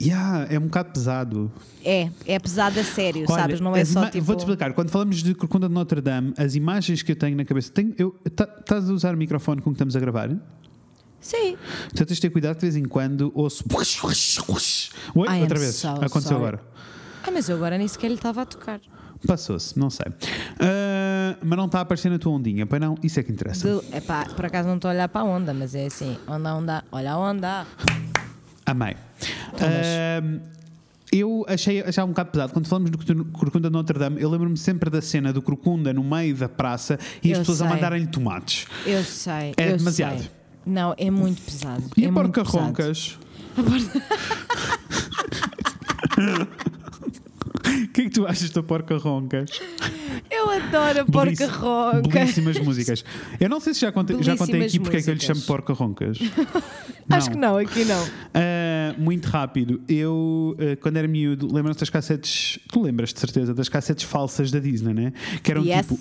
[0.00, 1.52] Yeah, é um bocado pesado.
[1.84, 3.60] É, é pesado a sério, Olha, sabes?
[3.60, 4.24] Não é as só tipo.
[4.24, 4.72] Vou-te explicar.
[4.72, 7.70] Quando falamos de Corcunda de Notre Dame, as imagens que eu tenho na cabeça.
[7.72, 10.30] Tenho, eu, tá- estás a usar o microfone com que estamos a gravar?
[11.20, 11.56] Sim.
[11.92, 13.64] Então tens de ter cuidado de vez em quando ouço.
[15.14, 15.76] Oi, I outra vez.
[15.76, 16.36] so Aconteceu sorry.
[16.36, 16.62] agora.
[17.24, 18.80] Ah, mas eu agora nem sequer lhe estava a tocar.
[19.24, 20.06] Passou-se, não sei.
[20.58, 22.96] Ah, mas não está a aparecer na tua ondinha, pois não?
[23.04, 23.68] Isso é que interessa.
[23.80, 26.54] De, epá, por acaso não estou a olhar para a onda, mas é assim: onda,
[26.54, 27.66] onda, olha a onda.
[28.66, 28.96] Amei.
[31.10, 32.52] Eu achei, achava um bocado pesado.
[32.54, 35.92] Quando falamos do Corcunda- Corcunda de Notre Dame, eu lembro-me sempre da cena do Corcunda
[35.92, 37.74] no meio da praça e as Eu pessoas a sei.
[37.74, 38.66] mandarem-lhe tomates.
[38.86, 39.52] Eu sei.
[39.58, 40.18] É eu demasiado.
[40.20, 40.30] sei.
[40.64, 41.84] Não, é muito pesado.
[41.96, 43.18] E é a porca roncas?
[47.64, 49.50] O que é que tu achas da porca roncas?
[50.42, 52.08] Eu adoro a porca ronca.
[52.08, 53.04] Belíssimas músicas.
[53.38, 55.20] Eu não sei se já contei, já contei aqui Belíssimas porque é que eu lhe
[55.20, 56.18] chamo porca roncas.
[57.10, 58.04] Acho que não, aqui não.
[58.34, 59.80] Ah, muito rápido.
[59.88, 62.58] Eu, ah, quando era miúdo, lembras-te das cassetes.
[62.68, 65.12] Tu lembras de certeza das cassetes falsas da Disney, né?
[65.42, 65.86] Que eram Yes.
[65.86, 65.98] tipo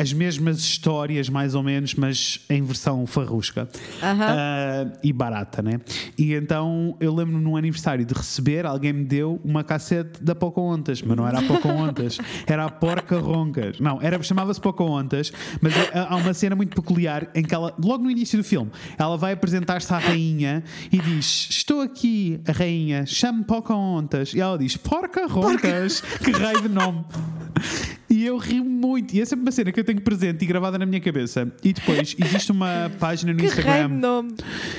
[0.00, 3.68] as mesmas histórias, mais ou menos, mas em versão farrusca
[4.02, 4.26] Aham.
[4.28, 5.80] Ah, e barata, né?
[6.16, 11.02] E então eu lembro no aniversário de receber, alguém me deu uma cassete da Pocahontas,
[11.02, 13.78] mas não era a Pocahontas, era a Porca Roncas.
[13.78, 18.10] Não, era, chamava-se Pocahontas, mas há uma cena muito peculiar em que ela, logo no
[18.10, 23.44] início do filme, ela vai apresentar-se à rainha e diz: Estou aqui, a rainha, chame
[23.44, 24.32] Pocahontas.
[24.32, 27.04] E ela diz: Porca Roncas, que raio de nome.
[28.10, 29.14] E eu ri muito.
[29.14, 31.50] E essa é uma cena que eu tenho presente e gravada na minha cabeça.
[31.62, 33.88] E depois, existe uma página no Que Instagram.
[33.88, 34.34] nome.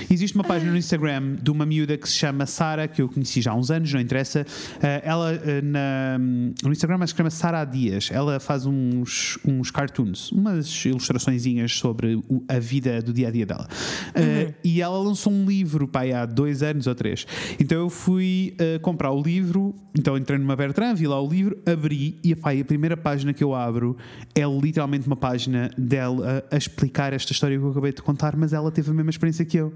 [0.10, 3.42] Existe uma página no Instagram de uma miúda que se chama Sara, que eu conheci
[3.42, 4.46] já há uns anos, não interessa.
[4.84, 8.10] Eh, ela eh, na, no Instagram acho que se chama Sara Dias.
[8.12, 13.46] Ela faz uns, uns cartoons, umas ilustraçõezinhas sobre o- a vida do dia a dia
[13.46, 13.68] dela.
[14.14, 17.26] Eh, E ela lançou um livro pai, há dois anos ou três.
[17.60, 21.58] Então eu fui eh, comprar o livro, então entrei numa Bertrand, vi lá o livro,
[21.66, 23.96] abri e pai, a primeira página que eu abro
[24.34, 28.54] é literalmente uma página dela a explicar esta história que eu acabei de contar, mas
[28.54, 29.74] ela teve a mesma experiência que eu.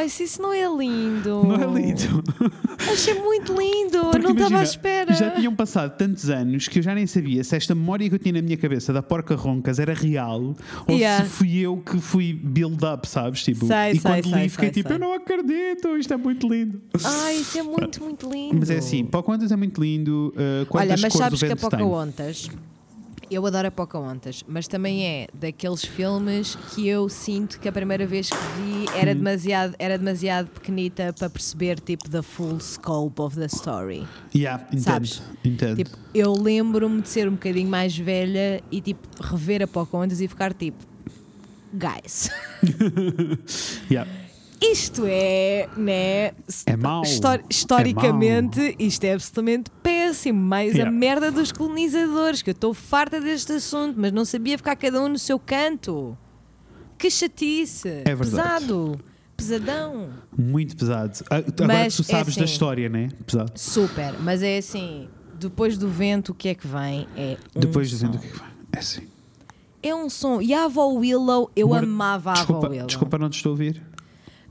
[0.00, 1.44] Ai, se isso não é lindo.
[1.44, 2.24] Não é lindo?
[2.90, 3.98] Achei muito lindo.
[4.10, 5.12] Porque não estava à espera.
[5.12, 8.18] Já tinham passado tantos anos que eu já nem sabia se esta memória que eu
[8.18, 10.56] tinha na minha cabeça da porca roncas era real
[10.88, 11.24] ou Yeah.
[11.24, 13.42] se fui eu que fui build up, sabes?
[13.44, 16.48] Tipo, Sei, e sei, quando sei, li fiquei tipo, eu não acredito, isto é muito
[16.48, 16.80] lindo.
[17.04, 18.56] Ai, isso é muito, muito lindo.
[18.58, 20.32] Mas é assim, Pocahontas é muito lindo.
[20.34, 22.40] uh, quantas Olha, mas cores sabes que a vento tem?
[23.30, 28.04] Eu adoro a Pocahontas, mas também é daqueles filmes que eu sinto que a primeira
[28.04, 28.86] vez que vi Hum.
[28.96, 34.04] era demasiado, era demasiado pequenita para perceber tipo the full scope of the story.
[34.34, 35.22] Yeah, entendo, Sabes?
[35.44, 35.76] entendo.
[35.76, 40.26] Tipo, eu lembro-me de ser um bocadinho mais velha e tipo rever a Pocahontas e
[40.26, 40.78] ficar tipo
[41.72, 42.30] guys,
[43.90, 44.10] Yeah.
[44.60, 46.32] Isto é, né?
[46.66, 47.02] É mau.
[47.02, 50.38] Histori- historicamente, isto é absolutamente péssimo.
[50.40, 50.88] Mais Yeah.
[50.90, 55.00] a merda dos colonizadores, que eu estou farta deste assunto, mas não sabia ficar cada
[55.02, 56.16] um no seu canto.
[56.98, 57.88] Que chatice!
[58.04, 58.30] É verdade.
[58.66, 59.00] Pesado!
[59.36, 60.10] Pesadão!
[60.36, 61.12] Muito pesado.
[61.30, 62.52] Agora Mas tu é sabes da assim.
[62.52, 63.08] história, né?
[63.24, 63.52] Pesado.
[63.56, 64.14] Super!
[64.20, 65.08] Mas é assim,
[65.38, 67.08] depois do vento, o que é que vem?
[67.16, 67.94] É um Depois som.
[67.94, 68.48] dizendo o que é que vai.
[68.74, 69.02] É assim.
[69.82, 70.42] É um som.
[70.42, 72.86] E a avó Willow, eu amava a avó desculpa, Willow.
[72.86, 73.82] desculpa, não te estou a ouvir.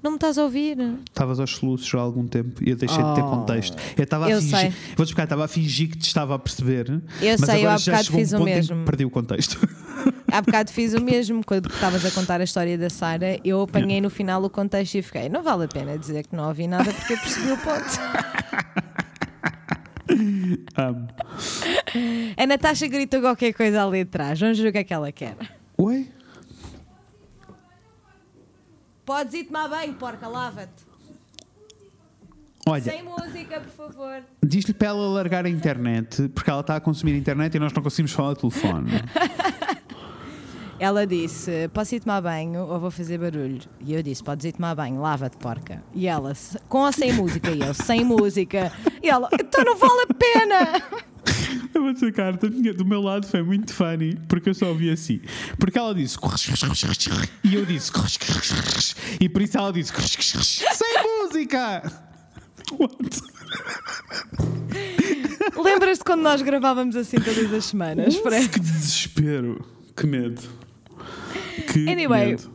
[0.01, 0.77] Não me estás a ouvir?
[1.09, 3.29] Estavas aos soluços já há algum tempo e eu deixei de ter Oh.
[3.29, 3.75] contexto.
[3.97, 4.57] Eu estava a Eu fingir.
[4.57, 4.69] sei.
[4.95, 6.89] Vou-te explicar, estava a fingir que te estava a perceber.
[7.21, 8.85] Eu mas sei, eu agora há já bocado chegou um fiz o mesmo.
[8.85, 9.69] perdi o contexto.
[10.31, 11.43] há bocado fiz o mesmo.
[11.45, 15.01] Quando estavas a contar a história da Sara, eu apanhei no final o contexto e
[15.01, 17.99] fiquei, não vale a pena dizer que não ouvi nada porque eu percebi o ponto.
[20.75, 21.07] Amo.
[22.37, 24.39] A Natasha gritou qualquer coisa ali atrás.
[24.39, 25.35] Vamos ver o que é que ela quer.
[25.77, 26.07] Oi?
[29.09, 30.83] Podes ir tomar banho, porca, lava-te.
[32.67, 34.21] Olha, Sem música, por favor.
[34.45, 37.73] diz-lhe para ela largar a internet, porque ela está a consumir a internet e nós
[37.73, 38.91] não conseguimos falar ao telefone.
[40.79, 43.59] Ela disse: Posso ir tomar banho ou vou fazer barulho?
[43.81, 45.83] E eu disse: Podes ir tomar banho, lava-te, porca.
[45.93, 47.49] E ela, "Se- com ou sem música?
[47.51, 48.71] E eu, sem música.
[49.03, 51.01] E ela, então não vale a pena.
[51.73, 55.21] Eu vou dizer, cara, do meu lado foi muito funny, porque eu só ouvi assim.
[55.57, 56.17] Porque ela disse
[57.43, 57.91] e eu disse
[59.19, 61.83] e por isso ela disse sem música.
[62.77, 63.21] What?
[65.63, 68.49] Lembras-te quando nós gravávamos assim todas as semanas, Fred?
[68.49, 69.63] Que desespero,
[69.95, 70.41] que medo.
[71.71, 72.51] Que Anyway, medo.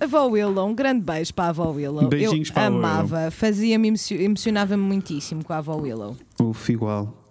[0.00, 2.08] Avó Willow, um grande beijo para a avó Willow.
[2.08, 6.16] Beijinhos eu para amava, fazia-me, emocio- emocionava-me muitíssimo com a avó Willow.
[6.40, 7.23] Uf, igual.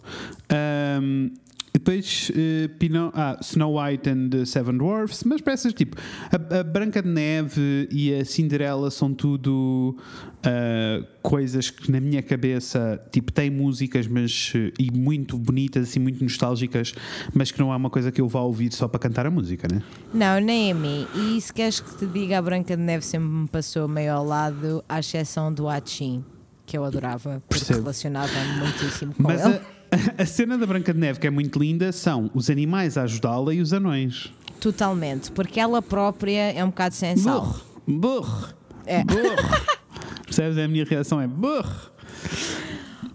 [0.50, 1.32] Ahm,
[1.76, 5.98] depois, eh, Pino- ah, Snow White and the Seven Dwarfs, mas peças tipo
[6.32, 9.98] a, a Branca de Neve e a Cinderela são tudo
[10.46, 16.00] ah, coisas que na minha cabeça tipo têm músicas, mas eh, e muito bonitas, assim,
[16.00, 16.94] muito nostálgicas,
[17.34, 19.68] mas que não é uma coisa que eu vá ouvir só para cantar a música,
[19.70, 19.82] né?
[20.14, 21.08] Não, nem a mim.
[21.16, 24.24] E se queres que te diga, a Branca de Neve sempre me passou meio ao
[24.24, 26.24] lado, à exceção do Achim,
[26.68, 27.80] que eu adorava, porque Percebo.
[27.80, 29.56] relacionava-me muitíssimo com Mas ele.
[29.56, 29.62] a,
[30.18, 33.54] a cena da Branca de Neve que é muito linda são os animais a ajudá-la
[33.54, 34.32] e os anões.
[34.60, 37.16] Totalmente, porque ela própria é um bocado sal.
[37.16, 38.54] Burro, burro.
[38.86, 39.04] É.
[39.04, 39.74] Burro.
[40.24, 40.58] Percebes?
[40.58, 41.92] A minha reação é burro.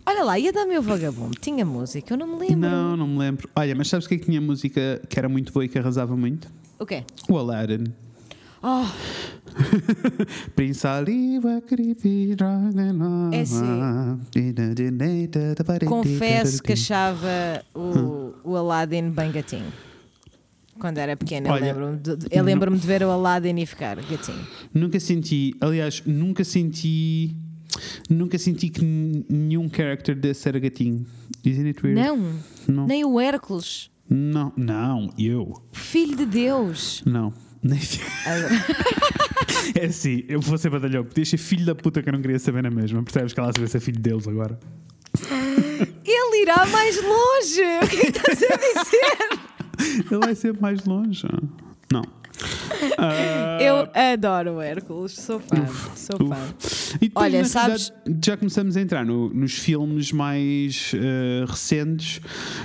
[0.06, 1.34] Olha lá, e a da meu vagabundo?
[1.40, 2.56] Tinha música, eu não me lembro.
[2.56, 3.48] Não, não me lembro.
[3.55, 5.78] Olha, mas sabes o que é que tinha música que era muito boa e que
[5.78, 6.50] arrasava muito?
[6.78, 7.05] O quê?
[7.28, 7.84] O Aladdin.
[8.62, 8.85] Oh,
[13.32, 13.44] É
[15.86, 19.72] confesso que achava o, o Aladdin bem gatinho.
[20.78, 23.97] Quando era pequena, eu Olha, lembro-me de, eu lembro-me de ver o Aladdin e ficar
[23.97, 24.47] gatinho.
[24.72, 27.36] Nunca senti, aliás, nunca senti.
[28.09, 31.05] Nunca senti que nenhum character desse era gatinho.
[31.44, 32.01] Isn't it weird?
[32.01, 32.35] Não,
[32.66, 32.86] Não.
[32.86, 35.62] nem o Hércules, Não, não, eu.
[35.72, 37.02] filho de Deus.
[37.05, 37.32] Não.
[37.62, 37.78] Nem-
[39.74, 41.05] É assim, eu vou ser badalhão.
[41.05, 43.02] Podias ser filho da puta que eu não queria saber na mesma.
[43.02, 44.59] Percebes que ela sabe ser filho deles agora?
[46.05, 47.62] Ele irá mais longe.
[47.82, 50.05] O que é que estás a dizer?
[50.10, 51.26] Ele vai ser mais longe.
[51.93, 52.02] Não.
[52.97, 55.66] Ah, Eu adoro o Hércules, sou fã,
[55.97, 56.28] sou uf.
[56.28, 56.97] fã.
[57.01, 57.93] E depois, Olha, sabes-
[58.24, 62.20] já começamos a entrar no- nos filmes mais eh, recentes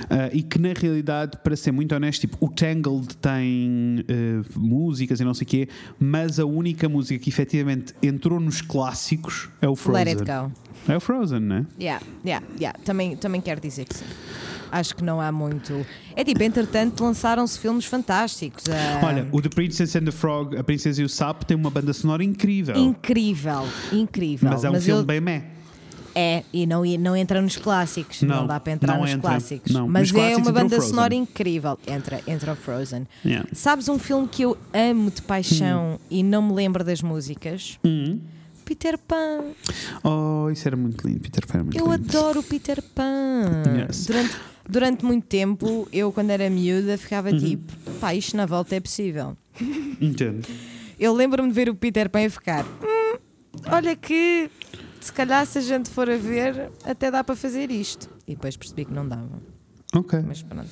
[0.08, 5.20] eh, e que, na realidade, para ser muito honesto, tipo, o Tangled tem eh, músicas
[5.20, 5.68] e não sei o quê,
[5.98, 10.04] mas a única música que efetivamente entrou nos clássicos é o Frozen.
[10.04, 10.52] Let it go.
[10.88, 11.66] É o Frozen, né?
[11.80, 12.78] Yeah, yeah, yeah.
[12.84, 14.04] Também, também quero dizer que sim.
[14.70, 15.86] Acho que não há muito.
[16.16, 18.64] É tipo, entretanto, lançaram-se filmes fantásticos.
[18.68, 21.70] ah, Olha, o The Princess and the Frog, A Princesa e o Sapo, tem uma
[21.70, 22.76] banda sonora incrível.
[22.76, 24.50] incrível, incrível.
[24.50, 25.44] mas é um filme eu- bem meh.
[26.16, 28.22] É, e não, e não entra nos clássicos.
[28.22, 29.30] Não, Não, dá para entrar nos entra.
[29.30, 29.72] clássicos.
[29.72, 31.76] Não, Mas nos é clássicos uma banda sonora incrível.
[31.88, 33.06] Entra, entra o Frozen.
[33.24, 33.48] Yeah.
[33.52, 37.80] Sabes um filme que eu amo de paixão e não me lembro das músicas?
[37.84, 38.20] Hum.
[38.64, 39.44] Peter Pan.
[40.02, 41.20] Oh, isso era muito lindo.
[41.20, 42.18] Peter Pan era muito Eu lindo.
[42.18, 43.62] adoro o Peter Pan.
[43.88, 44.06] Yes.
[44.06, 44.36] Durante,
[44.68, 47.38] durante muito tempo, eu, quando era miúda, ficava Uhum.
[47.38, 49.36] tipo: pá, isto na volta é possível.
[50.00, 50.46] Entendo.
[50.98, 53.18] Eu lembro-me de ver o Peter Pan e ficar: "Hum,
[53.70, 54.50] olha que
[55.00, 58.08] se calhar se a gente for a ver, até dá para fazer isto.
[58.26, 59.42] E depois percebi que não dava.
[59.94, 60.18] Ok.
[60.26, 60.68] Mas pronto.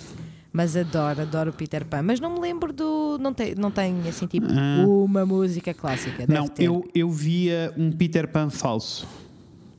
[0.53, 2.03] Mas adoro, adoro o Peter Pan.
[2.03, 3.17] Mas não me lembro do.
[3.21, 4.85] Não tem, não tem assim tipo Ah.
[4.87, 6.27] uma música clássica.
[6.29, 6.65] Não, ter.
[6.65, 9.07] eu, eu via um Peter Pan falso.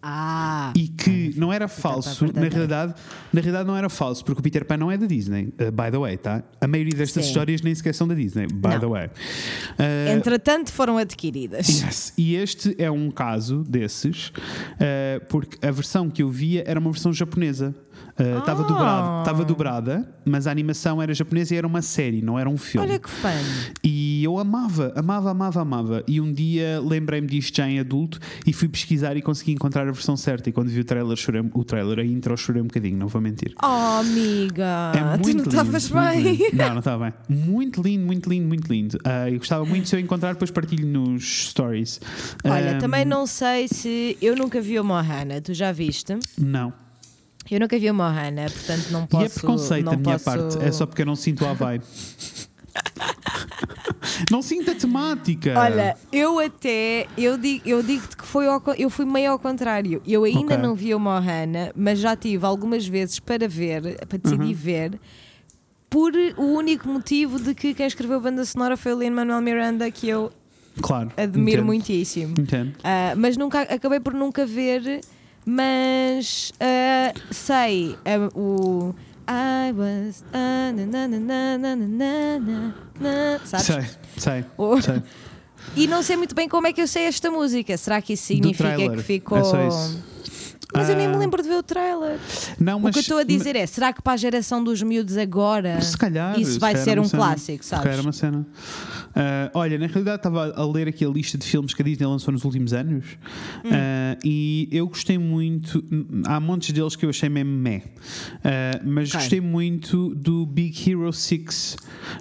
[0.06, 0.74] Ah!
[0.76, 2.94] E que não era falso, na realidade,
[3.32, 5.90] na realidade não era falso, porque o Peter Pan não é da Disney, uh, by
[5.90, 6.44] the way, tá?
[6.60, 7.30] A maioria destas Sim.
[7.30, 8.80] histórias nem sequer são da Disney, by Não.
[8.82, 9.06] the way.
[9.08, 11.70] Uh, Entretanto, foram adquiridas.
[11.70, 12.14] Yes.
[12.18, 16.92] E este é um caso desses, uh, porque a versão que eu via era uma
[16.92, 17.74] versão japonesa.
[18.20, 22.38] Uh, Estava dobrada, estava dobrada, mas a animação era japonesa e era uma série, não
[22.38, 22.88] era um filme.
[22.88, 23.32] Olha que fã.
[23.84, 26.04] E eu amava, amava, amava, amava.
[26.08, 29.92] E um dia lembrei-me disto já em adulto e fui pesquisar e consegui encontrar a
[29.92, 30.48] versão certa.
[30.50, 33.20] E quando vi o trailer, chorei, o trailer, a intro, chorei um bocadinho, não vou
[33.20, 33.54] mentir.
[33.64, 34.92] Oh, amiga!
[34.96, 36.22] É tu não estavas bem.
[36.22, 36.44] lindo.
[36.56, 37.14] Não, não estava bem.
[37.28, 39.00] Muito lindo, muito lindo, muito lindo.
[39.04, 42.00] Ah, eu gostava muito se eu encontrar, depois partilho nos stories.
[42.44, 44.18] Olha, Ah, também não sei se.
[44.22, 46.16] Eu nunca vi o Mohana, tu já viste?
[46.40, 46.72] Não.
[47.52, 49.24] Eu nunca vi o Mohana, portanto não posso.
[49.24, 50.26] e é preconceito da minha posso...
[50.26, 50.58] parte.
[50.64, 51.84] É só porque eu não sinto a vibe.
[54.30, 55.54] Não sinto a temática.
[55.58, 60.02] Olha, eu até, eu digo, eu digo-te que foi ao eu fui meio ao contrário.
[60.08, 60.58] Eu ainda Ok.
[60.58, 64.54] não vi o Mohana, mas já tive algumas vezes para ver, para decidir Uhum.
[64.54, 65.00] ver,
[65.90, 69.90] por o único motivo de que quem escreveu a banda sonora foi o Lin-Manuel Miranda,
[69.92, 70.32] que eu
[70.82, 71.12] claro.
[71.18, 71.66] admiro entendo.
[71.66, 72.34] muitíssimo.
[72.40, 72.74] Entendo.
[72.84, 75.02] Ah, mas nunca acabei por nunca ver,
[75.46, 78.96] mas uh, sei uh, o.
[79.28, 80.24] I was.
[80.34, 81.78] Uh, na, na,
[83.00, 83.66] na, sabes?
[83.66, 83.84] Sei,
[84.18, 84.46] sei.
[84.58, 84.82] Oh.
[84.82, 85.02] sei.
[85.76, 87.78] E não sei muito bem como é que eu sei esta música.
[87.78, 89.38] Será que isso significa que ficou.
[89.38, 90.13] É
[90.76, 92.18] mas eu nem me Ah, lembro de ver o trailer.
[92.60, 94.82] Não, o mas que eu estou a dizer é: será que para a geração dos
[94.82, 96.40] miúdos agora Se calhar.
[96.40, 97.24] isso se vai calhar ser um cena.
[97.24, 97.86] clássico, Se sabes?
[97.94, 98.46] era uma cena.
[99.16, 102.08] Ah, olha, na realidade estava a ler aqui a lista de filmes que a Disney
[102.08, 103.06] lançou nos últimos anos
[103.64, 103.70] Hum.
[103.72, 105.84] Ah, e eu gostei muito.
[106.26, 107.82] Há montes deles que eu achei mesmo meh,
[108.44, 109.20] Ah, mas Ok.
[109.20, 111.78] gostei muito do Big Hero 6.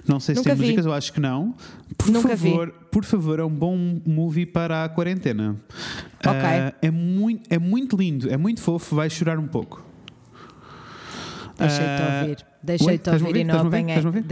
[0.07, 0.61] Não sei se Nunca tem vi.
[0.65, 1.55] músicas, eu acho que não.
[1.97, 5.55] Por Nunca favor, por favor, é um bom movie para a quarentena.
[6.19, 6.39] Ok.
[6.39, 9.83] Ah, é, muito, é muito lindo, é muito fofo, vais chorar um pouco.
[11.57, 12.37] Deixei-te Ah, ouvir.
[12.63, 13.43] Deixei-te a ouvir e ouvir?
[13.43, 13.67] não ouvir?
[13.77, 14.05] apanhei.
[14.05, 14.23] Ouvir?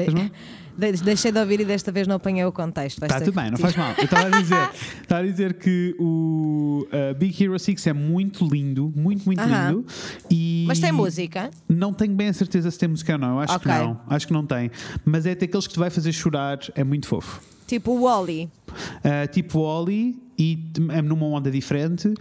[1.04, 3.04] Deixei de ouvir e desta vez não apanhei o contexto.
[3.04, 3.94] Está tudo bem, não faz mal.
[3.98, 4.70] Eu estava a dizer,
[5.02, 9.70] estava a dizer que o uh, Big Hero 6 é muito lindo, muito, muito Aham.
[9.72, 9.86] lindo.
[10.30, 11.52] E Mas tem música?
[11.68, 13.40] Não tenho bem a certeza se tem música ou não.
[13.40, 13.72] Acho Ok.
[13.72, 14.02] que não.
[14.08, 14.72] Acho que não tem.
[15.04, 17.42] Mas é daqueles que te vai fazer chorar, é muito fofo.
[17.72, 18.50] Tipo o Wally.
[18.70, 22.08] Uh, tipo Oli e é numa onda diferente.
[22.10, 22.16] uh,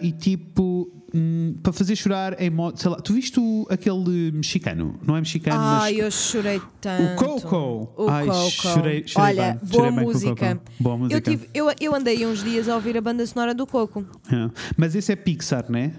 [0.00, 0.88] e tipo.
[1.12, 2.78] hum, para fazer chorar em modo.
[2.78, 4.94] Sei lá, tu viste o, aquele mexicano?
[5.04, 5.98] Não é mexicano, Ai, mas.
[5.98, 7.24] eu chorei tanto.
[7.24, 7.92] O Coco.
[8.04, 8.50] O Ai, Coco.
[8.50, 10.60] chorei- chorei Olha, bem, boa chorei música.
[10.78, 11.16] Boa música.
[11.16, 14.04] Eu, tive, eu, eu andei uns dias a ouvir a banda sonora do Coco.
[14.32, 14.50] É.
[14.76, 15.92] Mas esse é Pixar, né?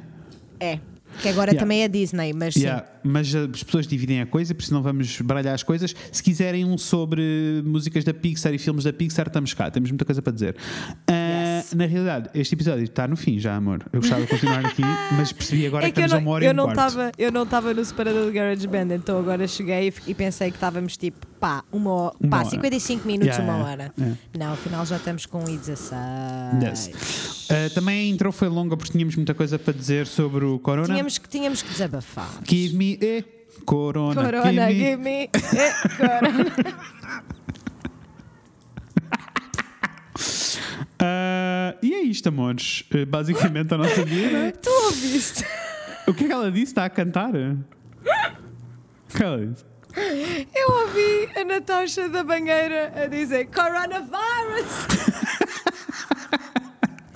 [0.58, 0.80] É.
[1.22, 1.60] Que agora Yeah.
[1.60, 5.20] também é Disney, mas Yeah, mas as pessoas dividem a coisa, por isso não vamos
[5.22, 5.96] baralhar as coisas.
[6.12, 10.06] Se quiserem um sobre músicas da Pixar e filmes da Pixar, estamos cá, temos muita
[10.06, 10.56] coisa para dizer.
[11.10, 11.39] Yes.
[11.76, 13.84] Na realidade, este episódio está no fim já, amor.
[13.94, 14.82] Eu gostava de continuar aqui,
[15.18, 15.86] mas percebi agora.
[15.90, 17.74] É que que estamos a uma hora eu e um não estava eu não estava
[17.74, 21.64] no separador do Garage Band, então agora cheguei e, e pensei que estávamos tipo, pá,
[21.72, 22.50] uma hora, Uma pá, hora.
[22.50, 23.94] 55 minutos, Yeah, uma hora.
[23.98, 24.18] yeah.
[24.38, 26.64] Não, afinal já estamos com um I16.
[26.64, 26.88] Yes.
[27.50, 30.88] Uh, também a intro foi longa porque tínhamos muita coisa para dizer sobre o Corona.
[30.88, 32.30] Tínhamos que, tínhamos que desabafar.
[32.48, 33.24] Give me a
[33.66, 34.16] Corona.
[34.24, 35.30] Corona, give me- give me.
[35.58, 36.46] eh, corona.
[41.02, 41.49] Uh,
[41.90, 42.84] e é isto, amores.
[42.94, 44.52] Uh, basicamente a nossa vida.
[44.62, 45.44] Tu ouviste?
[46.08, 46.72] O que é que ela disse?
[46.72, 47.34] Está a cantar?
[47.36, 49.66] O que ela disse?
[50.56, 54.88] Eu ouvi a Natasha da banheira a dizer Coronavirus!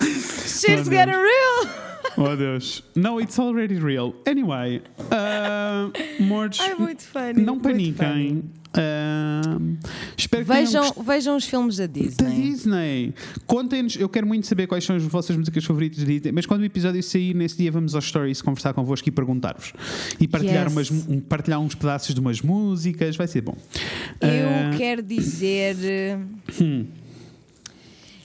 [0.00, 0.88] Shit's Deus.
[0.88, 1.68] getting real!
[2.16, 2.82] Oh Deus.
[2.94, 4.14] No, it's already real.
[4.26, 5.90] Anyway, uh,
[6.20, 7.42] amores, Ai, muito funny.
[7.42, 8.44] não paniquem.
[8.76, 9.76] Uh,
[10.16, 10.66] espero que funny.
[10.66, 12.42] tenham Vejam, vejam os filmes da Da Disney.
[12.42, 13.14] Disney.
[13.46, 16.62] Contem-nos, eu quero muito saber quais são as vossas músicas favoritas da Disney, mas quando
[16.62, 19.72] o episódio sair, nesse dia vamos aos stories conversar convosco e perguntar-vos.
[20.20, 20.72] E partilhar, Yes.
[20.72, 23.56] umas, um- partilhar uns pedaços de umas músicas, vai ser bom.
[24.20, 24.28] Eu
[24.72, 25.76] Ah, quero dizer.
[26.60, 26.86] Hum.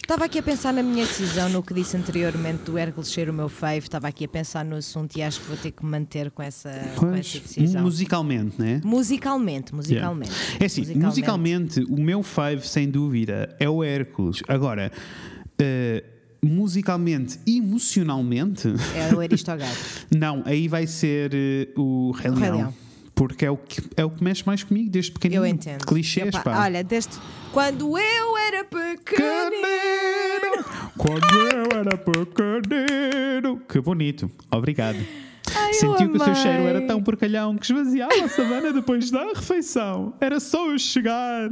[0.09, 3.33] Estava aqui a pensar na minha decisão, no que disse anteriormente do Hércules ser o
[3.33, 3.77] meu fave.
[3.77, 6.71] Estava aqui a pensar no assunto e acho que vou ter que manter com essa,
[6.95, 7.83] com essa decisão.
[7.83, 8.81] musicalmente, né?
[8.83, 10.31] Musicalmente, musicalmente.
[10.59, 11.81] É assim, musicalmente.
[11.81, 14.41] o meu five, sem dúvida, é o Hércules.
[14.47, 14.91] Agora,
[15.59, 16.03] eh,
[16.43, 19.77] musicalmente emocionalmente, É o Aristogado.
[20.09, 22.57] não, aí vai ser eh, o Rei O Rei Leão.
[22.57, 22.88] Leão.
[23.19, 25.41] Porque é o, que, é o que mexe mais comigo desde pequenino.
[25.41, 25.85] Eu entendo.
[25.85, 26.63] Clichês, pá.
[26.63, 27.19] Olha, desde
[27.51, 29.33] quando eu era pequenino.
[30.97, 33.59] Quando eu era pequenino.
[33.67, 34.31] Que bonito.
[34.49, 34.99] Obrigado.
[35.53, 39.25] Ai, Sentiu que o seu cheiro era tão porcalhão que esvaziava a savana depois da
[39.25, 40.13] refeição.
[40.21, 41.51] Era só eu chegar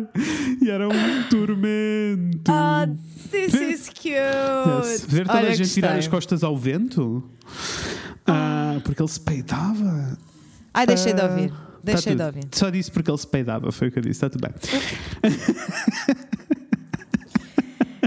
[0.62, 2.50] e era um tormento.
[2.50, 2.88] Ah,
[3.30, 4.14] this is cute.
[4.14, 5.04] Yes.
[5.06, 7.22] Ver toda Olha, a gente tirar as costas ao vento.
[8.26, 10.18] Ah, porque ele se peidava.
[10.78, 11.50] Ai, deixei de ouvir.
[11.50, 12.48] tá Deixei de ouvir.
[12.52, 14.54] Só disse porque ele se peidava, foi o que eu disse, está tudo bem.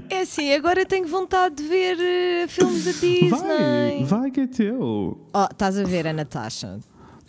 [0.09, 3.30] É assim, agora tenho vontade de ver eh, filmes da Disney.
[3.30, 5.18] Vai, vai que é teu.
[5.32, 6.78] Oh, estás a ver a Natasha?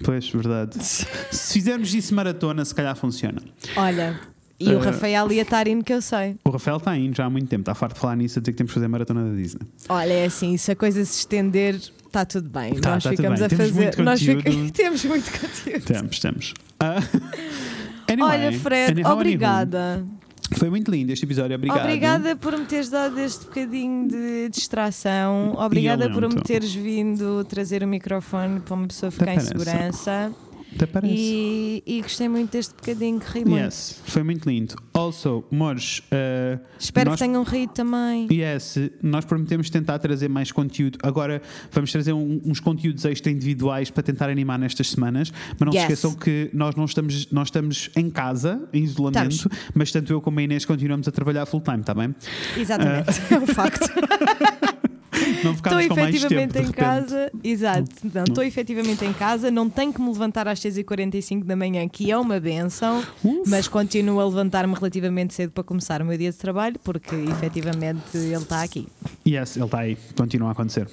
[0.03, 0.83] Pois, verdade.
[0.83, 1.05] se
[1.53, 3.41] fizermos isso maratona, se calhar funciona.
[3.75, 4.19] Olha,
[4.59, 6.37] e o Eh, Rafael ia estar indo que eu sei.
[6.43, 8.51] O Rafael está indo já há muito tempo, está farto de falar nisso, a dizer
[8.51, 9.61] que temos que fazer maratona da Disney.
[9.87, 11.79] Olha, é assim, se a coisa se estender,
[12.11, 12.73] está tudo bem.
[12.75, 13.45] Tá, nós tá ficamos bem.
[13.45, 14.03] a Temos fazer.
[14.03, 14.51] nós fica-.
[14.73, 15.85] Temos muito conteúdo.
[15.85, 16.53] Temos, temos.
[16.79, 16.97] Ah,
[18.11, 20.05] anyway, Olha, Fred, obrigada.
[20.55, 21.79] Foi muito lindo este episódio, obrigado.
[21.79, 25.55] Obrigada por me teres dado este bocadinho de distração.
[25.57, 30.33] Obrigada por me teres vindo trazer o microfone para uma pessoa ficar em segurança.
[30.75, 31.13] Até parece.
[31.15, 33.63] E, e gostei muito deste bocadinho que ri muito.
[33.65, 34.75] Yes, foi muito lindo.
[34.93, 38.27] Also, Mores, uh, Espero nós, que tenham rido também.
[38.31, 40.97] Yes, nós prometemos tentar trazer mais conteúdo.
[41.03, 41.41] Agora
[41.71, 45.31] vamos trazer um- uns conteúdos extra individuais para tentar animar nestas semanas.
[45.59, 45.85] Mas não Yes.
[45.87, 49.57] se esqueçam que nós não estamos, nós estamos em casa, em isolamento, Estamos.
[49.75, 52.15] mas tanto eu como a Inês continuamos a trabalhar full time, está bem?
[52.57, 53.89] Exatamente, é um facto.
[55.43, 56.17] Não Estou ficámos com mais tempo.
[56.17, 57.89] efetivamente de em casa, exato.
[58.13, 62.11] Não, estou efetivamente em casa, não tenho que me levantar às 6h45 da manhã, que
[62.11, 63.49] é uma benção, Uf.
[63.49, 68.01] mas continuo a levantar-me relativamente cedo para começar o meu dia de trabalho, porque efetivamente
[68.15, 68.87] ele está aqui.
[69.27, 70.87] Yes, ele está aí, continua a acontecer.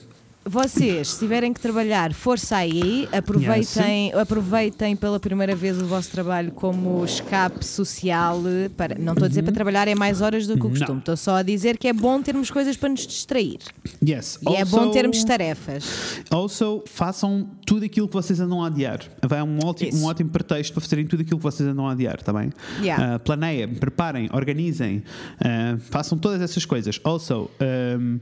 [0.49, 6.53] Vocês, se tiverem que trabalhar, força aí, aproveitem, aproveitem pela primeira vez o vosso trabalho
[6.53, 8.41] como escape social.
[8.77, 10.71] Para, não estou a dizer para trabalhar é mais horas do que o Uhum.
[10.71, 13.59] Costume, estou só a dizer que é bom termos coisas para nos distrair.
[14.03, 14.39] Yes.
[14.49, 15.85] E é bom Also- termos tarefas.
[16.31, 19.01] Also, façam tudo aquilo que vocês andam a adiar.
[19.27, 20.03] Vai um ótimo, Isso.
[20.03, 22.51] um ótimo pretexto para fazerem tudo aquilo que vocês andam a adiar, está bem?
[22.81, 23.15] Yeah.
[23.15, 25.03] Ah, planeiem, preparem, organizem,
[25.41, 26.99] ah, façam todas essas coisas.
[27.05, 27.51] Also,
[27.99, 28.19] um,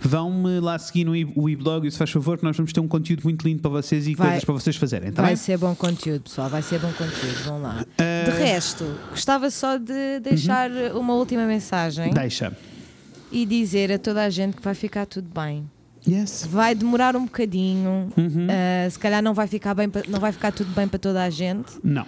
[0.00, 1.24] vão-me lá seguir no i-
[1.68, 4.06] o e-blog, se faz favor, que nós vamos ter um conteúdo muito lindo para vocês
[4.06, 4.28] e Vai.
[4.28, 5.36] coisas para vocês fazerem, está Vai bem?
[5.36, 7.44] ser bom conteúdo, pessoal, vai ser bom conteúdo.
[7.44, 7.84] Vão lá.
[7.98, 12.56] Ah, De resto, gostava só de deixar uma última mensagem Deixa.
[13.30, 15.68] e dizer a toda a gente que vai ficar tudo bem.
[16.06, 16.46] Yes.
[16.50, 18.46] Vai demorar um bocadinho, Uhum.
[18.50, 21.28] ah, se calhar não vai, ficar bem, não vai ficar tudo bem para toda a
[21.28, 22.06] gente, Não.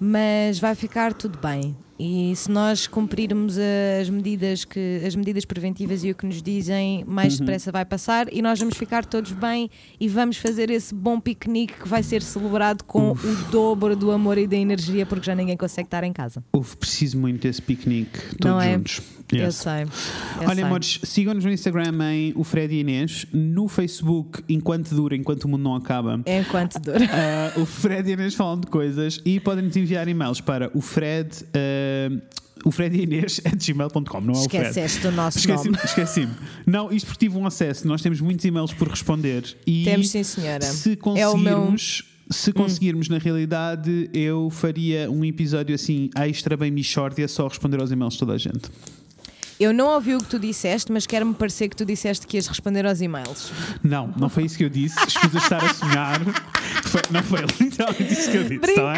[0.00, 1.76] mas vai ficar tudo bem.
[1.98, 3.56] E se nós cumprirmos
[4.00, 7.40] as medidas, que, as medidas preventivas e o que nos dizem, mais Uhum.
[7.40, 9.68] depressa vai passar e nós vamos ficar todos bem
[9.98, 13.16] e vamos fazer esse bom piquenique que vai ser celebrado com o
[13.50, 16.42] dobro do amor e da energia, porque já ninguém consegue estar em casa.
[16.52, 18.80] Houve preciso muito desse piquenique, todos Não é?
[19.36, 19.38] Juntos.
[19.38, 19.54] Eu Yes.
[19.56, 19.82] sei.
[20.42, 20.64] eu Olha, sei.
[20.64, 25.48] amores, sigam-nos no Instagram em o Fred e Inês, no Facebook, enquanto dura, enquanto o
[25.48, 26.20] mundo não acaba.
[26.26, 26.98] Enquanto dura.
[27.10, 31.28] Ah, o Fred e Inês falam de coisas e podem-nos enviar e-mails para o Fred,
[31.54, 32.20] ah,
[32.64, 34.68] o Fred e Inês at gmail.com, não é o Fred.
[34.68, 35.84] Esqueceste o nosso Esqueci-me, nome.
[35.84, 36.32] esqueci-me.
[36.66, 37.86] Não, isto porque tive um acesso.
[37.86, 40.62] Nós temos muitos e-mails por responder e Temos, sim, senhora.
[40.62, 41.60] se É o meu- Hum.
[41.70, 42.04] conseguirmos.
[42.30, 47.90] Se conseguirmos, na realidade, eu faria um episódio assim extra bem Michórdia só responder aos
[47.90, 48.68] e-mails de toda a gente.
[49.60, 52.46] Eu não ouvi o que tu disseste, mas quero-me parecer que tu disseste que ias
[52.46, 53.50] responder aos e-mails.
[53.82, 54.96] Não, não foi isso que eu disse.
[55.06, 56.20] Escusa estar a sonhar.
[56.84, 58.60] Foi- não foi literalmente isso que eu disse.
[58.74, 58.96] tá bem?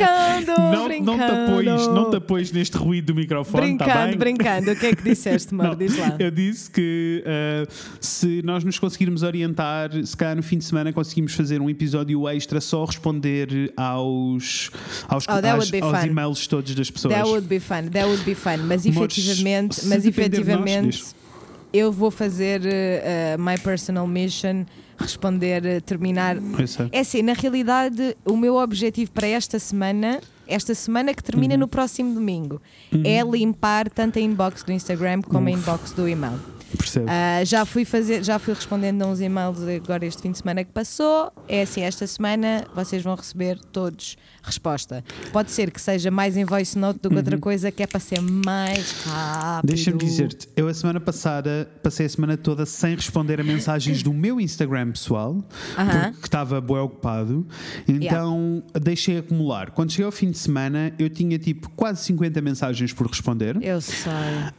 [1.05, 3.77] Brincando, não, te, apoies, não te apoies neste ruído do microfone.
[3.79, 4.19] tá brincando, bem?
[4.19, 4.71] brincando.
[4.73, 5.75] O que é que disseste, Mar?
[5.77, 6.17] Diz lá.
[6.19, 10.93] Eu disse que uh, se nós nos conseguirmos orientar, se calhar no fim de semana
[10.93, 14.71] conseguimos fazer um episódio extra só responder aos,
[15.09, 17.15] aos, Oh, às- aos e-mails todos das pessoas.
[17.15, 18.59] That would be fun, that would be fun.
[18.67, 21.15] Mas efetivamente, mas nós, efetivamente diz.
[21.73, 24.65] eu vou fazer uh, my personal mission,
[24.99, 26.37] responder, terminar.
[26.67, 26.89] Sei.
[26.93, 30.21] É assim, na realidade, o meu objetivo para esta semana,
[30.51, 31.61] esta semana que termina Uhum.
[31.61, 32.61] no próximo domingo,
[33.05, 35.59] é limpar tanto a inbox do Instagram como a Uf.
[35.61, 36.39] inbox do e-mail.
[37.09, 40.65] Ah, já fui fazer, já fui respondendo a uns e-mails agora este fim de semana
[40.65, 41.33] que passou.
[41.49, 45.05] É assim, esta semana vocês vão receber todos resposta.
[45.33, 48.01] Pode ser que seja mais em voice note do que outra coisa, que é para
[48.01, 49.69] ser mais rápido.
[49.69, 54.13] Deixa-me dizer-te, eu a semana passada passei a semana toda sem responder a mensagens do
[54.13, 55.45] meu Instagram pessoal,
[55.77, 56.13] Aham.
[56.13, 57.47] porque estava bem ocupado,
[57.87, 59.71] então deixei acumular.
[59.71, 63.59] Quando cheguei ao fim de semana, eu tinha tipo quase 50 mensagens por responder.
[63.63, 64.11] Eu sei.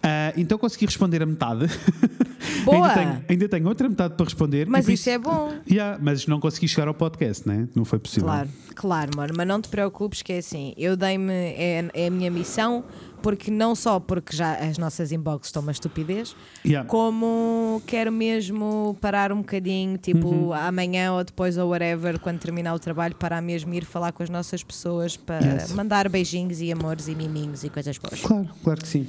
[0.04, 1.66] Ah, então consegui responder a metade.
[2.64, 2.88] Boa!
[2.88, 4.68] ainda, tenho, ainda tenho outra metade para responder.
[4.68, 5.54] Mas por isso é bom.
[5.70, 7.68] Yeah, mas não consegui chegar ao podcast, né?
[7.76, 8.28] Não foi possível.
[8.28, 9.34] Claro, claro, mano.
[9.36, 12.84] Mas não te preocupes que é assim, eu dei-me, é, é a minha missão,
[13.22, 16.36] porque não só porque já as nossas inbox estão uma estupidez,
[16.66, 16.88] Yeah.
[16.90, 20.54] como quero mesmo parar um bocadinho, tipo Uhum.
[20.54, 24.30] amanhã ou depois ou whatever, quando terminar o trabalho, parar mesmo ir falar com as
[24.30, 25.72] nossas pessoas para Yes.
[25.74, 28.20] mandar beijinhos e amores e miminhos e coisas boas.
[28.22, 29.08] Claro, claro que sim.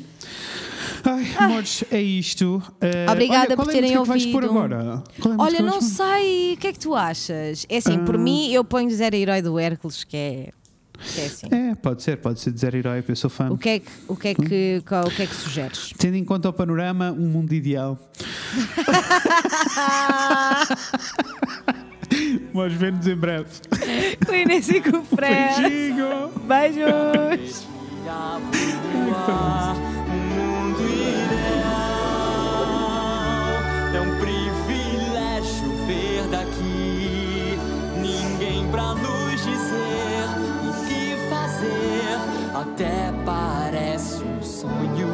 [1.05, 2.63] Ai, amores, é isto.
[2.81, 4.75] Ah, Obrigada olha, por é a terem música que vais pôr ouvido.
[4.75, 7.67] é Olha, não sei, o que é que tu achas?
[7.69, 8.19] É assim, por Ah.
[8.19, 10.49] mim eu ponho Zero Herói do Hércules, que é,
[11.19, 11.47] é assim.
[11.51, 13.51] É, pode ser, pode ser de zero herói, eu sou fã.
[13.51, 15.93] O que é que, o que, é que, qual- o que é que sugeres?
[15.99, 17.99] Tendo em conta o panorama, um mundo ideal.
[22.53, 23.47] Vamos ver-nos em breve.
[24.27, 25.63] Com Inês e com o Fred.
[25.63, 26.31] Beijinho!
[26.47, 27.67] Beijos!
[42.63, 45.12] Até parece um sonho